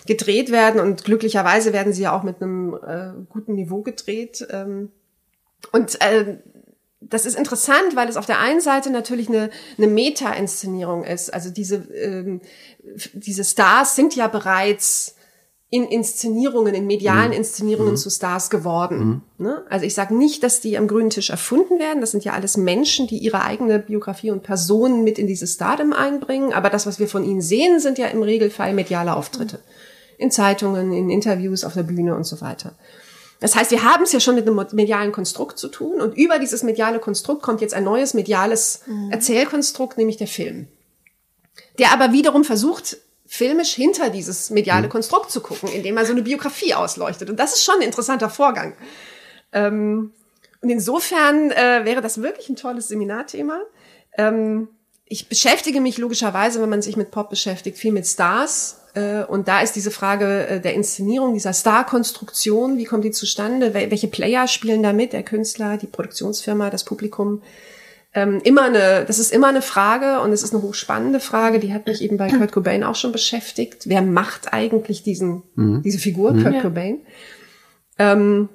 gedreht 0.07 0.51
werden 0.51 0.79
und 0.79 1.03
glücklicherweise 1.03 1.73
werden 1.73 1.93
sie 1.93 2.03
ja 2.03 2.17
auch 2.17 2.23
mit 2.23 2.41
einem 2.41 2.73
äh, 2.73 3.11
guten 3.29 3.53
Niveau 3.53 3.81
gedreht. 3.81 4.47
Ähm, 4.49 4.89
und 5.71 6.01
äh, 6.01 6.37
das 6.99 7.25
ist 7.25 7.37
interessant, 7.37 7.95
weil 7.95 8.09
es 8.09 8.17
auf 8.17 8.25
der 8.25 8.39
einen 8.39 8.61
Seite 8.61 8.89
natürlich 8.89 9.29
eine, 9.29 9.49
eine 9.77 9.87
Meta-Inszenierung 9.87 11.03
ist. 11.03 11.33
Also 11.33 11.49
diese, 11.49 11.75
ähm, 11.93 12.41
diese 13.13 13.43
Stars 13.43 13.95
sind 13.95 14.15
ja 14.15 14.27
bereits 14.27 15.15
in 15.69 15.83
Inszenierungen, 15.83 16.73
in 16.73 16.87
medialen 16.87 17.33
Inszenierungen 17.33 17.97
zu 17.97 18.09
Stars 18.09 18.49
geworden. 18.49 19.21
Ne? 19.37 19.63
Also 19.69 19.85
ich 19.85 19.93
sage 19.93 20.15
nicht, 20.15 20.41
dass 20.41 20.61
die 20.61 20.77
am 20.77 20.87
grünen 20.87 21.09
Tisch 21.09 21.29
erfunden 21.29 21.77
werden. 21.77 21.99
Das 21.99 22.11
sind 22.11 22.23
ja 22.23 22.33
alles 22.33 22.55
Menschen, 22.55 23.05
die 23.05 23.17
ihre 23.17 23.41
eigene 23.41 23.79
Biografie 23.79 24.31
und 24.31 24.43
Personen 24.43 25.03
mit 25.03 25.19
in 25.19 25.27
dieses 25.27 25.55
Stardom 25.55 25.91
einbringen. 25.91 26.53
Aber 26.53 26.69
das, 26.69 26.85
was 26.85 26.99
wir 26.99 27.09
von 27.09 27.25
ihnen 27.25 27.41
sehen, 27.41 27.81
sind 27.81 27.97
ja 27.97 28.07
im 28.07 28.23
Regelfall 28.23 28.73
mediale 28.73 29.13
Auftritte. 29.13 29.59
In 30.17 30.31
Zeitungen, 30.31 30.93
in 30.93 31.09
Interviews, 31.09 31.65
auf 31.65 31.73
der 31.73 31.83
Bühne 31.83 32.15
und 32.15 32.23
so 32.23 32.39
weiter. 32.39 32.73
Das 33.39 33.55
heißt, 33.55 33.71
wir 33.71 33.83
haben 33.83 34.03
es 34.03 34.11
ja 34.11 34.19
schon 34.19 34.35
mit 34.35 34.47
einem 34.47 34.65
medialen 34.73 35.11
Konstrukt 35.11 35.59
zu 35.59 35.67
tun 35.67 36.01
und 36.01 36.17
über 36.17 36.39
dieses 36.39 36.63
mediale 36.63 36.99
Konstrukt 36.99 37.43
kommt 37.43 37.61
jetzt 37.61 37.73
ein 37.73 37.83
neues 37.83 38.13
mediales 38.13 38.81
Erzählkonstrukt, 39.11 39.97
nämlich 39.97 40.17
der 40.17 40.27
Film. 40.27 40.67
Der 41.77 41.91
aber 41.91 42.11
wiederum 42.13 42.43
versucht, 42.43 42.97
filmisch 43.27 43.73
hinter 43.73 44.09
dieses 44.09 44.49
mediale 44.49 44.89
Konstrukt 44.89 45.31
zu 45.31 45.41
gucken, 45.41 45.69
indem 45.69 45.97
er 45.97 46.05
so 46.05 46.13
eine 46.13 46.23
Biografie 46.23 46.73
ausleuchtet. 46.73 47.29
Und 47.29 47.37
das 47.37 47.53
ist 47.53 47.63
schon 47.63 47.75
ein 47.75 47.81
interessanter 47.81 48.29
Vorgang. 48.29 48.73
Ähm, 49.51 50.13
und 50.61 50.69
insofern 50.69 51.51
äh, 51.51 51.81
wäre 51.83 52.01
das 52.01 52.21
wirklich 52.21 52.49
ein 52.49 52.55
tolles 52.55 52.87
Seminarthema. 52.87 53.59
Ähm, 54.17 54.69
ich 55.05 55.29
beschäftige 55.29 55.81
mich 55.81 55.97
logischerweise, 55.97 56.61
wenn 56.61 56.69
man 56.69 56.81
sich 56.81 56.97
mit 56.97 57.11
Pop 57.11 57.29
beschäftigt, 57.29 57.77
viel 57.77 57.91
mit 57.91 58.07
Stars. 58.07 58.81
Äh, 58.93 59.23
und 59.23 59.47
da 59.47 59.61
ist 59.61 59.75
diese 59.75 59.91
Frage 59.91 60.47
äh, 60.47 60.59
der 60.59 60.73
Inszenierung, 60.73 61.33
dieser 61.33 61.53
Star-Konstruktion, 61.53 62.77
wie 62.77 62.85
kommt 62.85 63.03
die 63.03 63.11
zustande? 63.11 63.73
Wel 63.73 63.91
welche 63.91 64.07
Player 64.07 64.47
spielen 64.47 64.83
da 64.83 64.93
mit? 64.93 65.13
Der 65.13 65.23
Künstler, 65.23 65.77
die 65.77 65.87
Produktionsfirma, 65.87 66.69
das 66.69 66.83
Publikum. 66.83 67.41
Ähm, 68.13 68.41
immer 68.43 68.63
eine, 68.63 69.05
das 69.05 69.19
ist 69.19 69.31
immer 69.31 69.47
eine 69.47 69.61
Frage 69.61 70.21
und 70.21 70.31
es 70.31 70.41
ist 70.41 70.53
eine 70.53 70.63
hochspannende 70.63 71.19
Frage, 71.19 71.59
die 71.59 71.73
hat 71.73 71.85
mich 71.85 72.01
eben 72.01 72.17
bei 72.17 72.29
Kurt 72.29 72.51
Cobain 72.51 72.83
auch 72.83 72.95
schon 72.95 73.11
beschäftigt. 73.11 73.83
Wer 73.85 74.01
macht 74.01 74.53
eigentlich 74.53 75.03
diesen, 75.03 75.43
diese 75.55 75.99
Figur, 75.99 76.31
Kurt 76.31 76.55
Ja. 76.55 76.61
Cobain? 76.61 77.01
Ähm, 77.99 78.49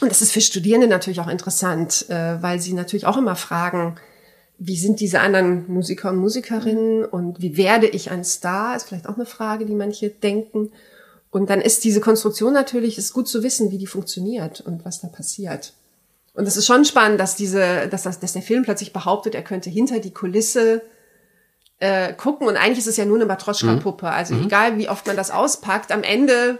und 0.00 0.10
das 0.10 0.22
ist 0.22 0.32
für 0.32 0.40
Studierende 0.40 0.86
natürlich 0.86 1.20
auch 1.20 1.28
interessant, 1.28 2.06
äh, 2.08 2.42
weil 2.42 2.60
sie 2.60 2.72
natürlich 2.72 3.06
auch 3.06 3.16
immer 3.16 3.36
fragen, 3.36 3.96
wie 4.66 4.76
sind 4.78 5.00
diese 5.00 5.20
anderen 5.20 5.70
Musiker 5.70 6.10
und 6.10 6.16
Musikerinnen 6.16 7.04
und 7.04 7.40
wie 7.42 7.56
werde 7.56 7.86
ich 7.86 8.10
ein 8.10 8.24
Star? 8.24 8.74
Ist 8.76 8.88
vielleicht 8.88 9.08
auch 9.08 9.16
eine 9.16 9.26
Frage, 9.26 9.66
die 9.66 9.74
manche 9.74 10.08
denken. 10.08 10.72
Und 11.30 11.50
dann 11.50 11.60
ist 11.60 11.84
diese 11.84 12.00
Konstruktion 12.00 12.52
natürlich, 12.52 12.96
ist 12.96 13.12
gut 13.12 13.28
zu 13.28 13.42
wissen, 13.42 13.70
wie 13.70 13.78
die 13.78 13.86
funktioniert 13.86 14.60
und 14.60 14.84
was 14.84 15.00
da 15.00 15.08
passiert. 15.08 15.74
Und 16.32 16.46
es 16.46 16.56
ist 16.56 16.66
schon 16.66 16.84
spannend, 16.84 17.20
dass 17.20 17.36
diese, 17.36 17.88
dass, 17.88 18.04
das, 18.04 18.20
dass 18.20 18.32
der 18.32 18.42
Film 18.42 18.62
plötzlich 18.62 18.92
behauptet, 18.92 19.34
er 19.34 19.42
könnte 19.42 19.68
hinter 19.70 19.98
die 20.00 20.12
Kulisse 20.12 20.82
äh, 21.78 22.12
gucken. 22.14 22.46
Und 22.48 22.56
eigentlich 22.56 22.78
ist 22.78 22.86
es 22.86 22.96
ja 22.96 23.04
nur 23.04 23.16
eine 23.16 23.26
Matroschka-Puppe. 23.26 24.08
Also 24.08 24.34
egal, 24.34 24.78
wie 24.78 24.88
oft 24.88 25.06
man 25.06 25.16
das 25.16 25.30
auspackt, 25.30 25.92
am 25.92 26.02
Ende 26.02 26.58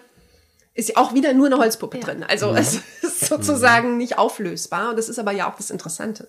ist 0.74 0.90
ja 0.90 0.96
auch 0.96 1.14
wieder 1.14 1.32
nur 1.32 1.46
eine 1.46 1.58
Holzpuppe 1.58 1.98
Ja. 1.98 2.04
drin. 2.04 2.24
Also 2.28 2.54
es 2.54 2.80
ist 3.02 3.26
sozusagen 3.26 3.96
nicht 3.96 4.18
auflösbar. 4.18 4.90
Und 4.90 4.98
das 4.98 5.08
ist 5.08 5.18
aber 5.18 5.32
ja 5.32 5.50
auch 5.50 5.56
das 5.56 5.70
Interessante. 5.70 6.28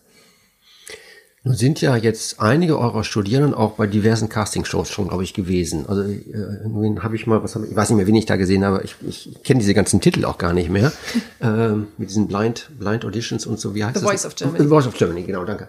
Nun 1.46 1.54
sind 1.54 1.80
ja 1.80 1.96
jetzt 1.96 2.40
einige 2.40 2.80
eurer 2.80 3.04
Studierenden 3.04 3.54
auch 3.54 3.74
bei 3.74 3.86
diversen 3.86 4.30
Castingshows 4.30 4.90
schon, 4.90 5.10
glaube 5.10 5.24
ich, 5.24 5.36
gewesen. 5.36 5.86
Also 5.88 6.02
äh, 6.02 6.68
nun 6.68 7.04
habe 7.04 7.16
ich 7.16 7.28
mal, 7.28 7.44
was 7.44 7.54
hab 7.54 7.64
ich, 7.64 7.76
weiß 7.76 7.92
nicht 7.92 7.98
mehr, 7.98 8.08
wen 8.08 8.16
ich 8.16 8.26
da 8.26 8.36
gesehen 8.36 8.66
habe, 8.66 8.82
ich, 8.84 8.96
ich 9.08 9.44
kenne 9.44 9.60
diese 9.60 9.76
ganzen 9.76 10.02
Titel 10.02 10.26
auch 10.26 10.40
gar 10.40 10.54
nicht 10.54 10.72
mehr. 10.72 10.92
ähm, 11.42 11.90
mit 12.00 12.10
diesen 12.10 12.28
Blind, 12.28 12.72
Blind 12.80 13.06
Auditions 13.06 13.46
und 13.46 13.60
so, 13.60 13.76
wie 13.76 13.84
heißt 13.84 13.96
The 13.96 14.02
das? 14.02 14.10
Voice 14.10 14.26
of 14.26 14.36
Germany. 14.36 14.64
The 14.64 14.70
Voice 14.70 14.88
of 14.88 14.98
Germany, 14.98 15.22
genau, 15.22 15.46
danke. 15.46 15.68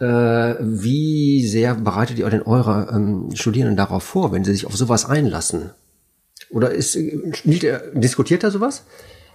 Äh, 0.00 0.54
wie 0.62 1.46
sehr 1.46 1.74
bereitet 1.74 2.18
ihr 2.18 2.30
denn 2.30 2.40
eure 2.40 2.88
ähm, 2.90 3.28
Studierenden 3.34 3.76
darauf 3.76 4.04
vor, 4.04 4.32
wenn 4.32 4.44
sie 4.44 4.52
sich 4.52 4.64
auf 4.64 4.78
sowas 4.78 5.04
einlassen? 5.04 5.72
Oder 6.48 6.70
ist, 6.70 6.96
äh, 6.96 7.34
spielt 7.34 7.62
ihr, 7.64 7.82
diskutiert 7.92 8.44
er 8.44 8.50
sowas? 8.50 8.84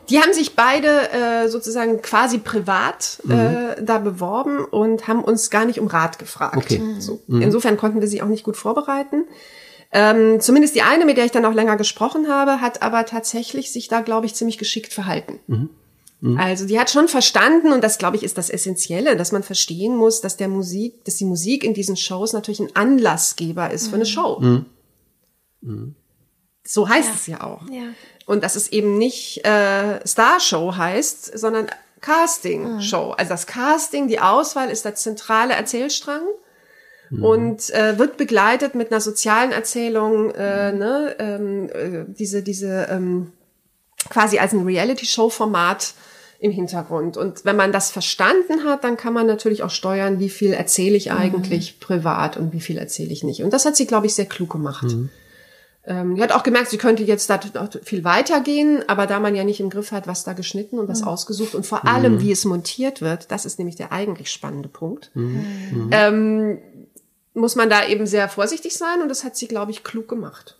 Die 0.10 0.20
haben 0.20 0.34
sich 0.34 0.56
beide 0.56 1.12
äh, 1.12 1.48
sozusagen 1.48 2.02
quasi 2.02 2.38
privat 2.38 3.20
äh, 3.30 3.82
da 3.82 4.00
beworben 4.00 4.66
und 4.66 5.08
haben 5.08 5.24
uns 5.24 5.50
gar 5.50 5.66
nicht 5.66 5.80
um 5.80 5.88
Rat 5.88 6.20
gefragt. 6.20 6.58
Okay. 6.58 6.82
So. 7.00 7.22
Insofern 7.28 7.78
konnten 7.78 8.02
wir 8.02 8.08
sie 8.08 8.22
auch 8.22 8.28
nicht 8.28 8.44
gut 8.44 8.58
vorbereiten. 8.58 9.26
Ähm, 9.92 10.40
zumindest 10.42 10.76
die 10.76 10.82
eine, 10.82 11.06
mit 11.06 11.18
der 11.18 11.26
ich 11.26 11.32
dann 11.32 11.46
auch 11.46 11.54
länger 11.54 11.78
gesprochen 11.78 12.28
habe, 12.28 12.62
hat 12.62 12.82
aber 12.82 13.06
tatsächlich 13.06 13.72
sich 13.72 13.88
da, 13.88 14.02
glaube 14.02 14.26
ich, 14.26 14.34
ziemlich 14.36 14.58
geschickt 14.58 14.92
verhalten. 14.92 15.40
Also 16.38 16.66
die 16.66 16.80
hat 16.80 16.90
schon 16.90 17.10
verstanden, 17.10 17.74
und 17.74 17.84
das, 17.84 17.98
glaube 17.98 18.16
ich, 18.16 18.24
ist 18.24 18.38
das 18.38 18.50
Essentielle, 18.50 19.18
dass 19.18 19.34
man 19.34 19.44
verstehen 19.44 19.96
muss, 19.96 20.22
dass 20.22 20.38
der 20.38 20.48
Musik, 20.48 21.04
dass 21.04 21.18
die 21.18 21.26
Musik 21.26 21.66
in 21.66 21.74
diesen 21.74 21.98
Shows 21.98 22.32
natürlich 22.32 22.62
ein 22.62 22.76
Anlassgeber 22.76 23.72
ist 23.72 23.90
für 23.90 23.96
eine 23.96 24.06
Show. 24.06 24.42
So 26.66 26.88
heißt 26.88 27.14
es 27.14 27.28
ja 27.28 27.44
auch. 27.44 27.64
Ja. 27.70 27.84
Und 28.26 28.44
dass 28.44 28.56
es 28.56 28.72
eben 28.72 28.98
nicht 28.98 29.46
äh, 29.46 30.00
Starshow 30.06 30.76
heißt, 30.76 31.38
sondern 31.38 31.68
Casting-Show. 32.02 33.12
Also 33.12 33.30
das 33.30 33.48
Casting, 33.48 34.08
die 34.08 34.20
Auswahl 34.20 34.70
ist 34.70 34.86
der 34.86 34.96
zentrale 34.96 35.54
Erzählstrang 35.54 36.22
und 37.22 37.70
äh, 37.72 37.98
wird 38.00 38.18
begleitet 38.18 38.76
mit 38.76 38.92
einer 38.92 39.02
sozialen 39.02 39.52
Erzählung, 39.52 40.32
äh, 40.32 40.72
ne, 40.72 41.16
ähm, 41.20 41.70
äh, 41.70 42.06
diese, 42.08 42.42
diese 42.42 42.88
ähm, 42.90 43.32
quasi 44.10 44.40
als 44.40 44.54
ein 44.54 44.66
Reality-Show-Format 44.66 45.94
im 46.40 46.52
Hintergrund. 46.52 47.16
Und 47.16 47.46
wenn 47.46 47.56
man 47.56 47.72
das 47.72 47.92
verstanden 47.92 48.66
hat, 48.66 48.84
dann 48.84 48.98
kann 48.98 49.14
man 49.14 49.28
natürlich 49.28 49.64
auch 49.64 49.70
steuern, 49.70 50.20
wie 50.20 50.30
viel 50.30 50.54
erzähle 50.54 50.98
ich 50.98 51.12
eigentlich 51.12 51.80
privat 51.80 52.36
und 52.36 52.52
wie 52.52 52.60
viel 52.60 52.78
erzähle 52.78 53.12
ich 53.12 53.24
nicht. 53.24 53.44
Und 53.44 53.54
das 53.54 53.66
hat 53.66 53.76
sie, 53.76 53.88
glaube 53.88 54.08
ich, 54.08 54.16
sehr 54.16 54.26
klug 54.26 54.50
gemacht. 54.50 54.86
Ähm, 55.86 56.16
die 56.16 56.22
hat 56.22 56.32
auch 56.32 56.44
gemerkt, 56.44 56.70
sie 56.70 56.78
könnte 56.78 57.04
jetzt 57.04 57.30
da 57.30 57.40
noch 57.56 57.70
viel 57.84 58.06
weiter 58.06 58.40
gehen, 58.40 58.88
aber 58.88 59.06
da 59.06 59.20
man 59.20 59.36
ja 59.36 59.44
nicht 59.44 59.60
im 59.60 59.70
Griff 59.70 59.92
hat, 59.92 60.08
was 60.08 60.24
da 60.24 60.32
geschnitten 60.34 60.80
und 60.80 60.88
was 60.88 61.04
ausgesucht 61.04 61.56
und 61.56 61.66
vor 61.66 61.86
allem, 61.86 62.22
wie 62.22 62.32
es 62.32 62.46
montiert 62.46 63.02
wird, 63.02 63.32
das 63.32 63.46
ist 63.46 63.60
nämlich 63.60 63.76
der 63.76 63.92
eigentlich 63.92 64.32
spannende 64.32 64.70
Punkt, 64.70 65.12
ähm, 65.92 66.60
muss 67.34 67.56
man 67.56 67.70
da 67.70 67.86
eben 67.86 68.08
sehr 68.08 68.30
vorsichtig 68.30 68.76
sein 68.76 69.02
und 69.02 69.10
das 69.10 69.26
hat 69.26 69.36
sie, 69.36 69.48
glaube 69.48 69.72
ich, 69.72 69.84
klug 69.84 70.08
gemacht. 70.08 70.58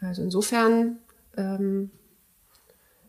Also 0.00 0.22
insofern 0.22 0.98
ähm, 1.36 1.90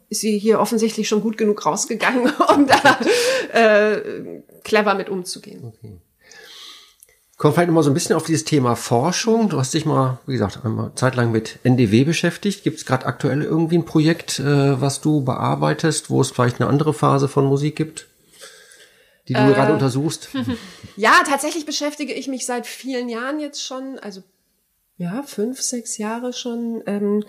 ist 0.10 0.22
sie 0.22 0.38
hier 0.38 0.60
offensichtlich 0.60 1.08
schon 1.10 1.22
gut 1.22 1.38
genug 1.38 1.66
rausgegangen, 1.66 2.32
um 2.56 2.68
da 2.68 3.00
äh, 3.54 4.42
clever 4.64 4.96
mit 4.96 5.10
umzugehen. 5.10 5.74
Kommen 7.38 7.54
vielleicht 7.54 7.68
noch 7.68 7.76
mal 7.76 7.84
so 7.84 7.90
ein 7.90 7.94
bisschen 7.94 8.16
auf 8.16 8.26
dieses 8.26 8.46
Thema 8.46 8.76
Forschung. 8.76 9.50
Du 9.50 9.60
hast 9.60 9.74
dich 9.74 9.86
mal, 9.86 10.20
wie 10.26 10.34
gesagt, 10.34 10.64
einmal 10.64 10.92
zeitlang 10.96 11.34
mit 11.34 11.60
NDW 11.64 12.06
beschäftigt. 12.06 12.64
Gibt 12.64 12.78
es 12.78 12.86
gerade 12.86 13.06
aktuell 13.06 13.42
irgendwie 13.42 13.78
ein 13.78 13.86
Projekt, 13.86 14.40
äh, 14.40 14.80
was 14.80 15.02
du 15.02 15.22
bearbeitest, 15.22 16.10
wo 16.10 16.22
es 16.22 16.32
vielleicht 16.32 16.62
eine 16.62 16.70
andere 16.70 16.94
Phase 16.94 17.28
von 17.28 17.46
Musik 17.46 17.76
gibt, 17.76 18.08
die 19.28 19.34
du 19.34 19.46
gerade 19.48 19.74
untersuchst? 19.74 20.30
Ja, 20.98 21.12
tatsächlich 21.28 21.66
beschäftige 21.66 22.14
ich 22.14 22.30
mich 22.30 22.46
seit 22.46 22.66
vielen 22.66 23.10
Jahren 23.10 23.42
jetzt 23.42 23.62
schon, 23.62 24.00
also 24.00 24.24
ja, 24.98 25.24
fünf, 25.24 25.62
sechs 25.62 25.98
Jahre 25.98 26.32
schon, 26.32 26.82
ähm, 26.86 27.26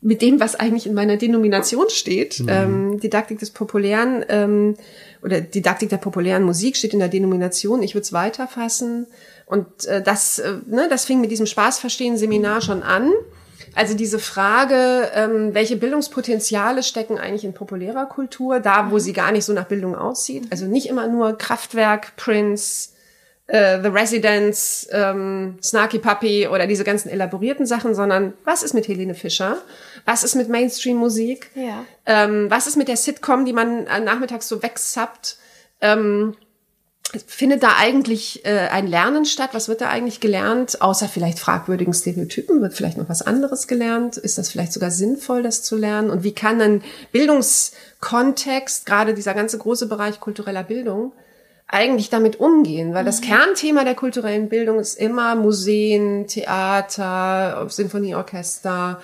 mit 0.00 0.22
dem, 0.22 0.40
was 0.40 0.54
eigentlich 0.54 0.86
in 0.86 0.94
meiner 0.94 1.18
Denomination 1.18 1.90
steht. 1.90 2.42
Ähm, 2.46 3.00
Didaktik 3.00 3.40
des 3.40 3.50
populären 3.50 4.24
ähm, 4.28 4.76
oder 5.22 5.40
Didaktik 5.40 5.88
der 5.90 5.96
populären 5.98 6.42
Musik 6.42 6.76
steht 6.76 6.92
in 6.92 6.98
der 6.98 7.08
Denomination. 7.08 7.82
Ich 7.82 7.94
würde 7.94 8.02
es 8.02 8.12
weiterfassen. 8.12 9.06
Und 9.46 9.86
äh, 9.86 10.02
das, 10.02 10.38
äh, 10.38 10.54
ne, 10.66 10.88
das 10.88 11.04
fing 11.04 11.20
mit 11.20 11.30
diesem 11.30 11.46
Spaßverstehen-Seminar 11.46 12.60
schon 12.60 12.82
an. 12.82 13.12
Also 13.74 13.94
diese 13.94 14.18
Frage, 14.18 15.10
ähm, 15.14 15.54
welche 15.54 15.76
Bildungspotenziale 15.76 16.82
stecken 16.82 17.18
eigentlich 17.18 17.44
in 17.44 17.54
populärer 17.54 18.06
Kultur, 18.06 18.60
da 18.60 18.90
wo 18.90 18.98
sie 18.98 19.12
gar 19.12 19.32
nicht 19.32 19.44
so 19.44 19.52
nach 19.52 19.66
Bildung 19.66 19.94
aussieht. 19.94 20.46
Also 20.50 20.66
nicht 20.66 20.88
immer 20.88 21.06
nur 21.06 21.36
Kraftwerk, 21.36 22.16
Prince, 22.16 22.90
äh, 23.46 23.80
The 23.80 23.88
Residents, 23.88 24.88
ähm, 24.92 25.58
Snarky 25.62 25.98
Puppy 25.98 26.48
oder 26.48 26.66
diese 26.66 26.84
ganzen 26.84 27.08
elaborierten 27.08 27.66
Sachen, 27.66 27.94
sondern 27.94 28.34
was 28.44 28.62
ist 28.62 28.74
mit 28.74 28.88
Helene 28.88 29.14
Fischer? 29.14 29.58
Was 30.08 30.24
ist 30.24 30.36
mit 30.36 30.48
Mainstream-Musik? 30.48 31.50
Ja. 31.54 31.84
Ähm, 32.06 32.46
was 32.48 32.66
ist 32.66 32.78
mit 32.78 32.88
der 32.88 32.96
Sitcom, 32.96 33.44
die 33.44 33.52
man 33.52 33.86
äh, 33.86 34.00
nachmittags 34.00 34.48
so 34.48 34.62
wegsappt? 34.62 35.36
Ähm, 35.82 36.34
findet 37.26 37.62
da 37.62 37.76
eigentlich 37.76 38.42
äh, 38.46 38.68
ein 38.70 38.86
Lernen 38.86 39.26
statt? 39.26 39.50
Was 39.52 39.68
wird 39.68 39.82
da 39.82 39.90
eigentlich 39.90 40.18
gelernt? 40.18 40.80
Außer 40.80 41.08
vielleicht 41.08 41.38
fragwürdigen 41.38 41.92
Stereotypen, 41.92 42.62
wird 42.62 42.72
vielleicht 42.72 42.96
noch 42.96 43.10
was 43.10 43.20
anderes 43.20 43.68
gelernt? 43.68 44.16
Ist 44.16 44.38
das 44.38 44.48
vielleicht 44.48 44.72
sogar 44.72 44.90
sinnvoll, 44.90 45.42
das 45.42 45.62
zu 45.62 45.76
lernen? 45.76 46.08
Und 46.08 46.24
wie 46.24 46.32
kann 46.32 46.58
ein 46.62 46.82
Bildungskontext, 47.12 48.86
gerade 48.86 49.12
dieser 49.12 49.34
ganze 49.34 49.58
große 49.58 49.88
Bereich 49.88 50.20
kultureller 50.20 50.64
Bildung, 50.64 51.12
eigentlich 51.66 52.08
damit 52.08 52.40
umgehen? 52.40 52.94
Weil 52.94 53.04
das 53.04 53.20
Kernthema 53.20 53.84
der 53.84 53.94
kulturellen 53.94 54.48
Bildung 54.48 54.80
ist 54.80 54.98
immer 54.98 55.34
Museen, 55.34 56.26
Theater, 56.28 57.66
Sinfonieorchester, 57.68 59.02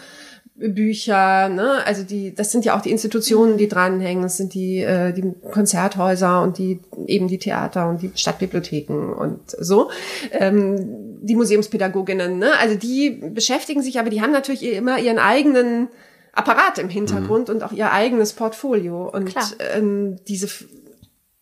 Bücher, 0.56 1.48
ne? 1.48 1.84
Also 1.84 2.04
die, 2.04 2.32
das 2.32 2.52
sind 2.52 2.64
ja 2.64 2.76
auch 2.76 2.80
die 2.80 2.92
Institutionen, 2.92 3.56
die 3.56 3.66
dranhängen. 3.66 4.22
Das 4.22 4.36
sind 4.36 4.54
die, 4.54 4.78
äh, 4.80 5.12
die 5.12 5.32
Konzerthäuser 5.50 6.42
und 6.42 6.58
die 6.58 6.80
eben 7.06 7.26
die 7.26 7.38
Theater 7.38 7.88
und 7.88 8.02
die 8.02 8.12
Stadtbibliotheken 8.14 9.12
und 9.12 9.40
so. 9.58 9.90
Ähm, 10.30 11.20
die 11.22 11.34
Museumspädagoginnen, 11.34 12.38
ne? 12.38 12.52
Also 12.60 12.76
die 12.76 13.10
beschäftigen 13.10 13.82
sich, 13.82 13.98
aber 13.98 14.10
die 14.10 14.22
haben 14.22 14.32
natürlich 14.32 14.62
immer 14.62 14.98
ihren 14.98 15.18
eigenen 15.18 15.88
Apparat 16.32 16.78
im 16.78 16.88
Hintergrund 16.88 17.50
und 17.50 17.62
auch 17.62 17.72
ihr 17.72 17.92
eigenes 17.92 18.32
Portfolio. 18.32 19.08
Und 19.08 19.26
Klar. 19.26 19.50
ähm, 19.74 20.18
diese 20.28 20.48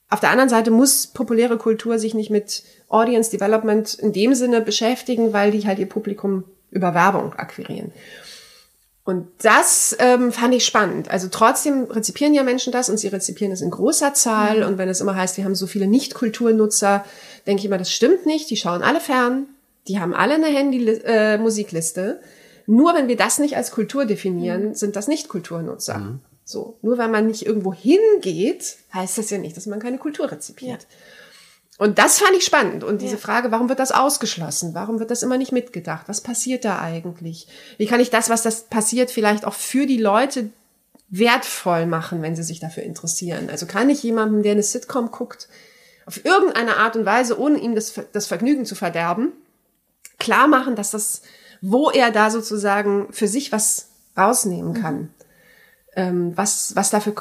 auf 0.08 0.20
der 0.20 0.30
anderen 0.30 0.50
Seite 0.50 0.70
muss 0.70 1.06
populäre 1.06 1.56
Kultur 1.56 1.98
sich 1.98 2.12
nicht 2.14 2.28
mit 2.28 2.64
Audience 2.88 3.30
Development 3.30 3.94
in 3.94 4.12
dem 4.12 4.34
Sinne 4.34 4.60
beschäftigen, 4.60 5.32
weil 5.32 5.50
die 5.50 5.66
halt 5.66 5.78
ihr 5.78 5.88
Publikum 5.88 6.44
über 6.70 6.94
Werbung 6.94 7.32
akquirieren. 7.34 7.92
Und 9.04 9.26
das 9.42 9.96
ähm, 9.98 10.30
fand 10.30 10.54
ich 10.54 10.64
spannend. 10.64 11.10
Also 11.10 11.26
trotzdem 11.28 11.84
rezipieren 11.84 12.34
ja 12.34 12.44
Menschen 12.44 12.72
das 12.72 12.88
und 12.88 12.98
sie 12.98 13.08
rezipieren 13.08 13.52
es 13.52 13.60
in 13.60 13.70
großer 13.70 14.14
Zahl. 14.14 14.62
Und 14.62 14.78
wenn 14.78 14.88
es 14.88 15.00
immer 15.00 15.16
heißt, 15.16 15.36
wir 15.36 15.44
haben 15.44 15.56
so 15.56 15.66
viele 15.66 15.88
Nicht-Kulturnutzer, 15.88 17.04
denke 17.46 17.60
ich 17.60 17.66
immer, 17.66 17.78
das 17.78 17.90
stimmt 17.90 18.26
nicht. 18.26 18.48
Die 18.50 18.56
schauen 18.56 18.82
alle 18.82 19.00
fern, 19.00 19.46
die 19.88 19.98
haben 19.98 20.14
alle 20.14 20.34
eine 20.34 20.46
Handy-Musikliste. 20.46 22.20
Nur 22.66 22.94
wenn 22.94 23.08
wir 23.08 23.16
das 23.16 23.40
nicht 23.40 23.56
als 23.56 23.72
Kultur 23.72 24.04
definieren, 24.04 24.76
sind 24.76 24.94
das 24.94 25.08
Nicht-Kulturnutzer. 25.08 26.20
So, 26.44 26.78
nur 26.82 26.96
weil 26.98 27.08
man 27.08 27.26
nicht 27.26 27.44
irgendwo 27.44 27.74
hingeht, 27.74 28.76
heißt 28.94 29.18
das 29.18 29.30
ja 29.30 29.38
nicht, 29.38 29.56
dass 29.56 29.66
man 29.66 29.80
keine 29.80 29.98
Kultur 29.98 30.30
rezipiert. 30.30 30.86
Und 31.82 31.98
das 31.98 32.20
fand 32.20 32.36
ich 32.36 32.44
spannend. 32.44 32.84
Und 32.84 33.02
diese 33.02 33.16
Ja. 33.16 33.20
Frage, 33.20 33.50
warum 33.50 33.68
wird 33.68 33.80
das 33.80 33.90
ausgeschlossen? 33.90 34.72
Warum 34.72 35.00
wird 35.00 35.10
das 35.10 35.24
immer 35.24 35.36
nicht 35.36 35.50
mitgedacht? 35.50 36.08
Was 36.08 36.20
passiert 36.20 36.64
da 36.64 36.80
eigentlich? 36.80 37.48
Wie 37.76 37.86
kann 37.86 37.98
ich 37.98 38.08
das, 38.08 38.30
was 38.30 38.42
das 38.42 38.68
passiert, 38.68 39.10
vielleicht 39.10 39.44
auch 39.44 39.54
für 39.54 39.84
die 39.84 39.98
Leute 39.98 40.50
wertvoll 41.08 41.86
machen, 41.86 42.22
wenn 42.22 42.36
sie 42.36 42.44
sich 42.44 42.60
dafür 42.60 42.84
interessieren? 42.84 43.50
Also 43.50 43.66
kann 43.66 43.90
ich 43.90 44.00
jemandem, 44.04 44.44
der 44.44 44.52
eine 44.52 44.62
Sitcom 44.62 45.10
guckt, 45.10 45.48
auf 46.06 46.24
irgendeine 46.24 46.76
Art 46.76 46.94
und 46.94 47.04
Weise, 47.04 47.36
ohne 47.36 47.58
ihm 47.58 47.74
das, 47.74 47.94
das 48.12 48.28
Vergnügen 48.28 48.64
zu 48.64 48.76
verderben, 48.76 49.32
klar 50.20 50.46
machen, 50.46 50.76
dass 50.76 50.92
das, 50.92 51.22
wo 51.62 51.90
er 51.90 52.12
da 52.12 52.30
sozusagen 52.30 53.12
für 53.12 53.26
sich 53.26 53.50
was 53.50 53.88
rausnehmen 54.16 54.74
kann. 54.74 55.12
Ähm, 55.96 56.30
was, 56.36 56.76
was 56.76 56.90
dafür, 56.90 57.14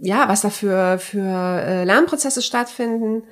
ja, 0.00 0.28
was 0.28 0.42
dafür 0.42 1.00
für 1.00 1.18
äh, 1.18 1.82
Lernprozesse 1.82 2.42
stattfinden 2.42 3.24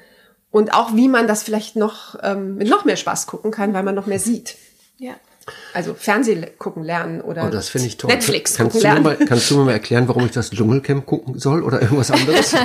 und 0.50 0.72
auch 0.74 0.94
wie 0.94 1.08
man 1.08 1.26
das 1.28 1.42
vielleicht 1.42 1.76
noch 1.76 2.16
ähm, 2.22 2.56
mit 2.56 2.68
noch 2.68 2.84
mehr 2.84 2.96
Spaß 2.96 3.26
gucken 3.26 3.50
kann, 3.50 3.72
weil 3.74 3.82
man 3.82 3.94
noch 3.94 4.06
mehr 4.06 4.20
sieht. 4.20 4.56
Ja. 4.98 5.14
Also 5.74 5.94
Fernsehen 5.94 6.46
gucken 6.58 6.84
lernen 6.84 7.20
oder 7.22 7.46
Oh, 7.46 7.50
das 7.50 7.70
finde 7.70 7.88
ich 7.88 7.96
toll. 7.96 8.10
Netflix 8.12 8.56
kannst 8.56 8.74
gucken 8.74 8.82
du, 8.82 8.88
mir 9.00 9.02
lernen. 9.02 9.18
mal, 9.20 9.26
kannst 9.26 9.50
du 9.50 9.56
mir 9.58 9.64
mal 9.64 9.72
erklären, 9.72 10.06
warum 10.06 10.24
ich 10.26 10.32
das 10.32 10.50
Dschungelcamp 10.50 11.06
gucken 11.06 11.38
soll 11.38 11.62
oder 11.64 11.80
irgendwas 11.82 12.10
anderes? 12.10 12.54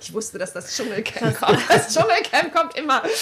Ich 0.00 0.12
wusste, 0.12 0.36
dass 0.36 0.52
das 0.52 0.74
Dschungelcamp 0.74 1.40
kommt. 1.40 1.58
Das 1.68 1.94
Dschungelcamp 1.94 2.52
kommt 2.52 2.76
immer. 2.76 3.02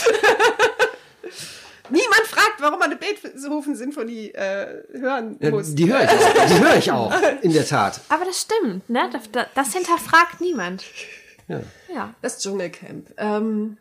Niemand 1.91 2.23
fragt, 2.27 2.61
warum 2.61 2.79
man 2.79 2.91
eine 2.91 2.97
Beethoven-Sinfonie 2.97 4.31
äh, 4.31 4.67
hören 4.93 5.37
Ja, 5.41 5.51
muss. 5.51 5.75
die 5.75 5.93
höre 5.93 6.03
ich 6.05 6.09
auch. 6.11 6.47
Die 6.47 6.61
höre 6.61 6.77
ich 6.77 6.93
auch, 6.93 7.13
in 7.43 7.53
der 7.53 7.67
Tat. 7.67 8.01
Aber 8.09 8.25
das 8.25 8.41
stimmt, 8.43 8.89
ne? 8.89 9.11
Das, 9.13 9.23
das, 9.33 9.47
das 9.55 9.73
hinterfragt 9.75 10.41
niemand. 10.41 10.85
Ja. 11.49 11.61
Ja. 11.93 12.15
Das 12.23 12.39
Dschungelcamp. 12.39 13.09
Ähm, 13.19 13.77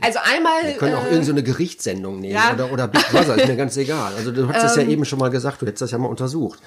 also 0.00 0.18
einmal. 0.22 0.64
Wir 0.64 0.72
können 0.72 0.94
auch 0.94 1.04
äh, 1.04 1.10
irgendeine 1.10 1.40
so 1.40 1.44
Gerichtssendung 1.44 2.18
nehmen 2.18 2.34
ja. 2.34 2.52
oder, 2.52 2.72
oder 2.72 2.88
Big 2.88 3.08
Brother, 3.10 3.36
ist 3.36 3.46
mir 3.46 3.56
ganz 3.56 3.76
egal. 3.76 4.12
Also 4.16 4.32
du 4.32 4.48
hast 4.48 4.62
das 4.62 4.76
ja 4.76 4.82
eben 4.82 5.04
schon 5.04 5.18
mal 5.18 5.30
gesagt, 5.30 5.62
du 5.62 5.66
hättest 5.66 5.82
das 5.82 5.90
ja 5.92 5.98
mal 5.98 6.08
untersucht. 6.08 6.58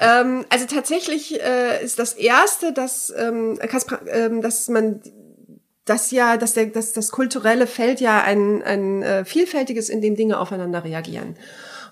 Ähm, 0.00 0.44
also 0.50 0.66
tatsächlich 0.66 1.40
äh, 1.40 1.82
ist 1.82 1.98
das 1.98 2.12
erste, 2.12 2.72
dass, 2.72 3.12
ähm, 3.16 3.58
Kaspar, 3.58 4.00
ähm, 4.08 4.42
dass 4.42 4.68
man 4.68 5.00
das 5.86 6.10
ja, 6.10 6.36
dass, 6.36 6.54
der, 6.54 6.66
dass 6.66 6.92
das 6.92 7.10
kulturelle 7.10 7.66
Feld 7.66 8.00
ja 8.00 8.22
ein, 8.22 8.62
ein 8.62 9.02
äh, 9.02 9.24
vielfältiges, 9.24 9.88
in 9.88 10.02
dem 10.02 10.16
Dinge 10.16 10.38
aufeinander 10.38 10.84
reagieren. 10.84 11.36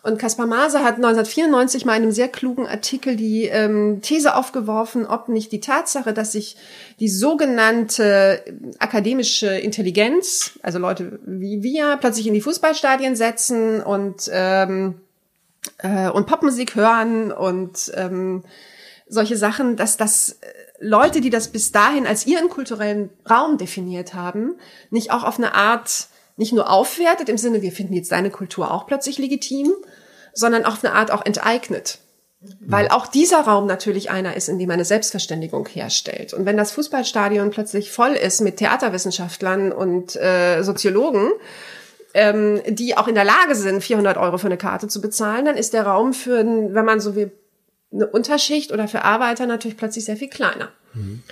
Und 0.05 0.19
Kaspar 0.19 0.47
Maser 0.47 0.85
hat 0.85 0.97
1994 0.97 1.87
mal 1.87 1.97
in 1.97 2.03
einem 2.03 2.13
sehr 2.13 2.29
klugen 2.29 2.67
Artikel 2.67 3.17
die 3.17 3.47
ähm, 3.47 4.03
These 4.03 4.35
aufgeworfen, 4.37 5.07
ob 5.07 5.31
nicht 5.31 5.51
die 5.51 5.61
Tatsache, 5.61 6.13
dass 6.13 6.33
sich 6.33 6.59
die 7.01 7.09
sogenannte 7.09 8.45
akademische 8.79 9.47
Intelligenz, 9.47 10.59
also 10.63 10.79
Leute 10.79 11.19
wie 11.25 11.63
wir, 11.63 11.97
plötzlich 11.97 12.27
in 12.27 12.35
die 12.35 12.43
Fußballstadien 12.43 13.17
setzen 13.17 13.83
und 13.83 14.29
ähm, 14.31 15.01
äh, 15.79 16.11
und 16.11 16.27
Popmusik 16.27 16.75
hören 16.75 17.33
und 17.33 17.91
ähm, 17.95 18.45
solche 19.09 19.39
Sachen, 19.39 19.77
dass 19.77 19.97
das 19.97 20.33
äh, 20.43 20.47
Leute, 20.81 21.23
die 21.23 21.31
das 21.31 21.49
bis 21.49 21.73
dahin 21.73 22.07
als 22.07 22.27
ihren 22.27 22.51
kulturellen 22.51 23.09
Raum 23.31 23.57
definiert 23.57 24.13
haben, 24.13 24.57
nicht 24.91 25.13
auch 25.13 25.25
auf 25.25 25.39
eine 25.39 25.55
Art 25.55 26.09
nicht 26.37 26.53
nur 26.53 26.70
aufwertet 26.70 27.28
im 27.28 27.39
Sinne, 27.39 27.62
wir 27.62 27.72
finden 27.72 27.95
jetzt 27.95 28.12
deine 28.12 28.30
Kultur 28.30 28.72
auch 28.72 28.87
plötzlich 28.87 29.18
legitim, 29.18 29.72
sondern 30.32 30.64
auf 30.64 30.85
eine 30.85 30.95
Art 30.95 31.11
auch 31.11 31.24
enteignet. 31.24 31.99
Weil 32.61 32.89
auch 32.89 33.07
dieser 33.07 33.41
Raum 33.41 33.66
natürlich 33.66 34.11
einer 34.11 34.37
ist, 34.37 34.49
in 34.49 34.59
dem 34.59 34.70
eine 34.70 34.85
Selbstverständigung 34.85 35.66
herstellt. 35.66 36.35
Und 36.35 36.45
wenn 36.45 36.59
das 36.59 36.72
Fußballstadion 36.72 37.51
plötzlich 37.51 37.91
voll 37.91 38.12
ist 38.12 38.43
mit 38.43 38.59
Theaterwissenschaftlern 38.59 39.72
und 39.72 40.14
äh, 40.16 40.62
Soziologen, 40.62 41.30
ähm, 42.12 42.61
die 42.68 42.99
auch 42.99 43.09
in 43.09 43.14
der 43.14 43.24
Lage 43.24 43.55
sind, 43.55 43.82
400 43.82 44.18
Euro 44.18 44.37
für 44.37 44.47
eine 44.47 44.59
Karte 44.59 44.89
zu 44.89 45.01
bezahlen, 45.01 45.47
dann 45.47 45.57
ist 45.57 45.72
der 45.72 45.87
Raum 45.87 46.12
für, 46.12 46.45
wenn 46.45 46.85
man 46.85 47.01
so 47.01 47.16
wie 47.16 47.30
eine 47.93 48.09
Unterschicht 48.09 48.72
oder 48.72 48.89
für 48.89 49.03
Arbeiter 49.05 49.47
natürlich 49.47 49.78
plötzlich 49.78 50.05
sehr 50.05 50.16
viel 50.16 50.28
kleiner. 50.28 50.68
Ähm, 50.95 51.22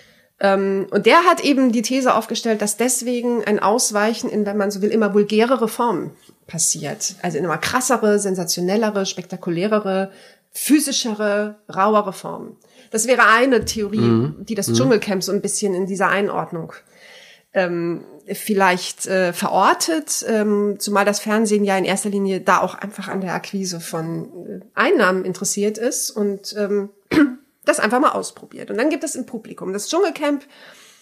und 0.91 1.07
der 1.07 1.25
hat 1.25 1.45
eben 1.45 1.71
die 1.71 1.83
These 1.83 2.15
aufgestellt, 2.15 2.63
dass 2.63 2.77
deswegen 2.77 3.45
ein 3.45 3.61
Ausweichen 3.61 4.29
in, 4.29 4.45
wenn 4.45 4.57
man 4.57 4.71
so 4.71 4.83
will, 4.83 4.91
immer 4.91 5.15
vulgärere 5.15 5.69
Formen 5.69 6.11
passiert. 6.49 7.15
Also 7.23 7.39
in 7.39 7.45
immer 7.45 7.59
krassere, 7.59 8.19
sensationellere, 8.19 9.07
spektakulärere, 9.07 10.11
physischere, 10.51 11.57
rauere 11.73 12.13
Formen. 12.13 12.57
Das 12.91 13.07
wäre 13.07 13.29
eine 13.29 13.65
Theorie, 13.65 14.33
die 14.41 14.55
das 14.55 14.73
Dschungelcamp 14.73 15.23
so 15.23 15.33
ein 15.33 15.41
bisschen 15.41 15.75
in 15.75 15.87
dieser 15.87 16.09
Einordnung 16.09 16.75
ähm, 17.55 18.05
vielleicht 18.27 19.07
äh, 19.07 19.33
verortet, 19.33 20.25
ähm, 20.29 20.77
zumal 20.79 21.05
das 21.05 21.21
Fernsehen 21.21 21.65
ja 21.65 21.77
in 21.77 21.85
erster 21.85 22.09
Linie 22.09 22.41
da 22.41 22.61
auch 22.61 22.75
einfach 22.75 23.09
an 23.09 23.21
der 23.21 23.35
Akquise 23.35 23.81
von 23.81 24.25
äh, 24.25 24.61
Einnahmen 24.75 25.25
interessiert 25.25 25.79
ist 25.79 26.11
und 26.11 26.55
ähm, 26.57 26.91
das 27.65 27.81
einfach 27.81 28.01
mal 28.01 28.13
ausprobiert. 28.13 28.71
Und 28.71 28.79
dann 28.79 28.91
gibt 28.91 29.05
es 29.05 29.15
ein 29.15 29.27
Publikum. 29.27 29.73
Das 29.73 29.89
Dschungelcamp 29.89 30.45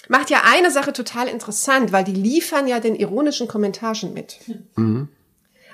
macht 0.08 0.30
ja 0.30 0.42
eine 0.44 0.70
Sache 0.70 0.92
total 0.92 1.28
interessant, 1.28 1.92
weil 1.92 2.04
die 2.04 2.12
liefern 2.12 2.66
ja 2.66 2.80
den 2.80 2.96
ironischen 2.96 3.48
Kommentar 3.48 3.94
schon 3.94 4.12
mit. 4.12 4.38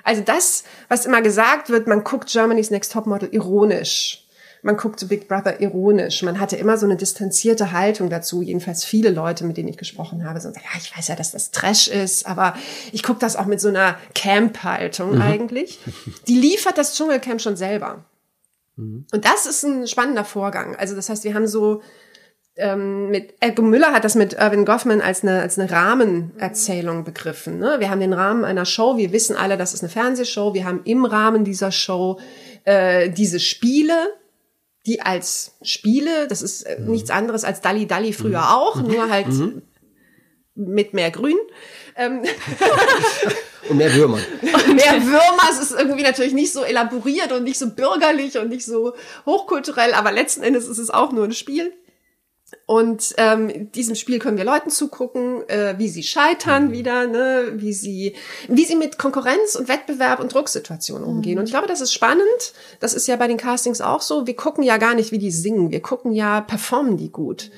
Also 0.03 0.21
das, 0.21 0.63
was 0.87 1.05
immer 1.05 1.21
gesagt 1.21 1.69
wird, 1.69 1.87
man 1.87 2.03
guckt 2.03 2.29
Germany's 2.29 2.69
Next 2.71 2.93
Topmodel 2.93 3.29
ironisch. 3.31 4.23
Man 4.63 4.77
guckt 4.77 5.07
Big 5.07 5.27
Brother 5.27 5.61
ironisch. 5.61 6.23
Man 6.23 6.39
hatte 6.39 6.55
immer 6.55 6.77
so 6.77 6.85
eine 6.85 6.95
distanzierte 6.95 7.71
Haltung 7.71 8.09
dazu. 8.09 8.41
Jedenfalls 8.41 8.83
viele 8.83 9.09
Leute, 9.09 9.43
mit 9.43 9.57
denen 9.57 9.69
ich 9.69 9.77
gesprochen 9.77 10.25
habe, 10.27 10.39
so, 10.39 10.49
ja, 10.49 10.61
ich 10.77 10.95
weiß 10.97 11.09
ja, 11.09 11.15
dass 11.15 11.31
das 11.31 11.51
Trash 11.51 11.87
ist, 11.87 12.25
aber 12.25 12.55
ich 12.91 13.03
gucke 13.03 13.19
das 13.19 13.35
auch 13.35 13.45
mit 13.45 13.61
so 13.61 13.67
einer 13.67 13.97
Camp-Haltung 14.15 15.21
eigentlich. 15.21 15.79
Die 16.27 16.37
liefert 16.37 16.77
das 16.77 16.95
Dschungelcamp 16.95 17.41
schon 17.41 17.55
selber. 17.55 18.03
Und 18.77 19.25
das 19.25 19.45
ist 19.45 19.63
ein 19.63 19.87
spannender 19.87 20.23
Vorgang. 20.23 20.75
Also 20.75 20.95
das 20.95 21.09
heißt, 21.09 21.23
wir 21.23 21.33
haben 21.33 21.47
so 21.47 21.81
ähm, 22.57 23.09
mit 23.09 23.35
Elke 23.39 23.61
Müller 23.61 23.91
hat 23.91 24.03
das 24.03 24.15
mit 24.15 24.33
Irvin 24.33 24.65
Goffman 24.65 25.01
als 25.01 25.23
eine 25.23 25.41
als 25.41 25.59
eine 25.59 25.69
Rahmenerzählung 25.69 27.03
begriffen. 27.03 27.59
Ne? 27.59 27.75
Wir 27.79 27.89
haben 27.89 27.99
den 27.99 28.13
Rahmen 28.13 28.43
einer 28.43 28.65
Show. 28.65 28.97
Wir 28.97 29.11
wissen 29.11 29.35
alle, 29.35 29.57
das 29.57 29.73
ist 29.73 29.83
eine 29.83 29.89
Fernsehshow. 29.89 30.53
Wir 30.53 30.65
haben 30.65 30.81
im 30.83 31.05
Rahmen 31.05 31.43
dieser 31.43 31.71
Show 31.71 32.19
äh, 32.63 33.09
diese 33.09 33.39
Spiele, 33.39 33.95
die 34.85 35.01
als 35.01 35.55
Spiele, 35.61 36.27
das 36.27 36.41
ist 36.41 36.63
äh, 36.63 36.79
nichts 36.79 37.09
anderes 37.09 37.43
als 37.43 37.61
Dalli 37.61 37.85
Dalli 37.85 38.13
früher 38.13 38.55
auch, 38.55 38.81
nur 38.81 39.09
halt 39.09 39.27
mit 40.55 40.93
mehr 40.93 41.11
Grün. 41.11 41.37
Ähm, 41.95 42.23
Und 43.69 43.77
mehr 43.77 43.93
Würmer. 43.93 44.19
mehr 44.41 45.05
Würmer, 45.05 45.43
es 45.51 45.59
ist 45.59 45.71
irgendwie 45.71 46.03
natürlich 46.03 46.33
nicht 46.33 46.53
so 46.53 46.63
elaboriert 46.63 47.31
und 47.31 47.43
nicht 47.43 47.59
so 47.59 47.69
bürgerlich 47.69 48.37
und 48.37 48.49
nicht 48.49 48.65
so 48.65 48.93
hochkulturell, 49.25 49.93
aber 49.93 50.11
letzten 50.11 50.43
Endes 50.43 50.67
ist 50.67 50.77
es 50.77 50.89
auch 50.89 51.11
nur 51.11 51.25
ein 51.25 51.33
Spiel. 51.33 51.73
Und 52.65 53.13
ähm, 53.17 53.49
in 53.49 53.71
diesem 53.73 53.95
Spiel 53.95 54.19
können 54.19 54.37
wir 54.37 54.45
Leuten 54.45 54.69
zugucken, 54.69 55.47
äh, 55.49 55.75
wie 55.77 55.89
sie 55.89 56.03
scheitern 56.03 56.71
wieder, 56.71 57.05
ne, 57.05 57.53
wie 57.55 57.73
sie, 57.73 58.15
wie 58.47 58.63
sie 58.63 58.77
mit 58.77 58.97
Konkurrenz 58.97 59.55
und 59.55 59.67
Wettbewerb 59.67 60.21
und 60.21 60.33
Drucksituationen 60.33 61.05
umgehen. 61.05 61.39
Und 61.39 61.45
ich 61.45 61.51
glaube, 61.51 61.67
das 61.67 61.81
ist 61.81 61.93
spannend. 61.93 62.53
Das 62.79 62.93
ist 62.93 63.07
ja 63.07 63.17
bei 63.17 63.27
den 63.27 63.35
Castings 63.35 63.81
auch 63.81 64.01
so. 64.01 64.27
Wir 64.27 64.35
gucken 64.35 64.63
ja 64.63 64.77
gar 64.77 64.95
nicht, 64.95 65.11
wie 65.11 65.17
die 65.17 65.31
singen. 65.31 65.71
Wir 65.71 65.81
gucken 65.81 66.13
ja, 66.13 66.39
performen 66.39 66.95
die 66.95 67.11
gut. 67.11 67.51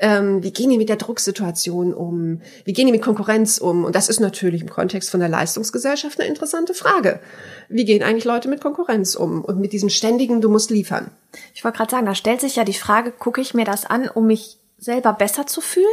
Ähm, 0.00 0.44
wie 0.44 0.52
gehen 0.52 0.70
die 0.70 0.78
mit 0.78 0.88
der 0.88 0.96
Drucksituation 0.96 1.92
um? 1.92 2.40
Wie 2.64 2.72
gehen 2.72 2.86
die 2.86 2.92
mit 2.92 3.02
Konkurrenz 3.02 3.58
um? 3.58 3.84
Und 3.84 3.96
das 3.96 4.08
ist 4.08 4.20
natürlich 4.20 4.62
im 4.62 4.70
Kontext 4.70 5.10
von 5.10 5.18
der 5.18 5.28
Leistungsgesellschaft 5.28 6.20
eine 6.20 6.28
interessante 6.28 6.72
Frage. 6.72 7.20
Wie 7.68 7.84
gehen 7.84 8.04
eigentlich 8.04 8.24
Leute 8.24 8.48
mit 8.48 8.60
Konkurrenz 8.60 9.16
um? 9.16 9.44
Und 9.44 9.58
mit 9.58 9.72
diesem 9.72 9.88
ständigen, 9.88 10.40
du 10.40 10.48
musst 10.48 10.70
liefern. 10.70 11.10
Ich 11.54 11.64
wollte 11.64 11.78
gerade 11.78 11.90
sagen, 11.90 12.06
da 12.06 12.14
stellt 12.14 12.40
sich 12.40 12.56
ja 12.56 12.64
die 12.64 12.74
Frage, 12.74 13.10
gucke 13.10 13.40
ich 13.40 13.54
mir 13.54 13.64
das 13.64 13.86
an, 13.86 14.08
um 14.08 14.26
mich 14.28 14.58
selber 14.78 15.12
besser 15.12 15.46
zu 15.46 15.60
fühlen? 15.60 15.86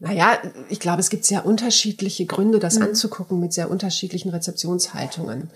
Naja, 0.00 0.38
ich 0.68 0.80
glaube, 0.80 1.00
es 1.00 1.08
gibt 1.08 1.24
sehr 1.24 1.46
unterschiedliche 1.46 2.26
Gründe, 2.26 2.58
das 2.58 2.78
anzugucken 2.78 3.40
mit 3.40 3.52
sehr 3.52 3.70
unterschiedlichen 3.70 4.30
Rezeptionshaltungen. 4.30 5.50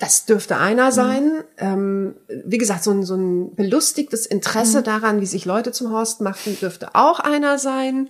Das 0.00 0.24
dürfte 0.24 0.56
einer 0.56 0.92
sein. 0.92 1.44
Ähm, 1.58 2.14
wie 2.28 2.56
gesagt, 2.56 2.82
so 2.82 2.90
ein, 2.90 3.04
so 3.04 3.14
ein 3.14 3.54
belustigtes 3.54 4.24
Interesse 4.24 4.82
daran, 4.82 5.20
wie 5.20 5.26
sich 5.26 5.44
Leute 5.44 5.72
zum 5.72 5.92
Horst 5.92 6.22
machen, 6.22 6.56
dürfte 6.58 6.94
auch 6.94 7.20
einer 7.20 7.58
sein. 7.58 8.08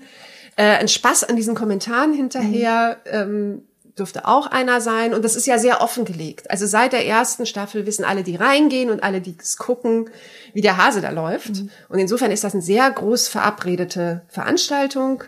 Äh, 0.54 0.76
ein 0.76 0.86
Spaß 0.86 1.24
an 1.24 1.34
diesen 1.34 1.56
Kommentaren 1.56 2.12
hinterher 2.12 2.98
ähm, 3.06 3.64
dürfte 3.98 4.28
auch 4.28 4.46
einer 4.46 4.80
sein. 4.80 5.12
Und 5.12 5.24
das 5.24 5.34
ist 5.34 5.48
ja 5.48 5.58
sehr 5.58 5.80
offengelegt. 5.82 6.48
Also 6.48 6.64
seit 6.64 6.92
der 6.92 7.04
ersten 7.06 7.44
Staffel 7.44 7.86
wissen 7.86 8.04
alle, 8.04 8.22
die 8.22 8.36
reingehen 8.36 8.88
und 8.88 9.02
alle, 9.02 9.20
die 9.20 9.34
es 9.36 9.56
gucken, 9.56 10.10
wie 10.52 10.60
der 10.60 10.76
Hase 10.76 11.00
da 11.00 11.10
läuft. 11.10 11.64
Und 11.88 11.98
insofern 11.98 12.30
ist 12.30 12.44
das 12.44 12.54
eine 12.54 12.62
sehr 12.62 12.88
groß 12.88 13.26
verabredete 13.26 14.22
Veranstaltung 14.28 15.24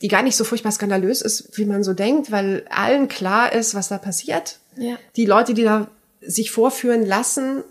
die 0.00 0.08
gar 0.08 0.24
nicht 0.24 0.36
so 0.36 0.42
furchtbar 0.42 0.72
skandalös 0.72 1.22
ist, 1.22 1.56
wie 1.56 1.64
man 1.64 1.84
so 1.84 1.94
denkt, 1.94 2.32
weil 2.32 2.66
allen 2.70 3.06
klar 3.06 3.52
ist, 3.52 3.76
was 3.76 3.86
da 3.86 3.98
passiert. 3.98 4.58
Ja. 4.76 4.96
Die 5.16 5.26
Leute, 5.26 5.54
die 5.54 5.64
da 5.64 5.88
sich 6.20 6.50
vorführen 6.50 7.04
lassen, 7.06 7.62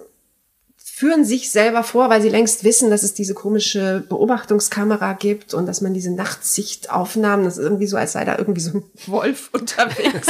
führen 0.84 1.26
sich 1.26 1.52
selber 1.52 1.84
vor, 1.84 2.10
weil 2.10 2.22
sie 2.22 2.30
längst 2.30 2.64
wissen, 2.64 2.90
dass 2.92 3.02
es 3.02 3.14
diese 3.14 3.34
komische 3.34 4.04
Beobachtungskamera 4.08 5.14
gibt 5.14 5.54
und 5.54 5.66
dass 5.66 5.82
man 5.82 5.94
diese 5.94 6.12
Nachtsichtaufnahmen, 6.12 7.46
das 7.46 7.58
ist 7.58 7.64
irgendwie 7.64 7.88
so, 7.88 7.98
als 7.98 8.12
sei 8.12 8.24
da 8.26 8.38
irgendwie 8.38 8.62
so 8.62 8.78
ein 8.78 8.84
Wolf 9.08 9.50
unterwegs. 9.52 10.28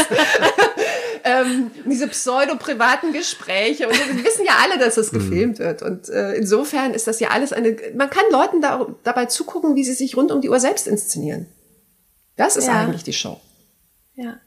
ähm, 1.23 1.71
diese 1.85 2.07
pseudo-privaten 2.07 3.11
Gespräche 3.11 3.87
und 3.87 3.95
so. 3.95 4.01
Wir 4.15 4.23
wissen 4.23 4.45
ja 4.45 4.53
alle, 4.63 4.79
dass 4.79 4.95
das 4.95 5.11
gefilmt 5.11 5.59
wird. 5.59 5.81
Und 5.81 6.09
äh, 6.09 6.33
insofern 6.35 6.93
ist 6.93 7.07
das 7.07 7.19
ja 7.19 7.29
alles 7.29 7.51
eine, 7.53 7.75
man 7.95 8.09
kann 8.09 8.23
Leuten 8.31 8.61
da, 8.61 8.87
dabei 9.03 9.25
zugucken, 9.25 9.75
wie 9.75 9.83
sie 9.83 9.93
sich 9.93 10.15
rund 10.15 10.31
um 10.31 10.41
die 10.41 10.49
Uhr 10.49 10.59
selbst 10.59 10.87
inszenieren. 10.87 11.47
Das 12.37 12.55
ist 12.55 12.67
Ja. 12.67 12.81
eigentlich 12.81 13.03
die 13.03 13.13
Show. 13.13 13.39
Ja. 14.15 14.37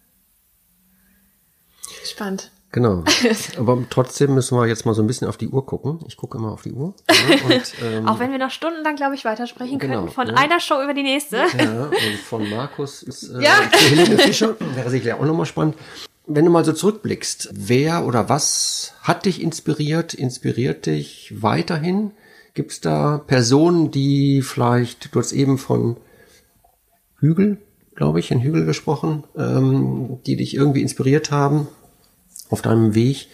Spannend. 2.15 2.53
Genau. 2.71 3.03
Aber 3.59 3.85
trotzdem 3.91 4.35
müssen 4.35 4.57
wir 4.57 4.69
jetzt 4.69 4.87
mal 4.87 4.95
so 4.95 5.03
ein 5.03 5.09
bisschen 5.09 5.27
auf 5.27 5.37
die 5.37 5.49
Uhr 5.49 5.67
gucken. 5.67 5.99
Ich 6.07 6.17
gucke 6.17 6.39
immer 6.39 6.53
auf 6.53 6.63
die 6.63 6.71
Uhr. 6.71 6.95
Ja, 7.11 7.45
und, 7.45 7.73
ähm, 7.85 8.07
Auch 8.07 8.21
wenn 8.21 8.31
wir 8.31 8.39
noch 8.39 8.53
stundenlang, 8.53 8.95
glaube 8.95 9.17
ich, 9.17 9.25
weitersprechen 9.25 9.81
Genau, 9.81 10.03
können. 10.03 10.13
Von 10.13 10.29
ja. 10.29 10.35
einer 10.35 10.61
Show 10.61 10.81
über 10.81 10.95
die 10.95 11.03
nächste. 11.03 11.39
Ja, 11.59 11.87
und 11.87 12.19
von 12.25 12.49
Markus 12.49 13.03
ist, 13.03 13.31
äh, 13.31 13.43
Ja. 13.43 13.55
zu 13.73 13.79
Helene 13.79 14.17
Fischer 14.19 14.55
wäre 14.77 14.91
sicherlich 14.91 15.13
auch 15.21 15.25
nochmal 15.25 15.47
spannend. 15.47 15.75
Wenn 16.29 16.45
du 16.45 16.53
mal 16.53 16.65
so 16.65 16.73
zurückblickst, 16.73 17.51
wer 17.53 18.07
oder 18.07 18.29
was 18.29 18.95
hat 19.03 19.27
dich 19.27 19.43
inspiriert, 19.43 20.15
inspiriert 20.15 20.87
dich 20.87 21.35
weiterhin? 21.43 22.13
Gibt 22.55 22.71
es 22.71 22.81
da 22.81 23.19
Personen, 23.19 23.91
die 23.91 24.41
vielleicht, 24.43 25.13
du 25.13 25.19
hast 25.19 25.33
eben 25.33 25.59
von 25.59 25.97
Hügel, 27.19 27.59
glaube 27.97 28.21
ich, 28.21 28.31
in 28.31 28.41
Hügel 28.41 28.67
gesprochen, 28.67 29.25
ähm, 29.37 30.19
die 30.27 30.37
dich 30.37 30.55
irgendwie 30.55 30.83
inspiriert 30.83 31.33
haben 31.33 31.67
auf 32.51 32.63
deinem 32.63 32.95
Weg, 32.95 33.29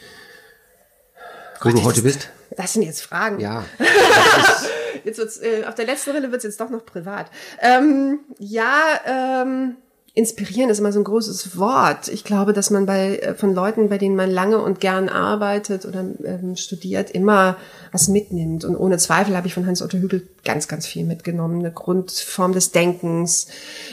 wo 1.62 1.70
du 1.70 1.84
heute 1.84 2.02
bist? 2.02 2.30
Das 2.56 2.72
sind 2.72 2.82
jetzt 2.82 3.02
Fragen. 3.02 3.38
Ja, 3.40 3.64
Jetzt 5.04 5.18
wird's, 5.18 5.38
äh, 5.38 5.64
auf 5.66 5.74
der 5.74 5.86
letzten 5.86 6.10
Rille 6.10 6.30
wird's 6.30 6.44
jetzt 6.44 6.60
doch 6.60 6.70
noch 6.70 6.84
privat. 6.84 7.30
Ähm, 7.60 8.20
ja, 8.38 9.00
ähm, 9.06 9.76
inspirieren 10.12 10.70
ist 10.70 10.80
immer 10.80 10.92
so 10.92 11.00
ein 11.00 11.04
großes 11.04 11.56
Wort. 11.56 12.08
Ich 12.08 12.24
glaube, 12.24 12.52
dass 12.52 12.70
man 12.70 12.86
bei 12.86 13.18
äh, 13.18 13.34
von 13.34 13.54
Leuten, 13.54 13.88
bei 13.88 13.98
denen 13.98 14.16
man 14.16 14.30
lange 14.30 14.58
und 14.58 14.80
gern 14.80 15.08
arbeitet 15.08 15.86
oder 15.86 16.04
ähm, 16.24 16.56
studiert, 16.56 17.10
immer 17.10 17.56
was 17.92 18.08
mitnimmt. 18.08 18.64
Und 18.64 18.76
ohne 18.76 18.98
Zweifel 18.98 19.36
habe 19.36 19.46
ich 19.46 19.54
von 19.54 19.66
Hans-Otto 19.66 19.98
Hügel 19.98 20.26
ganz, 20.44 20.68
ganz 20.68 20.86
viel 20.86 21.04
mitgenommen. 21.04 21.60
Eine 21.60 21.72
Grundform 21.72 22.52
des 22.52 22.72
Denkens, 22.72 23.46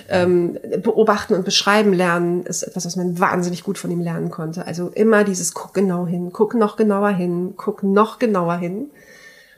ähm, 0.09 0.57
beobachten 0.81 1.35
und 1.35 1.45
beschreiben 1.45 1.93
lernen 1.93 2.45
ist 2.45 2.63
etwas, 2.63 2.85
was 2.85 2.95
man 2.95 3.19
wahnsinnig 3.19 3.63
gut 3.63 3.77
von 3.77 3.91
ihm 3.91 4.01
lernen 4.01 4.31
konnte. 4.31 4.65
Also 4.65 4.89
immer 4.89 5.23
dieses 5.23 5.53
guck 5.53 5.73
genau 5.73 6.07
hin, 6.07 6.31
guck 6.33 6.55
noch 6.55 6.77
genauer 6.77 7.11
hin, 7.11 7.53
guck 7.57 7.83
noch 7.83 8.19
genauer 8.19 8.57
hin 8.57 8.89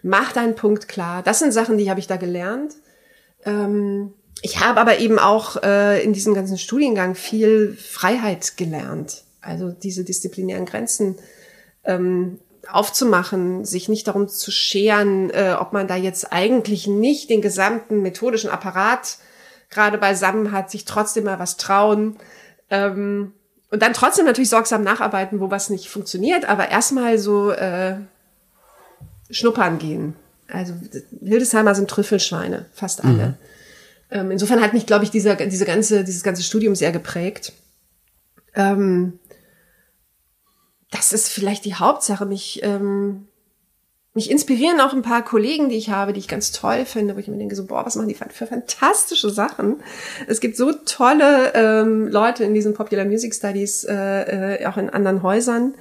mach 0.03 0.32
deinen 0.32 0.55
Punkt 0.55 0.88
klar. 0.88 1.24
Das 1.24 1.39
sind 1.39 1.51
Sachen, 1.51 1.78
die 1.78 1.89
habe 1.89 1.99
ich 1.99 2.07
da 2.07 2.18
gelernt. 2.18 2.76
Ähm, 3.45 4.14
ich 4.42 4.60
habe 4.60 4.80
aber 4.80 5.00
eben 5.00 5.20
auch 5.20 5.62
äh, 5.64 6.04
in 6.04 6.14
diesem 6.14 6.34
ganzen 6.34 6.58
Studiengang 6.58 7.16
viel 7.16 7.76
Freiheit 7.76 8.58
gelernt. 8.58 9.24
Also 9.42 9.70
diese 9.70 10.04
disziplinären 10.04 10.66
Grenzen 10.66 11.16
ähm, 11.84 12.40
aufzumachen, 12.72 13.66
sich 13.66 13.90
nicht 13.90 14.08
darum 14.08 14.28
zu 14.28 14.52
scheren, 14.52 15.30
äh, 15.32 15.56
ob 15.60 15.74
man 15.74 15.88
da 15.88 15.96
jetzt 15.96 16.32
eigentlich 16.32 16.88
nicht 16.88 17.30
den 17.30 17.42
gesamten 17.42 18.02
methodischen 18.02 18.50
Apparat 18.50 19.18
gerade 19.70 19.98
beisammen 19.98 20.52
hat, 20.52 20.72
sich 20.72 20.86
trotzdem 20.86 21.26
mal 21.26 21.40
was 21.40 21.58
trauen. 21.58 22.18
Ähm, 22.70 23.34
und 23.72 23.82
dann 23.82 23.94
trotzdem 23.94 24.26
natürlich 24.26 24.50
sorgsam 24.50 24.84
nacharbeiten, 24.84 25.40
wo 25.40 25.52
was 25.52 25.70
nicht 25.70 25.90
funktioniert, 25.90 26.48
aber 26.50 26.70
erstmal 26.70 27.18
so 27.18 27.52
äh, 27.52 27.96
schnuppern 29.30 29.78
gehen. 29.78 30.16
Also 30.48 30.74
Hildesheimer 31.22 31.76
sind 31.76 31.90
Trüffelschweine, 31.90 32.66
fast 32.74 33.04
alle. 33.04 33.38
Ähm, 34.12 34.32
insofern 34.32 34.62
hat 34.62 34.74
mich, 34.74 34.86
glaube 34.86 35.03
ich, 35.03 35.12
dieser, 35.12 35.36
diese 35.36 35.66
ganze, 35.66 36.03
dieses 36.03 36.24
ganze 36.24 36.43
Studium 36.43 36.76
sehr 36.76 36.91
geprägt. 36.91 37.53
Ähm, 38.55 39.20
das 40.91 41.14
ist 41.14 41.30
vielleicht 41.30 41.66
die 41.66 41.76
Hauptsache. 41.76 42.26
Mich, 42.26 42.62
ähm, 42.64 43.28
mich 44.16 44.32
inspirieren 44.32 44.82
auch 44.82 44.93
ein 44.93 45.03
paar 45.03 45.24
Kollegen, 45.24 45.70
die 45.70 45.78
ich 45.78 45.91
habe, 45.91 46.14
die 46.14 46.20
ich 46.20 46.28
ganz 46.28 46.51
toll 46.51 46.86
finde, 46.86 47.16
wo 47.16 47.20
ich 47.20 47.28
mir 47.28 47.38
denke, 47.38 47.55
so, 47.55 47.66
boah, 47.66 47.86
was 47.86 47.95
machen 47.95 48.07
die 48.07 48.16
für 48.16 48.47
fantastische 48.47 49.30
Sachen. 49.30 49.78
Es 50.28 50.39
gibt 50.39 50.57
so 50.57 50.72
tolle 50.74 51.53
ähm, 51.53 52.07
Leute 52.07 52.43
in 52.43 52.55
diesen 52.55 52.74
Popular 52.74 53.05
Music 53.05 53.36
Studies, 53.36 53.84
äh, 53.84 54.55
äh, 54.55 54.66
auch 54.66 54.78
in 54.78 54.89
anderen 54.89 55.22
Häusern. 55.22 55.76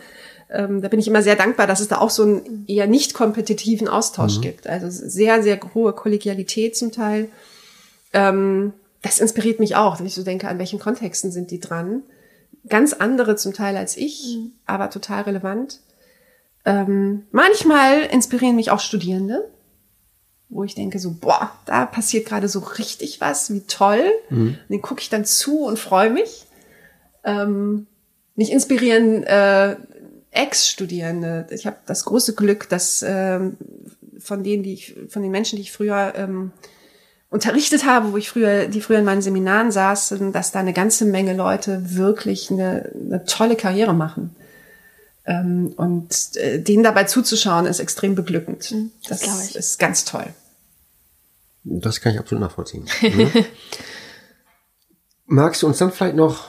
Ähm, 0.50 0.82
da 0.82 0.88
bin 0.88 1.00
ich 1.00 1.08
immer 1.08 1.22
sehr 1.22 1.36
dankbar, 1.36 1.66
dass 1.66 1.80
es 1.80 1.88
da 1.88 1.98
auch 1.98 2.10
so 2.10 2.22
einen 2.22 2.64
eher 2.68 2.86
nicht 2.86 3.14
kompetitiven 3.14 3.88
Austausch 3.88 4.40
gibt. 4.40 4.66
Also 4.66 4.88
sehr, 4.90 5.42
sehr 5.42 5.58
hohe 5.74 5.92
Kollegialität 5.92 6.76
zum 6.76 6.92
Teil. 6.92 7.28
Ähm, 8.12 8.72
das 9.02 9.20
inspiriert 9.20 9.61
mich 9.61 9.76
auch, 9.76 9.98
wenn 9.98 10.06
ich 10.06 10.14
so 10.14 10.24
denke, 10.24 10.48
an 10.48 10.59
welchen 10.59 10.78
Kontexten 10.78 11.30
sind 11.30 11.50
die 11.50 11.61
dran. 11.61 12.02
Ganz 12.68 12.92
andere 12.92 13.36
zum 13.36 13.54
Teil 13.54 13.76
als 13.76 13.96
ich, 13.96 14.38
aber 14.66 14.90
total 14.90 15.22
relevant. 15.22 15.80
Ähm, 16.64 17.26
manchmal 17.30 18.00
inspirieren 18.00 18.56
mich 18.56 18.70
auch 18.70 18.80
Studierende, 18.80 19.48
wo 20.48 20.64
ich 20.64 20.74
denke 20.74 20.98
so, 20.98 21.12
boah, 21.12 21.52
da 21.66 21.86
passiert 21.86 22.26
gerade 22.26 22.48
so 22.48 22.59
richtig 22.59 23.20
was, 23.20 23.52
wie 23.52 23.61
toll. 23.61 24.04
Und 24.59 24.59
den 24.68 24.82
gucke 24.82 25.00
ich 25.00 25.09
dann 25.09 25.24
zu 25.24 25.64
und 25.64 25.78
freue 25.78 26.11
mich. 26.11 26.46
Ähm, 27.24 27.86
mich 28.34 28.50
inspirieren 28.50 29.22
äh, 29.24 29.76
Ex-Studierende. 30.30 31.46
Ich 31.50 31.66
habe 31.66 31.76
das 31.86 32.04
große 32.04 32.34
Glück, 32.34 32.68
dass 32.68 33.04
ähm, 33.06 33.56
von 34.18 34.42
denen, 34.42 34.62
die 34.62 34.74
ich, 34.74 34.94
von 35.09 35.22
den 35.22 35.30
Menschen, 35.30 35.56
die 35.56 35.62
ich 35.62 35.72
früher 35.72 36.12
ähm, 36.16 36.52
unterrichtet 37.30 37.84
habe, 37.84 38.12
wo 38.12 38.16
ich 38.16 38.30
früher, 38.30 38.68
die 38.68 38.80
früher 38.80 38.98
in 38.98 39.04
meinen 39.04 39.22
Seminaren 39.22 39.70
saßen, 39.70 40.32
dass 40.32 40.52
da 40.52 40.60
eine 40.60 40.72
ganze 40.72 41.04
Menge 41.04 41.34
Leute 41.34 41.94
wirklich 41.96 42.50
eine, 42.50 42.90
eine 42.94 43.24
tolle 43.24 43.56
Karriere 43.56 43.92
machen. 43.92 44.34
Ähm, 45.26 45.74
und 45.76 46.36
äh, 46.36 46.58
denen 46.58 46.82
dabei 46.82 47.04
zuzuschauen, 47.04 47.66
ist 47.66 47.80
extrem 47.80 48.14
beglückend. 48.14 48.72
das 49.06 49.20
das 49.20 49.22
glaub 49.22 49.36
ich. 49.44 49.56
ist 49.56 49.78
ganz 49.78 50.04
toll. 50.06 50.26
Das 51.64 52.00
kann 52.00 52.12
ich 52.12 52.18
absolut 52.18 52.40
nachvollziehen. 52.40 52.86
Mhm. 53.02 53.30
Magst 55.26 55.62
du 55.62 55.66
uns 55.66 55.76
dann 55.76 55.92
vielleicht 55.92 56.16
noch 56.16 56.48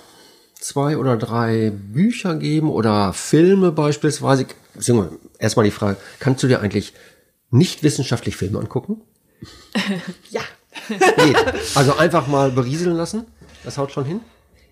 zwei 0.58 0.96
oder 0.96 1.18
drei 1.18 1.72
Bücher 1.72 2.36
geben 2.36 2.72
oder 2.72 3.12
Filme 3.12 3.74
beispielsweise? 3.74 4.46
Erstmal 5.40 5.66
die 5.66 5.72
Frage, 5.72 5.98
kannst 6.20 6.42
du 6.44 6.48
dir 6.48 6.62
eigentlich 6.62 6.94
nicht 7.52 7.84
wissenschaftlich 7.84 8.38
Filme 8.38 8.60
angucken? 8.60 9.02
ja. 10.30 10.42
Nee, 10.90 11.36
also 11.76 11.98
einfach 11.98 12.28
mal 12.28 12.52
berieseln 12.52 12.96
lassen, 12.96 13.26
das 13.64 13.78
haut 13.78 13.92
schon 13.92 14.06
hin? 14.06 14.22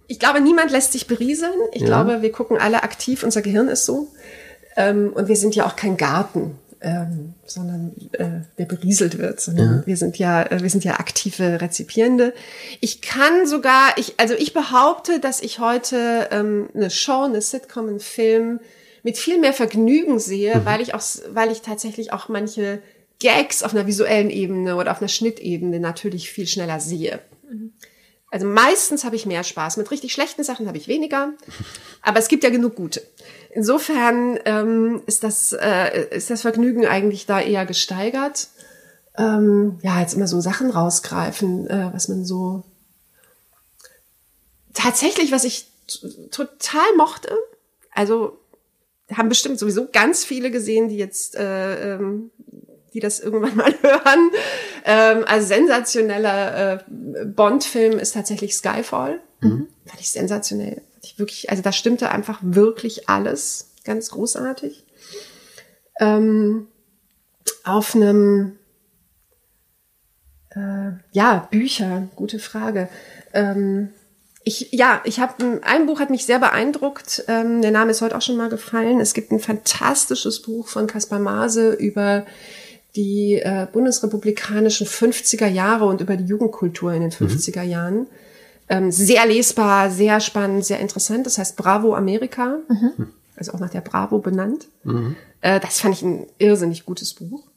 Ich 0.07 0.19
glaube, 0.19 0.39
niemand 0.41 0.71
lässt 0.71 0.93
sich 0.93 1.07
berieseln. 1.07 1.53
Ich 1.73 1.81
ja. 1.81 1.87
glaube, 1.87 2.21
wir 2.21 2.31
gucken 2.31 2.57
alle 2.57 2.83
aktiv, 2.83 3.23
unser 3.23 3.41
Gehirn 3.41 3.67
ist 3.67 3.85
so. 3.85 4.07
Ähm, 4.75 5.11
und 5.13 5.27
wir 5.27 5.35
sind 5.35 5.55
ja 5.55 5.65
auch 5.65 5.75
kein 5.75 5.97
Garten 5.97 6.57
ähm, 6.81 7.33
sondern 7.45 7.95
äh, 8.13 8.41
der 8.57 8.65
berieselt 8.65 9.17
wird, 9.17 9.41
sondern 9.41 9.77
ja. 9.79 9.85
wir 9.85 9.97
sind 9.97 10.17
ja, 10.17 10.43
äh, 10.43 10.61
wir 10.61 10.69
sind 10.69 10.83
ja 10.83 10.99
aktive 10.99 11.59
Rezipierende. 11.61 12.33
Ich 12.81 13.01
kann 13.01 13.47
sogar, 13.47 13.97
ich, 13.97 14.15
also 14.17 14.35
ich 14.35 14.53
behaupte, 14.53 15.19
dass 15.19 15.41
ich 15.41 15.59
heute 15.59 16.27
ähm, 16.31 16.69
eine 16.75 16.89
Show, 16.89 17.23
eine 17.23 17.41
Sitcom, 17.41 17.87
einen 17.87 17.99
Film 17.99 18.59
mit 19.03 19.17
viel 19.17 19.39
mehr 19.39 19.53
Vergnügen 19.53 20.19
sehe, 20.19 20.57
mhm. 20.57 20.65
weil 20.65 20.81
ich 20.81 20.93
auch, 20.93 21.01
weil 21.31 21.51
ich 21.51 21.61
tatsächlich 21.61 22.13
auch 22.13 22.29
manche 22.29 22.79
Gags 23.19 23.63
auf 23.63 23.73
einer 23.73 23.87
visuellen 23.87 24.29
Ebene 24.29 24.75
oder 24.75 24.91
auf 24.91 24.99
einer 24.99 25.07
Schnittebene 25.07 25.79
natürlich 25.79 26.29
viel 26.29 26.47
schneller 26.47 26.79
sehe. 26.79 27.19
Mhm. 27.49 27.73
Also 28.29 28.45
meistens 28.45 29.03
habe 29.03 29.15
ich 29.15 29.25
mehr 29.25 29.43
Spaß. 29.43 29.77
Mit 29.77 29.89
richtig 29.89 30.13
schlechten 30.13 30.43
Sachen 30.43 30.67
habe 30.67 30.77
ich 30.77 30.87
weniger. 30.87 31.33
Aber 32.01 32.19
es 32.19 32.27
gibt 32.27 32.43
ja 32.43 32.49
genug 32.49 32.75
gute. 32.75 33.01
Insofern 33.51 34.37
ähm, 34.45 35.01
ist, 35.05 35.23
das, 35.23 35.53
äh, 35.53 36.07
ist 36.11 36.29
das 36.29 36.41
Vergnügen 36.41 36.85
eigentlich 36.85 37.25
da 37.25 37.39
eher 37.39 37.65
gesteigert. 37.65 38.49
Ähm, 39.17 39.79
ja, 39.81 39.99
jetzt 40.01 40.13
immer 40.13 40.27
so 40.27 40.41
Sachen 40.41 40.69
rausgreifen, 40.69 41.67
äh, 41.67 41.89
was 41.93 42.09
man 42.09 42.25
so 42.25 42.63
tatsächlich, 44.73 45.31
was 45.31 45.43
ich 45.43 45.67
total 46.29 46.95
mochte. 46.97 47.35
Also 47.91 48.37
haben 49.11 49.29
bestimmt 49.29 49.57
sowieso 49.57 49.87
ganz 49.91 50.25
viele 50.25 50.51
gesehen, 50.51 50.89
die 50.89 50.97
jetzt 50.97 51.35
äh, 51.35 51.95
ähm, 51.95 52.29
die 52.97 53.01
das 53.01 53.19
irgendwann 53.19 53.55
mal 53.55 53.73
hören. 53.81 54.31
Ähm, 54.83 55.23
also 55.27 55.47
sensationeller 55.47 56.73
äh, 56.73 57.25
Bond-Film 57.25 57.99
ist 57.99 58.13
tatsächlich 58.13 58.55
Skyfall. 58.55 59.19
Mhm. 59.41 59.67
Fand 59.85 60.01
ich 60.01 60.11
sensationell. 60.11 60.81
Fand 60.93 61.05
ich 61.05 61.19
wirklich, 61.19 61.49
also 61.51 61.61
da 61.61 61.71
stimmte 61.71 62.09
einfach 62.09 62.39
wirklich 62.41 63.07
alles. 63.07 63.71
Ganz 63.83 64.09
großartig. 64.09 64.83
Ähm, 65.99 66.67
auf 67.63 67.95
einem 67.95 68.57
äh, 70.49 70.91
ja, 71.11 71.47
Bücher, 71.51 72.07
gute 72.15 72.39
Frage. 72.39 72.89
Ähm, 73.33 73.89
ich, 74.43 74.69
ja, 74.71 75.01
ich 75.03 75.19
habe 75.19 75.59
ein 75.61 75.85
Buch 75.85 75.99
hat 75.99 76.09
mich 76.09 76.25
sehr 76.25 76.39
beeindruckt. 76.39 77.25
Ähm, 77.27 77.61
der 77.61 77.71
Name 77.71 77.91
ist 77.91 78.01
heute 78.01 78.17
auch 78.17 78.21
schon 78.21 78.37
mal 78.37 78.49
gefallen. 78.49 79.01
Es 79.01 79.13
gibt 79.13 79.31
ein 79.31 79.39
fantastisches 79.39 80.41
Buch 80.41 80.67
von 80.69 80.87
Caspar 80.87 81.19
Maase 81.19 81.73
über 81.73 82.25
die 82.97 83.35
äh, 83.35 83.67
bundesrepublikanischen 83.71 84.87
50er 84.87 85.47
Jahre 85.47 85.85
und 85.85 86.01
über 86.01 86.17
die 86.17 86.25
Jugendkultur 86.25 86.91
in 86.91 87.01
den 87.01 87.11
50er 87.11 87.63
mhm. 87.63 87.69
Jahren. 87.69 88.07
Ähm, 88.69 88.91
sehr 88.91 89.25
lesbar, 89.25 89.89
sehr 89.89 90.19
spannend, 90.19 90.65
sehr 90.65 90.79
interessant. 90.79 91.25
Das 91.25 91.37
heißt 91.37 91.55
Bravo 91.55 91.95
Amerika, 91.95 92.57
mhm. 92.67 93.07
also 93.37 93.53
auch 93.53 93.59
nach 93.59 93.69
der 93.69 93.81
Bravo 93.81 94.17
benannt. 94.17 94.67
Mhm. 94.83 95.15
Äh, 95.41 95.59
das 95.59 95.79
fand 95.79 95.95
ich 95.95 96.01
ein 96.01 96.25
irrsinnig 96.39 96.85
gutes 96.85 97.13
Buch. 97.13 97.47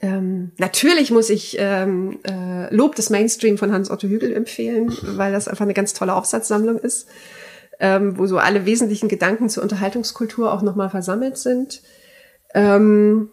Ähm, 0.00 0.50
natürlich 0.58 1.10
muss 1.10 1.30
ich 1.30 1.56
ähm, 1.58 2.18
äh, 2.24 2.74
Lob 2.74 2.96
des 2.96 3.08
Mainstream 3.08 3.56
von 3.56 3.72
Hans-Otto 3.72 4.08
Hügel 4.08 4.34
empfehlen, 4.34 4.92
weil 5.16 5.32
das 5.32 5.48
einfach 5.48 5.64
eine 5.64 5.74
ganz 5.74 5.94
tolle 5.94 6.14
Aufsatzsammlung 6.14 6.78
ist, 6.78 7.06
ähm, 7.80 8.18
wo 8.18 8.26
so 8.26 8.36
alle 8.36 8.66
wesentlichen 8.66 9.08
Gedanken 9.08 9.48
zur 9.48 9.62
Unterhaltungskultur 9.62 10.52
auch 10.52 10.60
nochmal 10.60 10.90
versammelt 10.90 11.38
sind. 11.38 11.80
Ähm, 12.52 13.30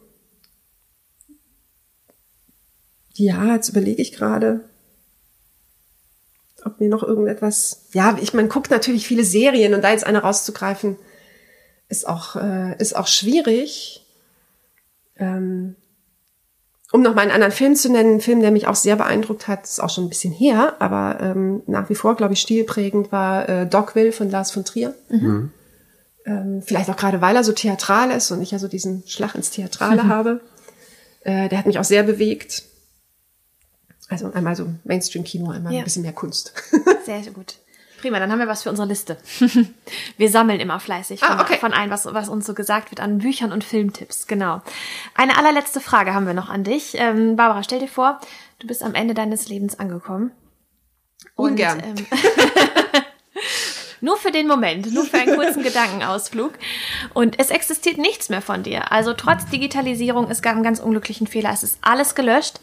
Ja, 3.13 3.55
jetzt 3.55 3.69
überlege 3.69 4.01
ich 4.01 4.13
gerade, 4.13 4.61
ob 6.63 6.79
mir 6.79 6.89
noch 6.89 7.03
irgendetwas. 7.03 7.85
Ja, 7.93 8.17
ich 8.21 8.33
man 8.33 8.49
guckt 8.49 8.71
natürlich 8.71 9.07
viele 9.07 9.23
Serien 9.23 9.73
und 9.73 9.83
da 9.83 9.91
jetzt 9.91 10.05
eine 10.05 10.19
rauszugreifen, 10.19 10.97
ist 11.89 12.07
auch 12.07 12.35
äh, 12.35 12.77
ist 12.77 12.95
auch 12.95 13.07
schwierig. 13.07 14.05
Ähm, 15.17 15.75
um 16.91 17.01
noch 17.01 17.15
mal 17.15 17.21
einen 17.21 17.31
anderen 17.31 17.53
Film 17.53 17.75
zu 17.75 17.89
nennen, 17.89 18.15
ein 18.15 18.21
Film, 18.21 18.41
der 18.41 18.51
mich 18.51 18.67
auch 18.67 18.75
sehr 18.75 18.97
beeindruckt 18.97 19.47
hat, 19.47 19.63
ist 19.63 19.81
auch 19.81 19.89
schon 19.89 20.05
ein 20.05 20.09
bisschen 20.09 20.33
her, 20.33 20.75
aber 20.79 21.19
ähm, 21.21 21.63
nach 21.65 21.89
wie 21.89 21.95
vor, 21.95 22.15
glaube 22.15 22.33
ich, 22.33 22.41
stilprägend 22.41 23.11
war 23.13 23.47
äh, 23.47 23.65
Dogville 23.65 24.11
von 24.11 24.29
Lars 24.29 24.51
von 24.51 24.65
Trier. 24.65 24.93
Mhm. 25.09 25.51
Ähm, 26.25 26.61
vielleicht 26.61 26.89
auch 26.89 26.97
gerade, 26.97 27.21
weil 27.21 27.35
er 27.35 27.43
so 27.43 27.53
theatral 27.53 28.11
ist 28.11 28.29
und 28.31 28.41
ich 28.41 28.51
ja 28.51 28.59
so 28.59 28.67
diesen 28.67 29.03
Schlag 29.07 29.35
ins 29.35 29.51
Theatrale 29.51 30.03
mhm. 30.03 30.09
habe. 30.09 30.41
Äh, 31.21 31.47
der 31.47 31.59
hat 31.59 31.65
mich 31.65 31.79
auch 31.79 31.85
sehr 31.85 32.03
bewegt. 32.03 32.63
Also 34.11 34.29
einmal 34.33 34.57
so 34.57 34.67
Mainstream-Kino, 34.83 35.51
einmal 35.51 35.71
ja. 35.71 35.79
ein 35.79 35.83
bisschen 35.85 36.01
mehr 36.01 36.11
Kunst. 36.11 36.53
Sehr 37.05 37.21
gut. 37.31 37.55
Prima, 38.01 38.19
dann 38.19 38.29
haben 38.29 38.39
wir 38.39 38.47
was 38.47 38.63
für 38.63 38.69
unsere 38.69 38.87
Liste. 38.87 39.15
wir 40.17 40.29
sammeln 40.29 40.59
immer 40.59 40.81
fleißig 40.81 41.21
von, 41.21 41.37
ah, 41.37 41.41
okay. 41.41 41.57
von 41.57 41.71
ein, 41.71 41.89
was, 41.89 42.05
was 42.05 42.27
uns 42.27 42.45
so 42.45 42.53
gesagt 42.53 42.91
wird 42.91 42.99
an 42.99 43.19
Büchern 43.19 43.53
und 43.53 43.63
Filmtipps. 43.63 44.27
Genau. 44.27 44.61
Eine 45.15 45.37
allerletzte 45.37 45.79
Frage 45.79 46.13
haben 46.13 46.27
wir 46.27 46.33
noch 46.33 46.49
an 46.49 46.65
dich. 46.65 46.95
Ähm, 46.95 47.37
Barbara, 47.37 47.63
stell 47.63 47.79
dir 47.79 47.87
vor, 47.87 48.19
du 48.59 48.67
bist 48.67 48.83
am 48.83 48.95
Ende 48.95 49.13
deines 49.13 49.47
Lebens 49.47 49.79
angekommen. 49.79 50.31
Und, 51.35 51.51
Ungern. 51.51 51.81
Ähm, 51.81 51.95
nur 54.01 54.17
für 54.17 54.31
den 54.31 54.47
Moment, 54.47 54.93
nur 54.93 55.05
für 55.05 55.19
einen 55.19 55.37
kurzen 55.37 55.63
Gedankenausflug. 55.63 56.51
Und 57.13 57.39
es 57.39 57.49
existiert 57.49 57.97
nichts 57.97 58.27
mehr 58.27 58.41
von 58.41 58.63
dir. 58.63 58.91
Also 58.91 59.13
trotz 59.13 59.45
Digitalisierung, 59.45 60.29
es 60.29 60.41
gab 60.41 60.55
einen 60.55 60.63
ganz 60.63 60.81
unglücklichen 60.81 61.27
Fehler, 61.27 61.51
es 61.53 61.63
ist 61.63 61.77
alles 61.81 62.13
gelöscht. 62.13 62.59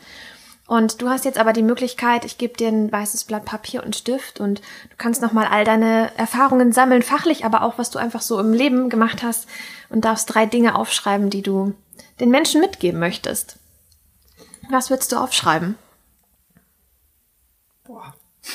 Und 0.69 1.01
du 1.01 1.09
hast 1.09 1.25
jetzt 1.25 1.39
aber 1.39 1.55
die 1.55 1.63
Möglichkeit, 1.63 2.27
ich 2.27 2.37
gebe 2.37 2.55
dir 2.55 2.69
ein 2.69 2.93
weißes 2.93 3.25
Blatt 3.25 3.47
Papier 3.47 3.83
und 3.83 3.97
Stift 3.97 4.39
und 4.39 4.59
du 4.59 4.97
kannst 4.99 5.23
nochmal 5.23 5.47
all 5.47 5.65
deine 5.65 6.15
Erfahrungen 6.19 6.73
sammeln, 6.73 7.01
fachlich, 7.01 7.47
aber 7.47 7.63
auch, 7.63 7.79
was 7.79 7.91
du 7.91 7.99
einfach 7.99 8.21
so 8.21 8.39
im 8.39 8.53
Leben 8.53 8.91
gemacht 8.91 9.23
hast 9.23 9.49
und 9.89 10.05
darfst 10.05 10.33
drei 10.35 10.45
Dinge 10.45 10.75
aufschreiben, 10.75 11.31
die 11.31 11.41
du 11.41 11.73
den 12.21 12.29
Menschen 12.29 12.61
mitgeben 12.61 13.01
möchtest. 13.01 13.57
Was 14.69 14.91
würdest 14.91 15.11
du 15.11 15.17
aufschreiben? 15.17 15.77
Boah. 17.85 18.15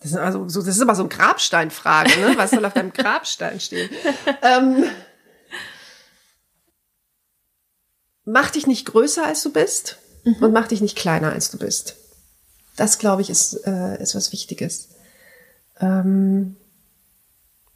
Das 0.00 0.12
ist, 0.12 0.18
also, 0.18 0.46
so, 0.50 0.60
das 0.60 0.76
ist 0.76 0.82
immer 0.82 0.94
so 0.94 1.04
eine 1.04 1.08
Grabsteinfrage, 1.08 2.20
ne? 2.20 2.34
Was 2.36 2.50
soll 2.50 2.62
auf 2.66 2.74
deinem 2.74 2.92
Grabstein 2.92 3.58
stehen? 3.58 3.88
ähm, 4.42 4.84
mach 8.26 8.50
dich 8.50 8.66
nicht 8.66 8.84
größer, 8.84 9.24
als 9.24 9.42
du 9.42 9.50
bist 9.50 9.96
mhm. 10.24 10.36
und 10.40 10.52
mach 10.52 10.68
dich 10.68 10.80
nicht 10.80 10.96
kleiner, 10.96 11.32
als 11.32 11.50
du 11.50 11.58
bist. 11.58 11.96
Das, 12.76 12.98
glaube 12.98 13.22
ich, 13.22 13.30
ist, 13.30 13.66
äh, 13.66 14.02
ist 14.02 14.14
was 14.14 14.32
Wichtiges. 14.32 14.88
Ähm, 15.80 16.56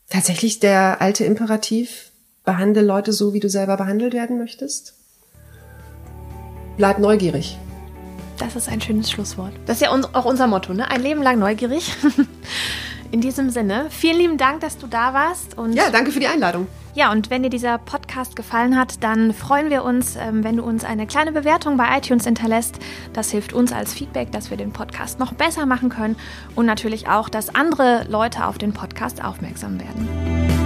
tatsächlich 0.08 0.60
der 0.60 1.00
alte 1.00 1.24
Imperativ, 1.24 2.10
behandle 2.44 2.82
Leute 2.82 3.12
so, 3.12 3.32
wie 3.32 3.40
du 3.40 3.48
selber 3.48 3.76
behandelt 3.76 4.14
werden 4.14 4.38
möchtest. 4.38 4.94
Bleib 6.76 6.98
neugierig. 6.98 7.58
Das 8.38 8.54
ist 8.54 8.68
ein 8.68 8.80
schönes 8.80 9.10
Schlusswort. 9.10 9.52
Das 9.66 9.76
ist 9.78 9.82
ja 9.82 9.90
auch 9.90 10.24
unser 10.24 10.46
Motto, 10.46 10.72
ne? 10.72 10.88
Ein 10.90 11.02
Leben 11.02 11.22
lang 11.22 11.38
neugierig. 11.38 11.92
In 13.10 13.20
diesem 13.20 13.50
Sinne, 13.50 13.86
vielen 13.90 14.18
lieben 14.18 14.38
Dank, 14.38 14.60
dass 14.60 14.78
du 14.78 14.86
da 14.86 15.12
warst. 15.12 15.56
Und 15.56 15.72
ja, 15.72 15.90
danke 15.90 16.12
für 16.12 16.20
die 16.20 16.26
Einladung. 16.26 16.66
Ja, 16.98 17.12
und 17.12 17.30
wenn 17.30 17.44
dir 17.44 17.48
dieser 17.48 17.78
Podcast 17.78 18.34
gefallen 18.34 18.76
hat, 18.76 19.04
dann 19.04 19.32
freuen 19.32 19.70
wir 19.70 19.84
uns, 19.84 20.16
ähm, 20.16 20.42
wenn 20.42 20.56
du 20.56 20.64
uns 20.64 20.82
eine 20.82 21.06
kleine 21.06 21.30
Bewertung 21.30 21.76
bei 21.76 21.96
iTunes 21.96 22.24
hinterlässt. 22.24 22.80
Das 23.12 23.30
hilft 23.30 23.52
uns 23.52 23.70
als 23.72 23.94
Feedback, 23.94 24.32
dass 24.32 24.50
wir 24.50 24.56
den 24.56 24.72
Podcast 24.72 25.20
noch 25.20 25.32
besser 25.32 25.64
machen 25.64 25.90
können 25.90 26.16
und 26.56 26.66
natürlich 26.66 27.08
auch, 27.08 27.28
dass 27.28 27.54
andere 27.54 28.04
Leute 28.08 28.44
auf 28.44 28.58
den 28.58 28.72
Podcast 28.72 29.24
aufmerksam 29.24 29.78
werden. 29.78 30.57